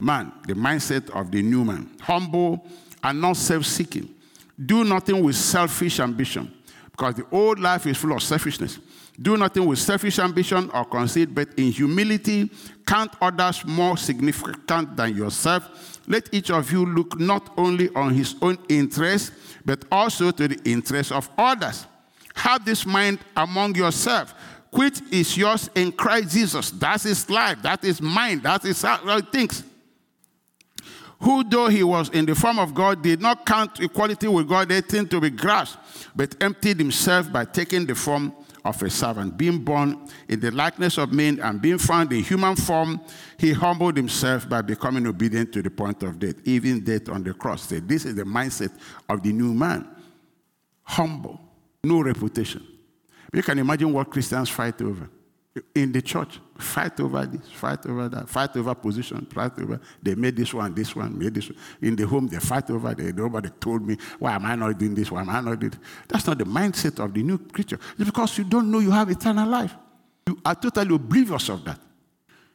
man, 0.00 0.32
the 0.46 0.54
mindset 0.54 1.10
of 1.10 1.30
the 1.30 1.42
new 1.42 1.66
man. 1.66 1.90
Humble 2.00 2.66
and 3.04 3.20
not 3.20 3.36
self 3.36 3.66
seeking. 3.66 4.08
Do 4.64 4.84
nothing 4.84 5.22
with 5.22 5.36
selfish 5.36 6.00
ambition 6.00 6.50
because 6.92 7.16
the 7.16 7.26
old 7.30 7.60
life 7.60 7.86
is 7.86 7.98
full 7.98 8.14
of 8.14 8.22
selfishness. 8.22 8.78
Do 9.20 9.36
nothing 9.36 9.66
with 9.66 9.80
selfish 9.80 10.20
ambition 10.20 10.70
or 10.72 10.84
conceit, 10.84 11.34
but 11.34 11.48
in 11.56 11.72
humility 11.72 12.50
count 12.86 13.12
others 13.20 13.64
more 13.66 13.96
significant 13.96 14.96
than 14.96 15.16
yourself. 15.16 16.00
Let 16.06 16.32
each 16.32 16.50
of 16.50 16.70
you 16.70 16.86
look 16.86 17.18
not 17.18 17.52
only 17.58 17.88
on 17.94 18.14
his 18.14 18.36
own 18.40 18.58
interest, 18.68 19.32
but 19.64 19.84
also 19.90 20.30
to 20.30 20.48
the 20.48 20.60
interest 20.64 21.10
of 21.10 21.28
others. 21.36 21.86
Have 22.34 22.64
this 22.64 22.86
mind 22.86 23.18
among 23.36 23.74
yourself, 23.74 24.34
which 24.70 25.00
is 25.10 25.36
yours 25.36 25.68
in 25.74 25.90
Christ 25.90 26.30
Jesus. 26.30 26.70
That's 26.70 27.02
his 27.02 27.28
life, 27.28 27.60
that 27.62 27.82
is 27.84 28.00
mind, 28.00 28.44
that 28.44 28.64
is 28.64 28.80
how 28.82 29.16
he 29.16 29.22
thinks. 29.22 29.64
Who, 31.20 31.42
though 31.42 31.66
he 31.66 31.82
was 31.82 32.08
in 32.10 32.24
the 32.26 32.36
form 32.36 32.60
of 32.60 32.72
God, 32.72 33.02
did 33.02 33.20
not 33.20 33.44
count 33.44 33.80
equality 33.80 34.28
with 34.28 34.48
God 34.48 34.70
a 34.70 34.80
thing 34.80 35.08
to 35.08 35.20
be 35.20 35.30
grasped, 35.30 35.78
but 36.14 36.36
emptied 36.40 36.78
himself 36.78 37.32
by 37.32 37.44
taking 37.44 37.84
the 37.84 37.96
form 37.96 38.32
of 38.64 38.82
a 38.82 38.90
servant. 38.90 39.36
Being 39.36 39.58
born 39.58 40.08
in 40.28 40.40
the 40.40 40.50
likeness 40.50 40.98
of 40.98 41.12
men 41.12 41.40
and 41.40 41.60
being 41.60 41.78
found 41.78 42.12
in 42.12 42.22
human 42.22 42.56
form, 42.56 43.00
he 43.38 43.52
humbled 43.52 43.96
himself 43.96 44.48
by 44.48 44.62
becoming 44.62 45.06
obedient 45.06 45.52
to 45.52 45.62
the 45.62 45.70
point 45.70 46.02
of 46.02 46.18
death, 46.18 46.36
even 46.44 46.84
death 46.84 47.08
on 47.08 47.22
the 47.22 47.34
cross. 47.34 47.66
This 47.66 48.04
is 48.04 48.14
the 48.14 48.24
mindset 48.24 48.72
of 49.08 49.22
the 49.22 49.32
new 49.32 49.54
man. 49.54 49.88
Humble, 50.82 51.40
no 51.84 52.02
reputation. 52.02 52.66
You 53.32 53.42
can 53.42 53.58
imagine 53.58 53.92
what 53.92 54.10
Christians 54.10 54.48
fight 54.48 54.80
over 54.82 55.08
in 55.74 55.92
the 55.92 56.02
church. 56.02 56.40
Fight 56.56 56.98
over 57.00 57.24
this, 57.24 57.50
fight 57.52 57.86
over 57.86 58.08
that, 58.08 58.28
fight 58.28 58.56
over 58.56 58.74
position, 58.74 59.26
fight 59.26 59.58
over. 59.60 59.80
They 60.02 60.14
made 60.14 60.36
this 60.36 60.52
one, 60.52 60.74
this 60.74 60.94
one, 60.94 61.16
made 61.16 61.34
this 61.34 61.48
one. 61.48 61.58
In 61.80 61.94
the 61.94 62.06
home, 62.06 62.26
they 62.26 62.38
fight 62.38 62.68
over. 62.70 62.94
They, 62.94 63.12
nobody 63.12 63.48
told 63.60 63.86
me, 63.86 63.96
why 64.18 64.34
am 64.34 64.44
I 64.44 64.56
not 64.56 64.76
doing 64.76 64.94
this? 64.94 65.10
Why 65.10 65.20
am 65.20 65.30
I 65.30 65.40
not 65.40 65.60
doing 65.60 65.70
this? 65.70 65.80
That's 66.08 66.26
not 66.26 66.38
the 66.38 66.44
mindset 66.44 67.02
of 67.02 67.14
the 67.14 67.22
new 67.22 67.38
creature. 67.38 67.78
It's 67.96 68.10
because 68.10 68.36
you 68.38 68.44
don't 68.44 68.70
know 68.70 68.80
you 68.80 68.90
have 68.90 69.08
eternal 69.08 69.48
life. 69.48 69.74
You 70.26 70.40
are 70.44 70.54
totally 70.54 70.94
oblivious 70.94 71.48
of 71.48 71.64
that. 71.64 71.78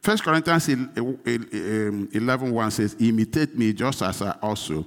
First 0.02 0.22
Corinthians 0.22 0.68
um, 0.68 2.08
11 2.12 2.52
1 2.52 2.70
says, 2.70 2.96
Imitate 3.00 3.56
me 3.56 3.72
just 3.72 4.02
as 4.02 4.20
I 4.20 4.36
also 4.42 4.84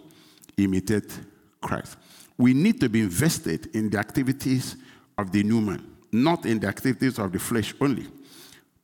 imitate 0.55 1.19
Christ. 1.59 1.97
We 2.37 2.53
need 2.53 2.79
to 2.81 2.87
be 2.87 3.01
invested 3.01 3.75
in 3.75 3.89
the 3.89 3.97
activities 3.97 4.75
of 5.17 5.31
the 5.31 5.41
new 5.41 5.59
man, 5.59 5.83
not 6.11 6.45
in 6.45 6.59
the 6.59 6.67
activities 6.67 7.19
of 7.19 7.31
the 7.31 7.39
flesh 7.39 7.73
only. 7.79 8.07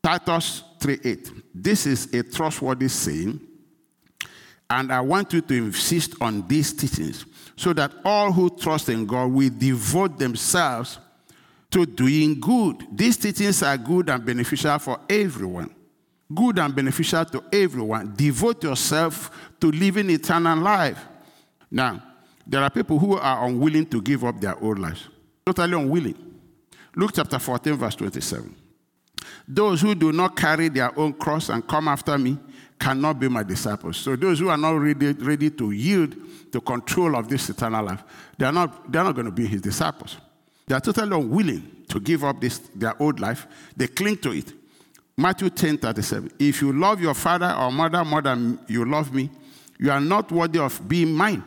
Titus 0.02 0.64
3:8. 0.80 1.32
This 1.54 1.86
is 1.86 2.14
a 2.14 2.24
trustworthy 2.24 2.90
saying, 2.90 3.40
and 4.70 4.92
I 4.92 5.00
want 5.02 5.34
you 5.34 5.42
to 5.42 5.54
insist 5.54 6.16
on 6.20 6.48
these 6.48 6.74
teachings 6.74 7.26
so 7.56 7.74
that 7.74 7.94
all 8.04 8.32
who 8.32 8.50
trust 8.50 8.90
in 8.90 9.06
God 9.06 9.32
will 9.32 9.52
devote 9.56 10.18
themselves 10.18 11.00
to 11.70 11.86
doing 11.86 12.40
good. 12.40 12.86
These 12.92 13.18
teachings 13.18 13.64
are 13.64 13.78
good 13.78 14.10
and 14.10 14.26
beneficial 14.26 14.78
for 14.80 15.00
everyone. 15.10 15.70
Good 16.34 16.60
and 16.60 16.76
beneficial 16.76 17.26
to 17.26 17.44
everyone. 17.52 18.14
Devote 18.16 18.64
yourself 18.64 19.32
to 19.60 19.72
living 19.72 20.10
eternal 20.10 20.58
life. 20.58 21.00
Now, 21.70 22.02
there 22.46 22.62
are 22.62 22.70
people 22.70 23.00
who 23.00 23.18
are 23.18 23.48
unwilling 23.48 23.86
to 23.88 24.02
give 24.02 24.24
up 24.24 24.40
their 24.42 24.58
old 24.62 24.80
lives. 24.80 25.08
Totally 25.46 25.74
unwilling. 25.74 26.33
Luke 26.96 27.12
chapter 27.14 27.40
14, 27.40 27.74
verse 27.76 27.96
27. 27.96 28.56
Those 29.48 29.82
who 29.82 29.96
do 29.96 30.12
not 30.12 30.36
carry 30.36 30.70
their 30.70 30.98
own 30.98 31.14
cross 31.14 31.50
and 31.50 31.68
come 31.68 31.88
after 31.88 32.18
me 32.18 32.38
cannot 32.80 33.20
be 33.20 33.28
my 33.28 33.44
disciples. 33.44 33.98
So 33.98 34.16
those 34.16 34.40
who 34.40 34.50
are 34.50 34.58
not 34.58 34.72
ready, 34.72 35.14
ready 35.14 35.50
to 35.52 35.72
yield 35.72 36.16
to 36.52 36.62
control 36.62 37.16
of 37.16 37.30
this 37.30 37.50
eternal 37.50 37.86
life, 37.86 38.04
they 38.38 38.46
are 38.46 38.52
not, 38.52 38.92
they 38.92 39.00
are 39.00 39.06
not 39.06 39.16
going 39.16 39.26
to 39.26 39.32
be 39.32 39.48
his 39.48 39.62
disciples. 39.62 40.18
They 40.68 40.76
are 40.76 40.82
totally 40.82 41.16
unwilling 41.16 41.86
to 41.90 42.00
give 42.00 42.24
up 42.24 42.40
this, 42.40 42.60
their 42.76 43.02
old 43.02 43.20
life. 43.20 43.48
They 43.76 43.88
cling 43.88 44.18
to 44.18 44.32
it. 44.32 44.54
Matthew 45.16 45.50
10 45.50 45.78
37. 45.78 46.32
If 46.40 46.62
you 46.62 46.74
love 46.74 47.02
your 47.02 47.14
father 47.14 47.54
or 47.58 47.72
mother 47.72 48.04
more 48.04 48.22
than 48.22 48.60
you 48.68 48.86
love 48.86 49.14
me, 49.14 49.30
you 49.80 49.92
are 49.92 50.02
not 50.02 50.32
worthy 50.32 50.60
of 50.60 50.88
being 50.88 51.14
mine. 51.14 51.44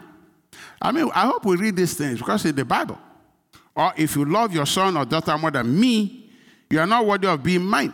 I 0.80 0.92
mean, 0.92 1.10
I 1.14 1.26
hope 1.26 1.44
we 1.44 1.56
read 1.56 1.76
these 1.76 1.94
things 1.94 2.18
because 2.18 2.44
it's 2.44 2.56
the 2.56 2.64
Bible. 2.64 2.98
Or 3.76 3.92
if 3.96 4.16
you 4.16 4.24
love 4.24 4.54
your 4.54 4.66
son 4.66 4.96
or 4.96 5.04
daughter 5.04 5.36
more 5.36 5.50
than 5.50 5.78
me, 5.78 6.30
you 6.70 6.80
are 6.80 6.86
not 6.86 7.06
worthy 7.06 7.28
of 7.28 7.42
being 7.42 7.62
mine. 7.64 7.92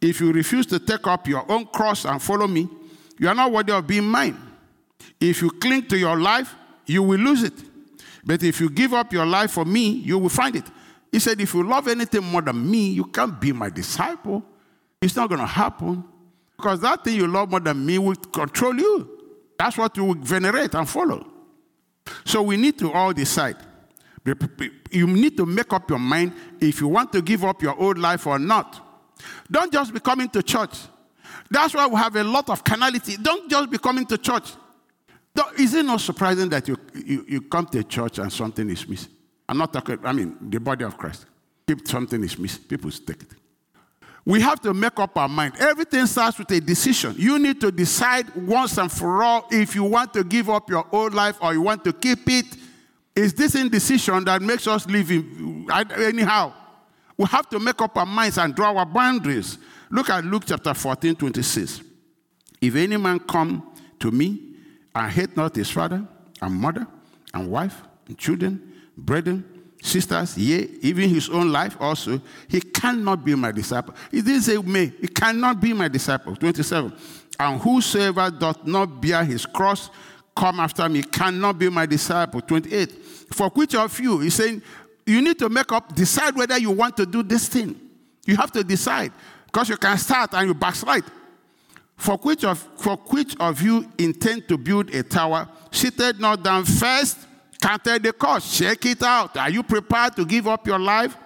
If 0.00 0.20
you 0.20 0.32
refuse 0.32 0.66
to 0.66 0.78
take 0.78 1.06
up 1.06 1.26
your 1.26 1.50
own 1.50 1.66
cross 1.66 2.04
and 2.04 2.20
follow 2.20 2.46
me, 2.46 2.68
you 3.18 3.26
are 3.28 3.34
not 3.34 3.50
worthy 3.50 3.72
of 3.72 3.86
being 3.86 4.04
mine. 4.04 4.36
If 5.18 5.40
you 5.40 5.50
cling 5.50 5.86
to 5.86 5.96
your 5.96 6.16
life, 6.16 6.54
you 6.86 7.02
will 7.02 7.18
lose 7.18 7.42
it. 7.42 7.54
But 8.24 8.42
if 8.42 8.60
you 8.60 8.68
give 8.68 8.92
up 8.92 9.12
your 9.12 9.24
life 9.24 9.52
for 9.52 9.64
me, 9.64 9.88
you 9.90 10.18
will 10.18 10.28
find 10.28 10.56
it. 10.56 10.64
He 11.10 11.18
said, 11.18 11.40
If 11.40 11.54
you 11.54 11.62
love 11.62 11.88
anything 11.88 12.22
more 12.24 12.42
than 12.42 12.70
me, 12.70 12.90
you 12.90 13.04
can't 13.04 13.40
be 13.40 13.52
my 13.52 13.70
disciple. 13.70 14.42
It's 15.00 15.16
not 15.16 15.28
going 15.28 15.40
to 15.40 15.46
happen. 15.46 16.04
Because 16.56 16.80
that 16.80 17.02
thing 17.02 17.16
you 17.16 17.26
love 17.26 17.50
more 17.50 17.60
than 17.60 17.84
me 17.84 17.98
will 17.98 18.14
control 18.14 18.74
you. 18.74 19.08
That's 19.58 19.76
what 19.76 19.96
you 19.96 20.04
will 20.04 20.14
venerate 20.14 20.74
and 20.74 20.88
follow. 20.88 21.26
So 22.24 22.42
we 22.42 22.56
need 22.56 22.78
to 22.78 22.92
all 22.92 23.12
decide 23.12 23.56
you 24.90 25.06
need 25.06 25.36
to 25.36 25.46
make 25.46 25.72
up 25.72 25.88
your 25.90 25.98
mind 25.98 26.32
if 26.60 26.80
you 26.80 26.88
want 26.88 27.12
to 27.12 27.22
give 27.22 27.44
up 27.44 27.60
your 27.62 27.78
old 27.78 27.98
life 27.98 28.26
or 28.26 28.38
not. 28.38 28.80
Don't 29.50 29.72
just 29.72 29.92
be 29.92 30.00
coming 30.00 30.28
to 30.30 30.42
church. 30.42 30.78
That's 31.50 31.74
why 31.74 31.86
we 31.86 31.96
have 31.96 32.14
a 32.16 32.24
lot 32.24 32.48
of 32.48 32.62
carnality. 32.64 33.16
Don't 33.16 33.50
just 33.50 33.70
be 33.70 33.78
coming 33.78 34.06
to 34.06 34.18
church. 34.18 34.52
Is 35.58 35.74
it 35.74 35.84
not 35.84 36.00
surprising 36.00 36.48
that 36.50 36.68
you, 36.68 36.76
you, 36.94 37.24
you 37.28 37.40
come 37.42 37.66
to 37.66 37.78
a 37.78 37.84
church 37.84 38.18
and 38.18 38.32
something 38.32 38.68
is 38.70 38.86
missing? 38.86 39.12
I'm 39.48 39.58
not 39.58 39.72
talking, 39.72 39.98
I 40.04 40.12
mean, 40.12 40.36
the 40.40 40.60
body 40.60 40.84
of 40.84 40.96
Christ. 40.96 41.26
If 41.66 41.88
something 41.88 42.22
is 42.22 42.38
missing, 42.38 42.64
people 42.64 42.90
take 42.90 43.22
it. 43.22 43.34
We 44.24 44.40
have 44.40 44.60
to 44.60 44.72
make 44.72 44.98
up 45.00 45.16
our 45.16 45.28
mind. 45.28 45.54
Everything 45.58 46.06
starts 46.06 46.38
with 46.38 46.50
a 46.52 46.60
decision. 46.60 47.14
You 47.18 47.38
need 47.38 47.60
to 47.60 47.72
decide 47.72 48.34
once 48.36 48.78
and 48.78 48.90
for 48.90 49.22
all 49.22 49.46
if 49.50 49.74
you 49.74 49.84
want 49.84 50.14
to 50.14 50.22
give 50.22 50.48
up 50.48 50.70
your 50.70 50.86
old 50.92 51.12
life 51.12 51.38
or 51.42 51.52
you 51.52 51.60
want 51.60 51.82
to 51.84 51.92
keep 51.92 52.20
it 52.28 52.46
it's 53.14 53.32
this 53.34 53.54
indecision 53.54 54.24
that 54.24 54.40
makes 54.40 54.66
us 54.66 54.86
live 54.86 55.10
in, 55.10 55.66
anyhow. 55.96 56.52
We 57.16 57.26
have 57.26 57.48
to 57.50 57.58
make 57.58 57.80
up 57.80 57.96
our 57.96 58.06
minds 58.06 58.38
and 58.38 58.54
draw 58.54 58.74
our 58.74 58.86
boundaries. 58.86 59.58
Look 59.90 60.08
at 60.08 60.24
Luke 60.24 60.44
chapter 60.46 60.72
14, 60.72 61.14
26. 61.14 61.82
If 62.60 62.74
any 62.74 62.96
man 62.96 63.18
come 63.18 63.70
to 63.98 64.10
me 64.10 64.40
and 64.94 65.10
hate 65.10 65.36
not 65.36 65.54
his 65.54 65.70
father 65.70 66.06
and 66.40 66.54
mother 66.54 66.86
and 67.34 67.50
wife 67.50 67.82
and 68.08 68.16
children, 68.16 68.72
brethren, 68.96 69.44
sisters, 69.82 70.38
yea, 70.38 70.68
even 70.80 71.10
his 71.10 71.28
own 71.28 71.52
life 71.52 71.76
also, 71.78 72.20
he 72.48 72.60
cannot 72.60 73.24
be 73.24 73.34
my 73.34 73.52
disciple. 73.52 73.94
He 74.10 74.22
didn't 74.22 74.42
say 74.42 74.56
may, 74.56 74.86
he 75.00 75.08
cannot 75.08 75.60
be 75.60 75.72
my 75.72 75.88
disciple. 75.88 76.34
27. 76.34 76.92
And 77.38 77.60
whosoever 77.60 78.30
doth 78.30 78.64
not 78.64 79.00
bear 79.00 79.24
his 79.24 79.44
cross 79.44 79.90
come 80.34 80.60
after 80.60 80.88
me 80.88 81.02
cannot 81.02 81.58
be 81.58 81.68
my 81.68 81.86
disciple. 81.86 82.40
28. 82.40 82.92
For 83.32 83.48
which 83.50 83.74
of 83.74 83.98
you, 84.00 84.20
he's 84.20 84.34
saying, 84.34 84.62
you 85.06 85.20
need 85.20 85.38
to 85.38 85.48
make 85.48 85.70
up, 85.72 85.94
decide 85.94 86.36
whether 86.36 86.58
you 86.58 86.70
want 86.70 86.96
to 86.96 87.06
do 87.06 87.22
this 87.22 87.48
thing. 87.48 87.78
You 88.24 88.36
have 88.36 88.52
to 88.52 88.62
decide. 88.62 89.12
Because 89.46 89.68
you 89.68 89.76
can 89.76 89.98
start 89.98 90.34
and 90.34 90.48
you 90.48 90.54
backslide. 90.54 91.04
For 91.96 92.16
which 92.16 92.44
of 92.44 92.58
for 92.76 92.96
which 92.96 93.36
of 93.38 93.60
you 93.62 93.88
intend 93.98 94.48
to 94.48 94.56
build 94.56 94.92
a 94.94 95.02
tower, 95.02 95.48
seated 95.70 96.18
not 96.18 96.42
down 96.42 96.64
first, 96.64 97.18
counted 97.60 98.02
the 98.02 98.12
cost, 98.12 98.58
check 98.58 98.84
it 98.86 99.02
out. 99.02 99.36
Are 99.36 99.50
you 99.50 99.62
prepared 99.62 100.16
to 100.16 100.24
give 100.24 100.48
up 100.48 100.66
your 100.66 100.78
life? 100.78 101.16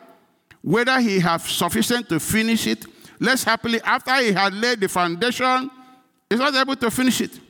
Whether 0.62 1.00
he 1.00 1.20
have 1.20 1.42
sufficient 1.42 2.08
to 2.08 2.18
finish 2.18 2.66
it, 2.66 2.84
less 3.20 3.44
happily 3.44 3.80
after 3.82 4.14
he 4.16 4.32
had 4.32 4.52
laid 4.52 4.80
the 4.80 4.88
foundation, 4.88 5.70
he's 6.28 6.38
not 6.38 6.54
able 6.54 6.76
to 6.76 6.90
finish 6.90 7.20
it. 7.20 7.40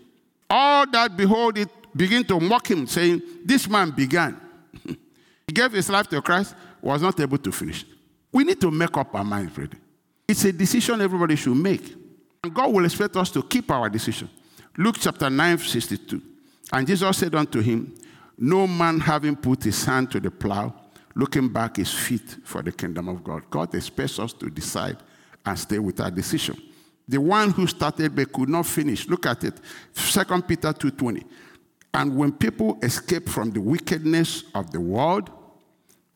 All 0.49 0.87
that 0.91 1.17
behold 1.17 1.59
it 1.59 1.69
begin 1.95 2.25
to 2.25 2.39
mock 2.39 2.71
him, 2.71 2.87
saying, 2.87 3.23
This 3.45 3.69
man 3.69 3.91
began. 3.91 4.41
he 4.85 5.53
gave 5.53 5.73
his 5.73 5.89
life 5.89 6.09
to 6.09 6.23
Christ, 6.23 6.55
was 6.81 7.03
not 7.03 7.19
able 7.21 7.39
to 7.39 7.53
finish. 7.53 7.85
We 8.33 8.45
need 8.45 8.61
to 8.61 8.71
make 8.71 8.97
up 8.97 9.15
our 9.15 9.25
minds 9.25 9.57
ready. 9.57 9.79
It's 10.29 10.45
a 10.45 10.53
decision 10.53 11.01
everybody 11.01 11.37
should 11.37 11.57
make. 11.57 11.95
And 12.43 12.55
God 12.55 12.73
will 12.73 12.85
expect 12.85 13.17
us 13.17 13.31
to 13.33 13.43
keep 13.43 13.71
our 13.71 13.89
decision. 13.89 14.29
Luke 14.77 14.97
chapter 14.99 15.31
9, 15.31 15.59
62. 15.59 16.23
And 16.73 16.87
Jesus 16.87 17.17
said 17.17 17.35
unto 17.35 17.61
him, 17.61 17.95
No 18.39 18.67
man 18.67 19.01
having 19.01 19.37
put 19.37 19.65
his 19.65 19.85
hand 19.85 20.11
to 20.13 20.21
the 20.21 20.31
plow, 20.31 20.75
looking 21.15 21.49
back 21.49 21.79
is 21.79 21.93
fit 21.93 22.37
for 22.45 22.63
the 22.63 22.73
kingdom 22.73 23.09
of 23.09 23.25
God. 23.25 23.49
God 23.49 23.75
expects 23.75 24.19
us 24.19 24.33
to 24.35 24.51
decide 24.51 24.99
and 25.45 25.59
stay 25.59 25.79
with 25.79 26.01
our 26.01 26.11
decision. 26.11 26.61
The 27.09 27.21
one 27.21 27.51
who 27.51 27.67
started 27.67 28.17
but 28.17 28.33
could 28.33 28.49
not 28.49 28.67
finish. 28.67 29.09
Look 29.09 29.27
at 29.27 29.45
it. 29.45 29.61
2 29.95 30.43
Peter 30.47 30.73
2:20. 30.73 31.25
And 31.95 32.17
when 32.17 32.33
people 32.33 32.79
escape 32.83 33.29
from 33.29 33.51
the 33.51 33.61
wickedness 33.61 34.45
of 34.55 34.71
the 34.71 34.81
world 34.81 35.31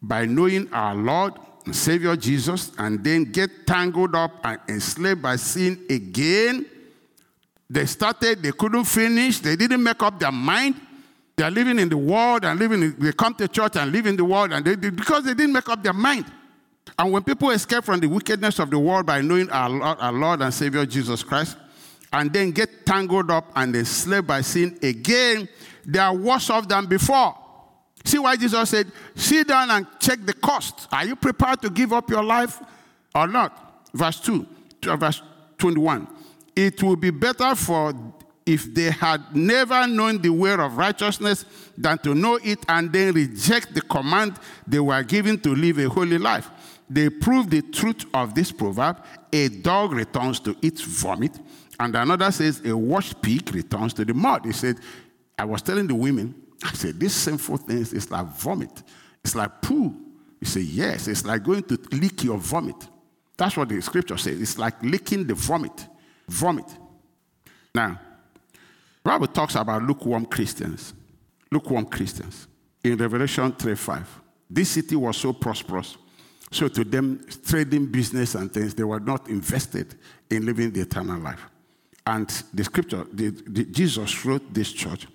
by 0.02 0.26
knowing 0.26 0.68
our 0.72 0.94
Lord 0.94 1.34
and 1.64 1.74
Savior 1.74 2.16
Jesus 2.16 2.72
and 2.76 3.02
then 3.02 3.24
get 3.24 3.66
tangled 3.66 4.14
up 4.14 4.32
and 4.44 4.58
enslaved 4.68 5.22
by 5.22 5.36
sin 5.36 5.84
again, 5.88 6.66
they 7.68 7.86
started, 7.86 8.42
they 8.42 8.52
couldn't 8.52 8.84
finish, 8.84 9.38
they 9.38 9.56
didn't 9.56 9.82
make 9.82 10.02
up 10.02 10.18
their 10.18 10.32
mind. 10.32 10.74
They're 11.36 11.50
living 11.50 11.78
in 11.78 11.88
the 11.88 11.96
world 11.96 12.44
and 12.44 12.58
living, 12.58 12.82
in, 12.82 12.96
they 12.98 13.12
come 13.12 13.32
to 13.34 13.48
church 13.48 13.76
and 13.76 13.90
live 13.90 14.06
in 14.06 14.16
the 14.16 14.24
world, 14.24 14.52
and 14.52 14.64
they, 14.64 14.74
because 14.74 15.24
they 15.24 15.34
didn't 15.34 15.52
make 15.52 15.68
up 15.68 15.82
their 15.82 15.94
mind. 15.94 16.26
And 16.98 17.12
when 17.12 17.22
people 17.22 17.50
escape 17.50 17.84
from 17.84 18.00
the 18.00 18.08
wickedness 18.08 18.58
of 18.58 18.70
the 18.70 18.78
world 18.78 19.06
by 19.06 19.20
knowing 19.20 19.48
our 19.50 19.70
Lord, 19.70 19.98
our 20.00 20.12
Lord 20.12 20.42
and 20.42 20.52
Savior 20.52 20.84
Jesus 20.84 21.22
Christ, 21.22 21.56
and 22.12 22.32
then 22.32 22.50
get 22.50 22.84
tangled 22.84 23.30
up 23.30 23.50
and 23.54 23.74
enslaved 23.74 24.26
by 24.26 24.40
sin 24.40 24.78
again, 24.82 25.48
they 25.86 25.98
are 25.98 26.14
worse 26.14 26.50
off 26.50 26.68
than 26.68 26.86
before. 26.86 27.36
See 28.04 28.18
why 28.18 28.36
Jesus 28.36 28.70
said, 28.70 28.90
sit 29.14 29.48
down 29.48 29.70
and 29.70 29.86
check 30.00 30.18
the 30.24 30.32
cost. 30.32 30.88
Are 30.90 31.04
you 31.04 31.16
prepared 31.16 31.62
to 31.62 31.70
give 31.70 31.92
up 31.92 32.10
your 32.10 32.24
life 32.24 32.60
or 33.14 33.26
not? 33.26 33.88
Verse 33.94 34.20
2, 34.20 34.46
verse 34.96 35.22
21. 35.58 36.08
It 36.56 36.82
will 36.82 36.96
be 36.96 37.10
better 37.10 37.54
for 37.54 37.94
if 38.46 38.72
they 38.74 38.90
had 38.90 39.34
never 39.34 39.86
known 39.86 40.20
the 40.20 40.30
way 40.30 40.52
of 40.52 40.76
righteousness 40.76 41.44
than 41.76 41.98
to 41.98 42.14
know 42.14 42.38
it 42.42 42.58
and 42.68 42.92
then 42.92 43.12
reject 43.14 43.74
the 43.74 43.80
command 43.82 44.38
they 44.66 44.80
were 44.80 45.02
given 45.02 45.38
to 45.40 45.54
live 45.54 45.78
a 45.78 45.88
holy 45.88 46.18
life. 46.18 46.48
They 46.88 47.08
prove 47.08 47.50
the 47.50 47.62
truth 47.62 48.04
of 48.12 48.34
this 48.34 48.50
proverb 48.50 49.04
a 49.32 49.48
dog 49.48 49.92
returns 49.92 50.40
to 50.40 50.56
its 50.60 50.80
vomit, 50.80 51.38
and 51.78 51.94
another 51.94 52.30
says 52.32 52.60
a 52.64 52.76
washed 52.76 53.22
pig 53.22 53.54
returns 53.54 53.94
to 53.94 54.04
the 54.04 54.12
mud. 54.12 54.44
He 54.44 54.52
said, 54.52 54.76
I 55.38 55.44
was 55.44 55.62
telling 55.62 55.86
the 55.86 55.94
women, 55.94 56.34
I 56.64 56.72
said, 56.72 56.98
these 56.98 57.14
sinful 57.14 57.58
things 57.58 57.92
is 57.92 58.10
like 58.10 58.26
vomit. 58.26 58.82
It's 59.24 59.34
like 59.34 59.62
poo. 59.62 59.94
You 60.40 60.46
say, 60.46 60.60
yes, 60.60 61.06
it's 61.06 61.24
like 61.24 61.42
going 61.44 61.62
to 61.64 61.78
lick 61.92 62.24
your 62.24 62.38
vomit. 62.38 62.88
That's 63.36 63.56
what 63.56 63.68
the 63.68 63.80
scripture 63.80 64.16
says. 64.16 64.40
It's 64.40 64.58
like 64.58 64.82
licking 64.82 65.26
the 65.26 65.34
vomit. 65.34 65.86
Vomit. 66.28 66.66
Now, 67.74 68.00
Bible 69.02 69.26
talks 69.26 69.54
about 69.54 69.82
lukewarm 69.82 70.26
Christians. 70.26 70.94
Lukewarm 71.50 71.86
Christians. 71.86 72.46
In 72.84 72.96
Revelation 72.96 73.52
3 73.52 73.74
5. 73.74 74.20
This 74.48 74.70
city 74.70 74.96
was 74.96 75.16
so 75.16 75.32
prosperous. 75.32 75.96
So 76.50 76.68
to 76.68 76.84
them, 76.84 77.24
trading 77.46 77.86
business 77.86 78.34
and 78.34 78.52
things, 78.52 78.74
they 78.74 78.82
were 78.82 79.00
not 79.00 79.28
invested 79.28 79.94
in 80.28 80.44
living 80.44 80.72
the 80.72 80.80
eternal 80.80 81.20
life. 81.20 81.46
And 82.06 82.28
the 82.52 82.64
scripture, 82.64 83.06
the, 83.12 83.30
the, 83.30 83.64
Jesus 83.64 84.24
wrote 84.24 84.52
this 84.52 84.72
church 84.72 85.06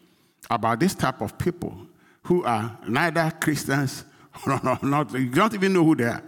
about 0.49 0.79
this 0.79 0.95
type 0.95 1.21
of 1.21 1.37
people 1.37 1.75
who 2.23 2.43
are 2.45 2.77
neither 2.87 3.31
Christians 3.39 4.05
nor 4.47 4.79
not, 4.81 5.11
you 5.13 5.29
don't 5.29 5.53
even 5.53 5.73
know 5.73 5.83
who 5.83 5.95
they 5.95 6.05
are. 6.05 6.23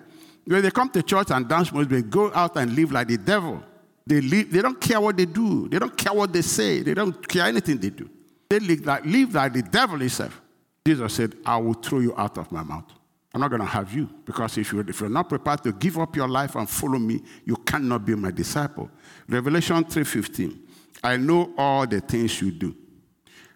When 0.45 0.61
they 0.61 0.71
come 0.71 0.89
to 0.89 1.03
church 1.03 1.31
and 1.31 1.47
dance 1.47 1.71
most, 1.71 1.89
they 1.89 2.01
go 2.01 2.31
out 2.33 2.57
and 2.57 2.73
live 2.73 2.91
like 2.91 3.07
the 3.07 3.17
devil. 3.17 3.63
They, 4.07 4.21
live, 4.21 4.51
they 4.51 4.61
don't 4.61 4.79
care 4.79 5.01
what 5.01 5.17
they 5.17 5.25
do. 5.25 5.67
They 5.67 5.79
don't 5.79 5.95
care 5.95 6.13
what 6.13 6.31
they 6.31 6.41
say. 6.41 6.81
They 6.81 6.93
don't 6.93 7.27
care 7.27 7.45
anything 7.45 7.77
they 7.77 7.89
do. 7.89 8.09
They 8.49 8.59
live 8.59 8.85
like, 8.85 9.05
live 9.05 9.33
like 9.33 9.51
the 9.51 9.61
devil 9.61 9.99
himself. 9.99 10.41
Jesus 10.85 11.13
said, 11.13 11.35
I 11.45 11.57
will 11.57 11.73
throw 11.73 11.99
you 11.99 12.13
out 12.15 12.37
of 12.37 12.49
my 12.49 12.63
mouth. 12.63 12.85
I'm 13.33 13.41
not 13.41 13.49
going 13.49 13.61
to 13.61 13.67
have 13.67 13.93
you 13.93 14.09
because 14.23 14.57
if 14.57 14.71
you're, 14.71 14.89
if 14.89 15.01
you're 15.01 15.09
not 15.09 15.27
prepared 15.27 15.61
to 15.63 15.73
give 15.73 15.99
up 15.99 16.15
your 16.15 16.29
life 16.29 16.55
and 16.55 16.69
follow 16.69 16.97
me, 16.97 17.21
you 17.43 17.57
cannot 17.57 18.05
be 18.05 18.15
my 18.15 18.31
disciple. 18.31 18.89
Revelation 19.27 19.83
3.15, 19.83 20.57
I 21.03 21.17
know 21.17 21.53
all 21.57 21.85
the 21.85 21.99
things 21.99 22.41
you 22.41 22.51
do, 22.51 22.73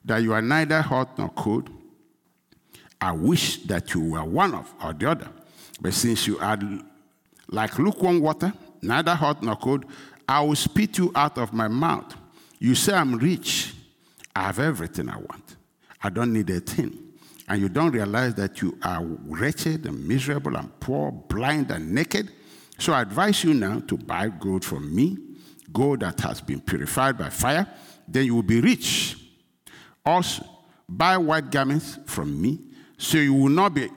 that 0.03 0.17
you 0.17 0.33
are 0.33 0.41
neither 0.41 0.81
hot 0.81 1.17
nor 1.17 1.29
cold. 1.29 1.69
I 2.99 3.13
wish 3.13 3.63
that 3.63 3.93
you 3.93 4.01
were 4.01 4.25
one 4.25 4.53
of 4.53 4.71
or 4.83 4.93
the 4.93 5.09
other. 5.09 5.29
But 5.79 5.93
since 5.93 6.27
you 6.27 6.37
are 6.39 6.59
like 7.47 7.79
lukewarm 7.79 8.19
water, 8.19 8.51
neither 8.81 9.15
hot 9.15 9.41
nor 9.41 9.55
cold, 9.55 9.85
I 10.31 10.39
will 10.39 10.55
spit 10.55 10.97
you 10.97 11.11
out 11.13 11.37
of 11.37 11.51
my 11.51 11.67
mouth. 11.67 12.15
You 12.57 12.73
say, 12.73 12.93
I'm 12.93 13.17
rich. 13.17 13.73
I 14.33 14.43
have 14.43 14.59
everything 14.59 15.09
I 15.09 15.17
want. 15.17 15.57
I 16.01 16.09
don't 16.09 16.31
need 16.31 16.49
a 16.51 16.61
thing. 16.61 16.97
And 17.49 17.61
you 17.61 17.67
don't 17.67 17.91
realize 17.91 18.33
that 18.35 18.61
you 18.61 18.77
are 18.81 19.03
wretched 19.03 19.85
and 19.85 20.07
miserable 20.07 20.55
and 20.55 20.79
poor, 20.79 21.11
blind 21.11 21.69
and 21.71 21.93
naked. 21.93 22.31
So 22.79 22.93
I 22.93 23.01
advise 23.01 23.43
you 23.43 23.53
now 23.53 23.81
to 23.81 23.97
buy 23.97 24.29
gold 24.29 24.63
from 24.63 24.95
me, 24.95 25.17
gold 25.73 25.99
that 25.99 26.21
has 26.21 26.39
been 26.39 26.61
purified 26.61 27.17
by 27.17 27.29
fire. 27.29 27.67
Then 28.07 28.25
you 28.25 28.35
will 28.35 28.43
be 28.43 28.61
rich. 28.61 29.17
Also, 30.05 30.45
buy 30.87 31.17
white 31.17 31.51
garments 31.51 31.99
from 32.05 32.41
me, 32.41 32.57
so 32.97 33.17
you 33.17 33.33
will 33.33 33.49
not 33.49 33.73
be 33.73 33.89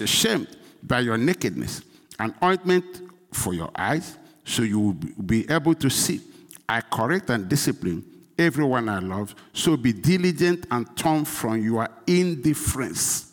ashamed 0.00 0.56
by 0.82 1.00
your 1.00 1.18
nakedness, 1.18 1.82
an 2.18 2.34
ointment 2.42 3.02
for 3.30 3.52
your 3.52 3.70
eyes 3.76 4.16
so 4.46 4.62
you 4.62 4.78
will 4.78 4.92
be 4.94 5.50
able 5.50 5.74
to 5.74 5.90
see. 5.90 6.20
I 6.68 6.80
correct 6.80 7.30
and 7.30 7.48
discipline 7.48 8.04
everyone 8.38 8.88
I 8.88 9.00
love. 9.00 9.34
So 9.52 9.76
be 9.76 9.92
diligent 9.92 10.66
and 10.70 10.96
turn 10.96 11.24
from 11.24 11.62
your 11.62 11.88
indifference. 12.06 13.32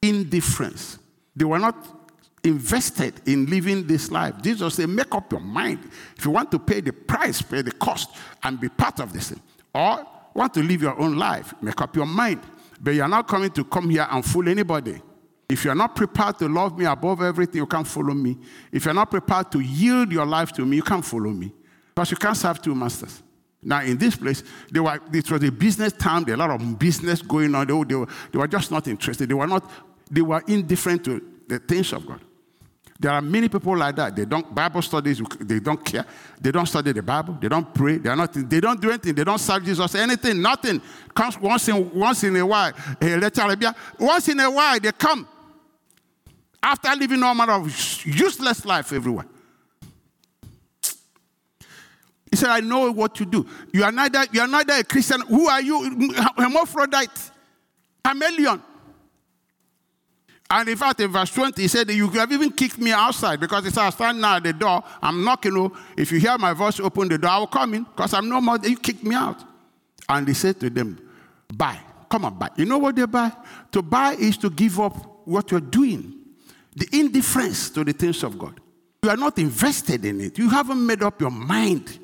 Indifference. 0.00 0.98
They 1.34 1.44
were 1.44 1.58
not 1.58 1.76
invested 2.44 3.20
in 3.26 3.46
living 3.46 3.86
this 3.86 4.10
life. 4.10 4.40
Jesus 4.40 4.74
said, 4.74 4.88
make 4.88 5.12
up 5.14 5.30
your 5.32 5.40
mind. 5.40 5.80
If 6.16 6.24
you 6.24 6.30
want 6.30 6.50
to 6.52 6.58
pay 6.58 6.80
the 6.80 6.92
price, 6.92 7.42
pay 7.42 7.62
the 7.62 7.72
cost, 7.72 8.10
and 8.42 8.60
be 8.60 8.68
part 8.68 9.00
of 9.00 9.12
this 9.12 9.30
thing. 9.30 9.40
Or 9.74 10.06
want 10.34 10.54
to 10.54 10.62
live 10.62 10.82
your 10.82 10.98
own 11.00 11.16
life, 11.16 11.52
make 11.60 11.80
up 11.80 11.96
your 11.96 12.06
mind. 12.06 12.40
But 12.80 12.92
you're 12.92 13.08
not 13.08 13.26
coming 13.26 13.50
to 13.50 13.64
come 13.64 13.90
here 13.90 14.06
and 14.08 14.24
fool 14.24 14.48
anybody. 14.48 15.00
If 15.48 15.64
you're 15.64 15.74
not 15.74 15.96
prepared 15.96 16.38
to 16.40 16.48
love 16.48 16.78
me 16.78 16.84
above 16.84 17.22
everything, 17.22 17.56
you 17.56 17.66
can't 17.66 17.86
follow 17.86 18.12
me. 18.12 18.36
If 18.70 18.84
you're 18.84 18.92
not 18.92 19.10
prepared 19.10 19.50
to 19.52 19.60
yield 19.60 20.12
your 20.12 20.26
life 20.26 20.52
to 20.52 20.66
me, 20.66 20.76
you 20.76 20.82
can't 20.82 21.04
follow 21.04 21.30
me. 21.30 21.52
Because 21.94 22.10
you 22.10 22.18
can't 22.18 22.36
serve 22.36 22.60
two 22.60 22.74
masters. 22.74 23.22
Now, 23.62 23.82
in 23.82 23.96
this 23.96 24.14
place, 24.14 24.44
they 24.70 24.78
were, 24.78 25.00
it 25.12 25.30
was 25.30 25.42
a 25.42 25.50
business 25.50 25.94
town, 25.94 26.24
there 26.24 26.34
a 26.34 26.38
lot 26.38 26.50
of 26.50 26.78
business 26.78 27.22
going 27.22 27.54
on. 27.54 27.66
They 27.66 27.72
were, 27.72 27.84
they, 27.84 27.94
were, 27.94 28.08
they 28.30 28.38
were 28.38 28.46
just 28.46 28.70
not 28.70 28.86
interested. 28.88 29.28
They 29.28 29.34
were, 29.34 29.46
not, 29.46 29.68
they 30.10 30.20
were 30.20 30.44
indifferent 30.46 31.04
to 31.06 31.22
the 31.48 31.58
things 31.58 31.94
of 31.94 32.06
God. 32.06 32.20
There 33.00 33.10
are 33.10 33.22
many 33.22 33.48
people 33.48 33.76
like 33.76 33.96
that. 33.96 34.14
They 34.14 34.24
don't 34.24 34.52
Bible 34.52 34.82
studies. 34.82 35.22
They 35.40 35.60
don't 35.60 35.82
care. 35.84 36.04
They 36.40 36.50
don't 36.50 36.66
study 36.66 36.92
the 36.92 37.02
Bible. 37.02 37.38
They 37.40 37.48
don't 37.48 37.72
pray. 37.72 37.98
They 37.98 38.10
are 38.10 38.16
not. 38.16 38.32
They 38.32 38.58
don't 38.58 38.80
do 38.80 38.88
anything. 38.88 39.14
They 39.14 39.22
don't 39.22 39.38
serve 39.38 39.64
Jesus. 39.64 39.94
Anything. 39.94 40.42
Nothing. 40.42 40.82
Comes 41.14 41.38
once 41.38 41.68
in 41.68 41.94
once 41.94 42.24
in 42.24 42.34
a 42.34 42.44
while. 42.44 42.72
Once 44.00 44.28
in 44.28 44.40
a 44.40 44.50
while 44.50 44.80
they 44.80 44.90
come 44.90 45.28
after 46.62 46.94
living 46.96 47.22
all 47.22 47.34
manner 47.34 47.52
of 47.52 48.04
useless 48.04 48.64
life 48.64 48.92
everywhere. 48.92 49.26
He 52.30 52.36
said, 52.36 52.50
I 52.50 52.60
know 52.60 52.92
what 52.92 53.18
you 53.20 53.26
do. 53.26 53.46
You 53.72 53.84
are 53.84 53.92
neither, 53.92 54.24
you 54.32 54.40
are 54.40 54.46
neither 54.46 54.74
a 54.74 54.84
Christian. 54.84 55.20
Who 55.22 55.48
are 55.48 55.62
you? 55.62 56.12
Hermaphrodite. 56.36 57.30
Chameleon. 58.04 58.62
And 60.50 60.68
in 60.68 60.76
fact, 60.76 61.00
in 61.00 61.10
verse 61.10 61.30
20, 61.30 61.60
he 61.60 61.68
said, 61.68 61.90
You 61.90 62.08
have 62.10 62.32
even 62.32 62.50
kicked 62.50 62.78
me 62.78 62.90
outside 62.90 63.38
because 63.38 63.64
he 63.64 63.70
said, 63.70 63.82
I 63.82 63.90
stand 63.90 64.20
now 64.20 64.36
at 64.36 64.42
the 64.42 64.52
door. 64.52 64.82
I'm 65.02 65.22
knocking. 65.22 65.56
Oh, 65.56 65.76
if 65.96 66.10
you 66.10 66.18
hear 66.18 66.36
my 66.38 66.54
voice, 66.54 66.80
open 66.80 67.08
the 67.08 67.18
door. 67.18 67.30
I 67.30 67.38
will 67.38 67.46
come 67.46 67.74
in 67.74 67.84
because 67.84 68.14
I'm 68.14 68.28
no 68.28 68.40
more. 68.40 68.58
You 68.62 68.76
kicked 68.76 69.04
me 69.04 69.14
out. 69.14 69.42
And 70.08 70.26
he 70.26 70.34
said 70.34 70.58
to 70.60 70.70
them, 70.70 70.98
Buy. 71.54 71.78
Come 72.08 72.24
on, 72.24 72.38
buy. 72.38 72.48
You 72.56 72.64
know 72.64 72.78
what 72.78 72.96
they 72.96 73.04
buy? 73.04 73.30
To 73.72 73.82
buy 73.82 74.14
is 74.14 74.38
to 74.38 74.48
give 74.48 74.80
up 74.80 75.26
what 75.26 75.50
you're 75.50 75.60
doing 75.60 76.17
the 76.78 76.88
indifference 76.98 77.70
to 77.70 77.84
the 77.84 77.92
things 77.92 78.22
of 78.22 78.38
God. 78.38 78.60
You 79.02 79.10
are 79.10 79.16
not 79.16 79.38
invested 79.38 80.04
in 80.04 80.20
it. 80.20 80.38
You 80.38 80.48
haven't 80.48 80.84
made 80.84 81.02
up 81.02 81.20
your 81.20 81.30
mind. 81.30 81.98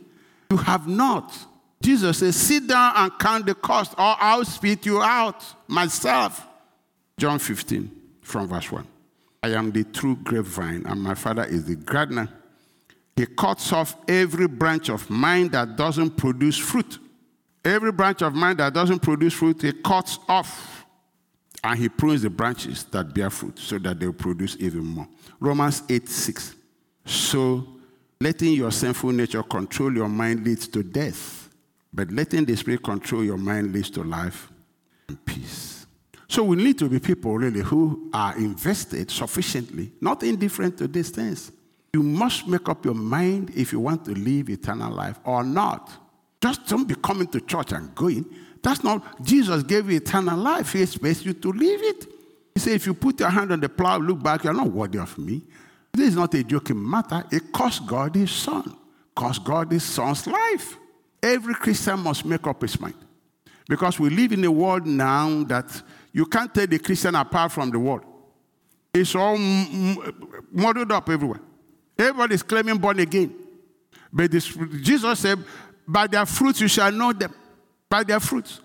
You 0.51 0.57
have 0.59 0.87
not. 0.87 1.37
Jesus 1.83 2.18
says, 2.18 2.37
Sit 2.37 2.66
down 2.66 2.93
and 2.97 3.18
count 3.18 3.47
the 3.47 3.55
cost, 3.55 3.93
or 3.93 4.16
I'll 4.18 4.45
spit 4.45 4.87
you 4.87 5.03
out 5.03 5.45
myself. 5.68 6.47
John 7.18 7.39
15, 7.39 7.91
from 8.22 8.49
verse 8.49 8.70
1. 8.70 8.87
I 9.43 9.49
am 9.51 9.70
the 9.70 9.85
true 9.85 10.16
grapevine, 10.16 10.87
and 10.87 11.03
my 11.03 11.14
Father 11.14 11.45
is 11.45 11.66
the 11.66 11.77
gardener. 11.77 12.29
He 13.16 13.27
cuts 13.27 13.72
off 13.72 13.97
every 14.09 14.49
branch 14.49 14.89
of 14.89 15.09
mine 15.11 15.49
that 15.49 15.77
doesn't 15.77 16.16
produce 16.16 16.57
fruit. 16.57 16.99
Every 17.64 17.93
branch 17.93 18.22
of 18.22 18.35
mine 18.35 18.57
that 18.57 18.72
doesn't 18.72 19.01
produce 19.01 19.35
fruit, 19.35 19.62
he 19.62 19.72
cuts 19.72 20.18
off 20.29 20.74
and 21.65 21.79
he 21.79 21.89
prunes 21.89 22.21
the 22.21 22.31
branches 22.31 22.85
that 22.85 23.15
bear 23.15 23.31
fruit 23.31 23.59
so 23.59 23.79
that 23.79 23.99
they'll 23.99 24.12
produce 24.12 24.55
even 24.61 24.85
more. 24.85 25.09
Romans 25.41 25.83
8 25.89 26.09
6. 26.09 26.55
So 27.07 27.67
letting 28.21 28.53
your 28.53 28.71
sinful 28.71 29.12
nature 29.12 29.43
control 29.43 29.93
your 29.93 30.09
mind 30.09 30.45
leads 30.45 30.69
to 30.69 30.83
death, 30.83 31.49
but 31.93 32.11
letting 32.12 32.45
the 32.45 32.55
Spirit 32.55 32.83
control 32.83 33.25
your 33.25 33.39
mind 33.39 33.73
leads 33.73 33.89
to 33.91 34.05
life 34.05 34.53
and 35.09 35.25
peace. 35.25 35.87
So 36.29 36.45
we 36.45 36.57
need 36.57 36.79
to 36.79 36.89
be 36.89 36.99
people 36.99 37.37
really 37.37 37.61
who 37.61 38.11
are 38.12 38.37
invested 38.37 39.11
sufficiently, 39.11 39.91
not 40.01 40.23
indifferent 40.23 40.77
to 40.79 40.89
these 40.89 41.11
things. 41.11 41.51
You 41.95 42.03
must 42.03 42.47
make 42.47 42.69
up 42.69 42.85
your 42.85 42.95
mind 42.95 43.53
if 43.57 43.73
you 43.73 43.81
want 43.81 44.05
to 44.07 44.11
live 44.12 44.51
eternal 44.51 44.93
life 44.93 45.19
or 45.25 45.43
not. 45.43 45.91
Just 46.43 46.67
don't 46.67 46.87
be 46.87 46.95
coming 46.97 47.29
to 47.29 47.41
church 47.41 47.73
and 47.73 47.95
going. 47.95 48.27
That's 48.65 48.83
not, 48.83 49.23
Jesus 49.23 49.62
gave 49.62 49.91
you 49.91 49.99
eternal 49.99 50.39
life. 50.39 50.73
He 50.73 50.81
expects 50.81 51.23
you 51.23 51.35
to 51.35 51.53
live 51.53 51.83
it. 51.83 52.07
He 52.55 52.61
said, 52.61 52.73
if 52.73 52.87
you 52.87 52.95
put 52.95 53.21
your 53.21 53.29
hand 53.29 53.53
on 53.53 53.61
the 53.61 53.69
plow, 53.69 53.99
look 53.99 54.23
back, 54.23 54.43
you're 54.43 54.55
not 54.55 54.73
worthy 54.73 54.99
of 54.99 55.19
me. 55.19 55.43
This 55.93 56.09
is 56.09 56.17
not 56.17 56.33
a 56.33 56.43
joking 56.43 56.91
matter. 56.91 57.25
It 57.31 57.53
cost 57.53 57.87
God 57.87 58.15
his 58.15 58.31
son, 58.31 58.75
cost 59.15 59.45
God 59.45 59.71
his 59.71 59.85
son's 59.85 60.27
life. 60.27 60.79
Every 61.23 61.55
Christian 61.55 62.01
must 62.01 62.25
make 62.25 62.47
up 62.47 62.62
his 62.62 62.81
mind. 62.81 62.95
Because 63.69 64.01
we 64.01 64.09
live 64.09 64.33
in 64.33 64.43
a 64.45 64.51
world 64.51 64.87
now 64.87 65.45
that 65.45 65.83
you 66.12 66.25
can't 66.25 66.53
tell 66.55 66.67
the 66.67 66.79
Christian 66.79 67.15
apart 67.17 67.53
from 67.53 67.71
the 67.71 67.79
world. 67.79 68.05
It's 68.95 69.15
all 69.15 69.37
muddled 70.51 70.91
up 70.91 71.11
everywhere. 71.11 71.41
Everybody's 71.99 72.43
claiming 72.43 72.79
born 72.79 72.99
again. 72.99 73.35
But 74.11 74.31
this, 74.31 74.57
Jesus 74.81 75.19
said, 75.19 75.45
by 75.87 76.07
their 76.07 76.25
fruits 76.25 76.62
you 76.62 76.69
shall 76.69 76.91
know 76.91 77.12
them 77.12 77.35
by 77.95 78.03
their 78.03 78.18
fruits. 78.18 78.61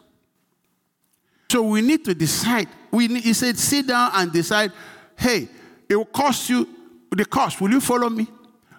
So 1.52 1.62
we 1.62 1.82
need 1.82 2.04
to 2.06 2.16
decide. 2.16 2.68
We 2.90 3.08
need, 3.08 3.24
he 3.24 3.34
said, 3.34 3.60
sit 3.60 3.86
down 3.86 4.10
and 4.16 4.34
decide, 4.34 4.72
hey, 5.16 5.48
it 5.88 5.96
will 5.96 6.06
cost 6.06 6.50
you 6.50 6.68
the 7.12 7.26
cost. 7.26 7.62
Will 7.62 7.70
you 7.70 7.80
follow 7.80 8.10
me? 8.10 8.26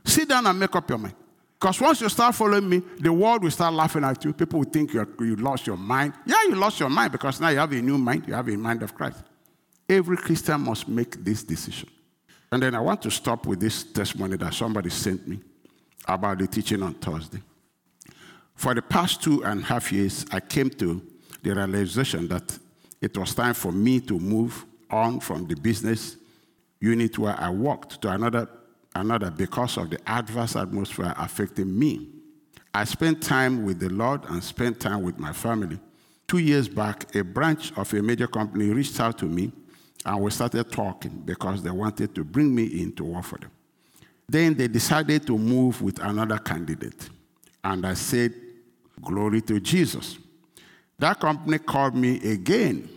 Sit 0.04 0.28
down 0.28 0.44
and 0.48 0.58
make 0.58 0.74
up 0.74 0.88
your 0.88 0.98
mind. 0.98 1.14
Because 1.54 1.80
once 1.80 2.00
you 2.00 2.08
start 2.08 2.34
following 2.34 2.68
me, 2.68 2.82
the 2.98 3.12
world 3.12 3.44
will 3.44 3.50
start 3.52 3.72
laughing 3.72 4.02
at 4.02 4.24
you. 4.24 4.32
People 4.32 4.58
will 4.58 4.68
think 4.68 4.92
you 4.92 5.06
you 5.20 5.36
lost 5.36 5.68
your 5.68 5.76
mind. 5.76 6.14
Yeah, 6.26 6.42
you 6.48 6.56
lost 6.56 6.80
your 6.80 6.90
mind 6.90 7.12
because 7.12 7.40
now 7.40 7.50
you 7.50 7.58
have 7.58 7.70
a 7.70 7.80
new 7.80 7.96
mind. 7.96 8.24
You 8.26 8.34
have 8.34 8.48
a 8.48 8.56
mind 8.56 8.82
of 8.82 8.92
Christ. 8.92 9.22
Every 9.88 10.16
Christian 10.16 10.62
must 10.62 10.88
make 10.88 11.24
this 11.24 11.44
decision. 11.44 11.88
And 12.50 12.60
then 12.60 12.74
I 12.74 12.80
want 12.80 13.02
to 13.02 13.10
stop 13.12 13.46
with 13.46 13.60
this 13.60 13.84
testimony 13.84 14.36
that 14.38 14.52
somebody 14.52 14.90
sent 14.90 15.28
me 15.28 15.38
about 16.08 16.38
the 16.38 16.48
teaching 16.48 16.82
on 16.82 16.94
Thursday. 16.94 17.40
For 18.60 18.74
the 18.74 18.82
past 18.82 19.22
two 19.22 19.42
and 19.42 19.62
a 19.62 19.64
half 19.64 19.90
years, 19.90 20.26
I 20.30 20.38
came 20.38 20.68
to 20.68 21.00
the 21.42 21.54
realization 21.54 22.28
that 22.28 22.58
it 23.00 23.16
was 23.16 23.34
time 23.34 23.54
for 23.54 23.72
me 23.72 24.00
to 24.00 24.18
move 24.18 24.66
on 24.90 25.20
from 25.20 25.46
the 25.46 25.54
business 25.54 26.18
unit 26.78 27.18
where 27.18 27.40
I 27.40 27.48
worked 27.48 28.02
to 28.02 28.10
another, 28.10 28.50
another 28.94 29.30
because 29.30 29.78
of 29.78 29.88
the 29.88 29.98
adverse 30.06 30.56
atmosphere 30.56 31.14
affecting 31.16 31.78
me. 31.78 32.08
I 32.74 32.84
spent 32.84 33.22
time 33.22 33.64
with 33.64 33.80
the 33.80 33.88
Lord 33.88 34.26
and 34.28 34.44
spent 34.44 34.78
time 34.78 35.04
with 35.04 35.18
my 35.18 35.32
family. 35.32 35.80
Two 36.28 36.36
years 36.36 36.68
back, 36.68 37.14
a 37.14 37.24
branch 37.24 37.72
of 37.78 37.90
a 37.94 38.02
major 38.02 38.26
company 38.26 38.68
reached 38.68 39.00
out 39.00 39.16
to 39.20 39.24
me 39.24 39.52
and 40.04 40.20
we 40.20 40.30
started 40.30 40.70
talking 40.70 41.22
because 41.24 41.62
they 41.62 41.70
wanted 41.70 42.14
to 42.14 42.24
bring 42.24 42.54
me 42.54 42.64
in 42.82 42.92
to 42.96 43.04
work 43.04 43.24
for 43.24 43.38
them. 43.38 43.52
Then 44.28 44.52
they 44.54 44.68
decided 44.68 45.26
to 45.28 45.38
move 45.38 45.80
with 45.80 45.98
another 46.00 46.36
candidate. 46.36 47.08
And 47.64 47.86
I 47.86 47.94
said, 47.94 48.34
Glory 49.02 49.40
to 49.42 49.60
Jesus. 49.60 50.18
That 50.98 51.20
company 51.20 51.58
called 51.58 51.94
me 51.94 52.16
again. 52.30 52.88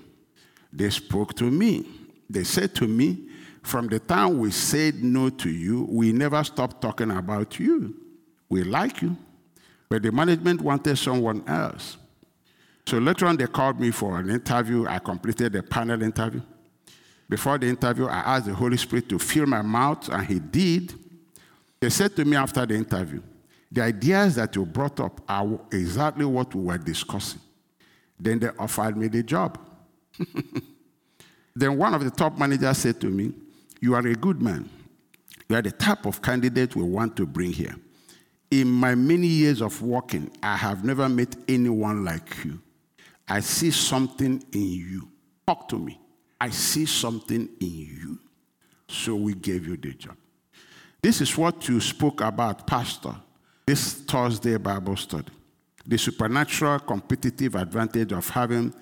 They 0.72 0.90
spoke 0.90 1.34
to 1.36 1.46
me. 1.46 1.86
They 2.30 2.44
said 2.44 2.76
to 2.76 2.88
me, 2.88 3.30
From 3.62 3.88
the 3.88 4.00
time 4.00 4.40
we 4.40 4.52
said 4.52 5.04
no 5.04 5.30
to 5.30 5.50
you, 5.50 5.88
we 5.90 6.12
never 6.12 6.44
stopped 6.44 6.82
talking 6.82 7.12
about 7.12 7.60
you. 7.60 7.96
We 8.50 8.64
like 8.64 9.02
you. 9.02 9.16
But 9.90 10.04
the 10.04 10.12
management 10.12 10.62
wanted 10.62 10.98
someone 10.98 11.44
else. 11.48 11.98
So 12.86 12.98
later 12.98 13.28
on, 13.28 13.38
they 13.38 13.48
called 13.48 13.80
me 13.80 13.92
for 13.92 14.20
an 14.20 14.30
interview. 14.30 14.86
I 14.88 15.00
completed 15.00 15.54
the 15.54 15.64
panel 15.64 16.02
interview. 16.02 16.42
Before 17.30 17.58
the 17.58 17.68
interview, 17.68 18.08
I 18.08 18.36
asked 18.36 18.48
the 18.48 18.54
Holy 18.54 18.78
Spirit 18.78 19.08
to 19.10 19.20
fill 19.20 19.46
my 19.46 19.62
mouth, 19.62 20.10
and 20.10 20.26
He 20.26 20.40
did. 20.40 20.94
They 21.80 21.90
said 21.90 22.16
to 22.16 22.26
me 22.26 22.36
after 22.36 22.66
the 22.66 22.76
interview, 22.76 23.22
The 23.74 23.82
ideas 23.82 24.36
that 24.36 24.56
you 24.56 24.68
brought 24.68 25.00
up 25.00 25.20
are 25.28 25.60
exactly 25.72 26.26
what 26.26 26.54
we 26.54 26.62
were 26.62 26.78
discussing. 26.78 27.42
Then 28.20 28.38
they 28.38 28.50
offered 28.60 28.96
me 28.96 29.08
the 29.08 29.24
job. 29.24 29.58
then 31.56 31.76
one 31.80 31.96
of 31.96 32.04
the 32.04 32.12
top 32.12 32.38
managers 32.38 32.78
said 32.78 33.02
to 33.02 33.08
me, 33.08 33.34
You 33.82 33.96
are 33.96 34.06
a 34.06 34.14
good 34.14 34.44
man. 34.44 34.70
You 35.50 35.56
are 35.56 35.62
the 35.64 35.72
type 35.72 36.06
of 36.06 36.22
candidate 36.22 36.76
we 36.76 36.84
want 36.84 37.16
to 37.16 37.26
bring 37.26 37.52
here. 37.52 37.76
In 38.52 38.70
my 38.70 38.94
many 38.94 39.26
years 39.26 39.60
of 39.60 39.82
working, 39.82 40.30
I 40.44 40.56
have 40.56 40.86
never 40.86 41.10
met 41.10 41.36
anyone 41.48 42.06
like 42.06 42.46
you. 42.46 42.62
I 43.28 43.40
see 43.40 43.72
something 43.72 44.44
in 44.52 44.62
you. 44.72 45.10
Talk 45.48 45.68
to 45.70 45.80
me. 45.80 46.00
I 46.40 46.52
see 46.52 46.86
something 46.86 47.50
in 47.60 47.72
you. 47.72 48.20
So 48.88 49.16
we 49.16 49.34
gave 49.34 49.66
you 49.66 49.78
the 49.78 49.94
job. 49.94 50.16
This 51.02 51.22
is 51.22 51.36
what 51.36 51.68
you 51.68 51.82
spoke 51.82 52.22
about, 52.22 52.68
Pastor, 52.68 53.16
this 53.66 53.94
Thursday 53.94 54.58
Bible 54.58 54.96
study 54.96 55.32
the 55.86 55.98
supernatural 55.98 56.80
competitive 56.80 57.56
advantage 57.56 58.14
of 58.14 58.30
having 58.30 58.74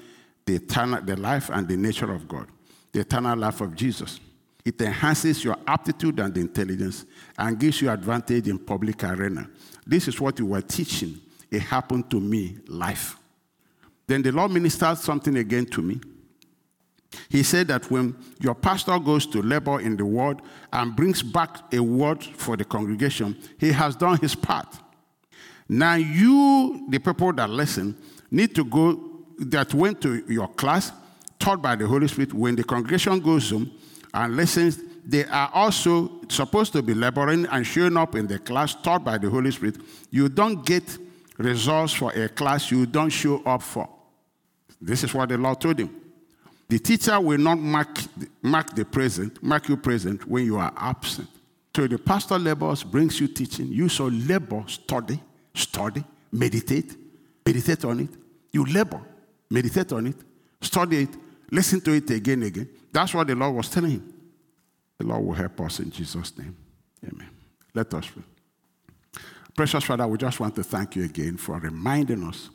the, 0.46 0.56
eternal, 0.56 1.02
the 1.02 1.16
life 1.16 1.50
and 1.50 1.68
the 1.68 1.76
nature 1.76 2.12
of 2.12 2.28
God, 2.28 2.48
the 2.92 3.00
eternal 3.00 3.38
life 3.38 3.62
of 3.62 3.76
Jesus. 3.76 4.20
It 4.64 4.80
enhances 4.82 5.44
your 5.44 5.58
aptitude 5.66 6.20
and 6.20 6.38
intelligence 6.38 7.06
and 7.38 7.60
gives 7.60 7.82
you 7.82 7.90
advantage 7.90 8.48
in 8.48 8.60
public 8.60 9.04
arena. 9.04 9.50
This 9.86 10.08
is 10.08 10.22
what 10.22 10.38
you 10.38 10.46
were 10.46 10.62
teaching. 10.62 11.20
It 11.50 11.64
happened 11.64 12.12
to 12.12 12.20
me 12.20 12.58
life. 12.68 13.18
Then 14.06 14.22
the 14.22 14.32
Lord 14.32 14.52
ministered 14.52 14.98
something 15.00 15.36
again 15.38 15.66
to 15.68 15.82
me. 15.82 16.00
He 17.30 17.44
said 17.44 17.68
that 17.68 17.90
when 17.92 18.16
your 18.40 18.56
pastor 18.56 18.98
goes 19.00 19.26
to 19.28 19.42
labor 19.42 19.80
in 19.80 19.98
the 19.98 20.06
word 20.06 20.42
and 20.72 20.96
brings 20.96 21.22
back 21.22 21.74
a 21.74 21.80
word 21.80 22.24
for 22.24 22.56
the 22.56 22.64
congregation, 22.64 23.38
he 23.60 23.72
has 23.72 23.96
done 23.96 24.18
his 24.20 24.36
part. 24.36 24.68
Now, 25.68 25.96
you, 25.96 26.86
the 26.90 27.00
people 27.00 27.34
that 27.34 27.50
listen, 27.50 27.98
need 28.30 28.56
to 28.56 28.64
go, 28.64 29.24
that 29.40 29.74
went 29.74 30.02
to 30.02 30.24
your 30.32 30.48
class, 30.50 30.92
taught 31.40 31.62
by 31.62 31.76
the 31.76 31.88
Holy 31.88 32.08
Spirit, 32.08 32.34
when 32.34 32.56
the 32.56 32.64
congregation 32.64 33.20
goes 33.20 33.50
home 33.50 33.72
and 34.14 34.36
listens, 34.36 34.80
they 35.06 35.26
are 35.26 35.50
also 35.54 36.12
supposed 36.30 36.74
to 36.74 36.82
be 36.82 36.94
laboring 36.94 37.46
and 37.48 37.66
showing 37.66 37.98
up 37.98 38.16
in 38.16 38.28
the 38.28 38.38
class 38.40 38.76
taught 38.76 39.04
by 39.04 39.18
the 39.18 39.30
Holy 39.30 39.52
Spirit. 39.52 39.78
You 40.12 40.30
don't 40.30 40.66
get 40.66 40.98
results 41.38 41.94
for 41.94 42.12
a 42.12 42.30
class 42.30 42.72
you 42.72 42.86
don't 42.86 43.10
show 43.10 43.42
up 43.44 43.64
for. 43.64 43.90
This 44.80 45.04
is 45.04 45.14
what 45.14 45.30
the 45.30 45.38
Lord 45.38 45.60
told 45.60 45.80
him. 45.80 46.01
The 46.72 46.80
teacher 46.80 47.20
will 47.20 47.38
not 47.38 47.60
mark, 47.60 48.00
mark 48.42 48.74
the 48.74 48.86
present, 48.86 49.44
mark 49.44 49.68
you 49.68 49.76
present 49.76 50.26
when 50.26 50.46
you 50.46 50.58
are 50.58 50.72
absent. 50.78 51.28
So 51.76 51.86
the 51.86 51.98
pastor 51.98 52.40
labors, 52.40 52.84
brings 52.84 53.20
you 53.20 53.28
teaching. 53.28 53.68
You 53.68 53.90
so 53.90 54.06
labor, 54.06 54.64
study, 54.68 55.20
Study, 55.54 56.04
meditate, 56.32 56.96
meditate 57.46 57.84
on 57.86 58.00
it. 58.00 58.10
You 58.52 58.66
labor, 58.66 59.02
meditate 59.50 59.92
on 59.92 60.08
it, 60.08 60.16
study 60.62 61.04
it, 61.04 61.10
listen 61.52 61.82
to 61.82 61.92
it 61.92 62.10
again 62.10 62.44
again. 62.44 62.70
That's 62.92 63.14
what 63.14 63.28
the 63.28 63.36
Lord 63.36 63.56
was 63.56 63.70
telling 63.70 63.92
him. 63.92 64.14
The 64.98 65.08
Lord 65.08 65.26
will 65.26 65.34
help 65.34 65.60
us 65.62 65.80
in 65.80 65.92
Jesus' 65.92 66.38
name. 66.38 66.56
Amen. 67.06 67.30
Let 67.74 67.94
us 67.94 68.06
pray. 68.08 68.24
Precious 69.56 69.84
Father, 69.84 70.08
we 70.08 70.18
just 70.18 70.40
want 70.40 70.56
to 70.56 70.64
thank 70.64 70.96
you 70.96 71.04
again 71.04 71.38
for 71.38 71.60
reminding 71.60 72.24
us 72.24 72.50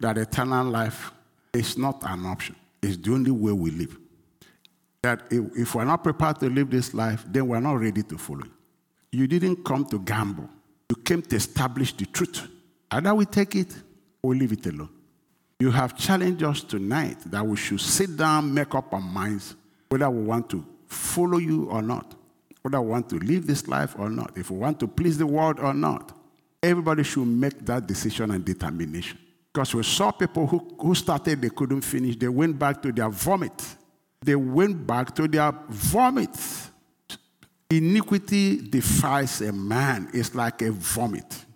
that 0.00 0.18
eternal 0.18 0.66
life 0.66 1.10
is 1.52 1.78
not 1.78 2.02
an 2.04 2.26
option, 2.26 2.56
it's 2.82 2.96
the 2.96 3.12
only 3.12 3.30
way 3.30 3.52
we 3.52 3.70
live. 3.70 3.98
That 5.02 5.22
if 5.30 5.74
we're 5.74 5.84
not 5.84 6.02
prepared 6.02 6.40
to 6.40 6.50
live 6.50 6.70
this 6.70 6.92
life, 6.94 7.24
then 7.28 7.48
we're 7.48 7.60
not 7.60 7.74
ready 7.74 8.02
to 8.02 8.18
follow 8.18 8.44
you. 8.44 8.52
You 9.12 9.26
didn't 9.26 9.64
come 9.64 9.84
to 9.86 9.98
gamble. 9.98 10.48
You 10.90 10.96
came 10.96 11.22
to 11.22 11.36
establish 11.36 11.92
the 11.96 12.06
truth. 12.06 12.48
Either 12.90 13.14
we 13.14 13.24
take 13.24 13.54
it 13.56 13.74
or 14.22 14.34
leave 14.34 14.52
it 14.52 14.66
alone. 14.66 14.90
You 15.58 15.70
have 15.70 15.96
challenged 15.96 16.42
us 16.42 16.62
tonight 16.62 17.18
that 17.26 17.46
we 17.46 17.56
should 17.56 17.80
sit 17.80 18.16
down, 18.16 18.52
make 18.52 18.74
up 18.74 18.92
our 18.92 19.00
minds 19.00 19.56
whether 19.88 20.10
we 20.10 20.22
want 20.22 20.50
to 20.50 20.64
follow 20.86 21.38
you 21.38 21.64
or 21.70 21.82
not, 21.82 22.14
whether 22.62 22.80
we 22.80 22.90
want 22.90 23.08
to 23.08 23.18
live 23.18 23.46
this 23.46 23.66
life 23.68 23.94
or 23.98 24.10
not, 24.10 24.36
if 24.36 24.50
we 24.50 24.58
want 24.58 24.78
to 24.80 24.88
please 24.88 25.16
the 25.16 25.26
world 25.26 25.58
or 25.60 25.72
not. 25.72 26.12
Everybody 26.62 27.04
should 27.04 27.26
make 27.26 27.64
that 27.66 27.86
decision 27.86 28.32
and 28.32 28.44
determination. 28.44 29.18
Because 29.56 29.74
we 29.74 29.84
saw 29.84 30.10
people 30.10 30.46
who, 30.46 30.68
who 30.78 30.94
started, 30.94 31.40
they 31.40 31.48
couldn't 31.48 31.80
finish, 31.80 32.14
they 32.14 32.28
went 32.28 32.58
back 32.58 32.82
to 32.82 32.92
their 32.92 33.08
vomit. 33.08 33.64
They 34.22 34.36
went 34.36 34.86
back 34.86 35.14
to 35.14 35.26
their 35.26 35.50
vomit. 35.70 36.36
Iniquity 37.70 38.68
defies 38.68 39.40
a 39.40 39.52
man. 39.52 40.10
It's 40.12 40.34
like 40.34 40.60
a 40.60 40.70
vomit. 40.72 41.46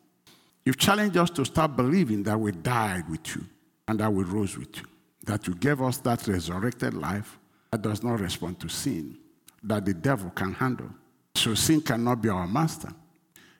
You 0.64 0.72
challenge 0.72 1.14
us 1.18 1.28
to 1.28 1.44
start 1.44 1.76
believing 1.76 2.22
that 2.22 2.40
we 2.40 2.52
died 2.52 3.06
with 3.10 3.36
you 3.36 3.44
and 3.86 4.00
that 4.00 4.10
we 4.10 4.24
rose 4.24 4.56
with 4.56 4.78
you, 4.78 4.84
that 5.26 5.46
you 5.46 5.54
gave 5.54 5.82
us 5.82 5.98
that 5.98 6.26
resurrected 6.26 6.94
life 6.94 7.38
that 7.70 7.82
does 7.82 8.02
not 8.02 8.18
respond 8.18 8.60
to 8.60 8.68
sin, 8.70 9.18
that 9.62 9.84
the 9.84 9.92
devil 9.92 10.30
can 10.30 10.54
handle. 10.54 10.88
So 11.34 11.54
sin 11.54 11.82
cannot 11.82 12.22
be 12.22 12.30
our 12.30 12.48
master. 12.48 12.94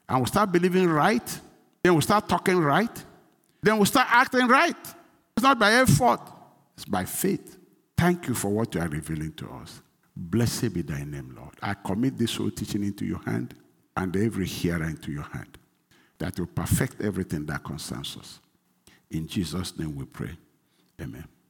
And 0.08 0.20
we 0.20 0.26
start 0.28 0.50
believing 0.50 0.88
right, 0.88 1.40
then 1.82 1.94
we 1.94 2.00
start 2.00 2.26
talking 2.26 2.56
right, 2.56 3.04
then 3.62 3.78
we 3.78 3.86
start 3.86 4.08
acting 4.10 4.46
right. 4.46 4.76
It's 5.36 5.42
not 5.42 5.58
by 5.58 5.72
effort, 5.72 6.20
it's 6.76 6.84
by 6.84 7.04
faith. 7.04 7.56
Thank 7.96 8.28
you 8.28 8.34
for 8.34 8.48
what 8.48 8.74
you 8.74 8.80
are 8.80 8.88
revealing 8.88 9.32
to 9.34 9.50
us. 9.50 9.82
Blessed 10.16 10.72
be 10.72 10.82
thy 10.82 11.04
name, 11.04 11.34
Lord. 11.36 11.54
I 11.62 11.74
commit 11.74 12.16
this 12.16 12.36
whole 12.36 12.50
teaching 12.50 12.82
into 12.82 13.04
your 13.04 13.20
hand 13.20 13.54
and 13.96 14.16
every 14.16 14.46
hearer 14.46 14.84
into 14.84 15.12
your 15.12 15.24
hand, 15.24 15.58
that 16.18 16.38
will 16.38 16.46
perfect 16.46 17.00
everything 17.02 17.46
that 17.46 17.62
concerns 17.62 18.16
us. 18.18 18.40
In 19.10 19.26
Jesus' 19.26 19.78
name 19.78 19.96
we 19.96 20.04
pray. 20.04 20.36
Amen. 21.00 21.24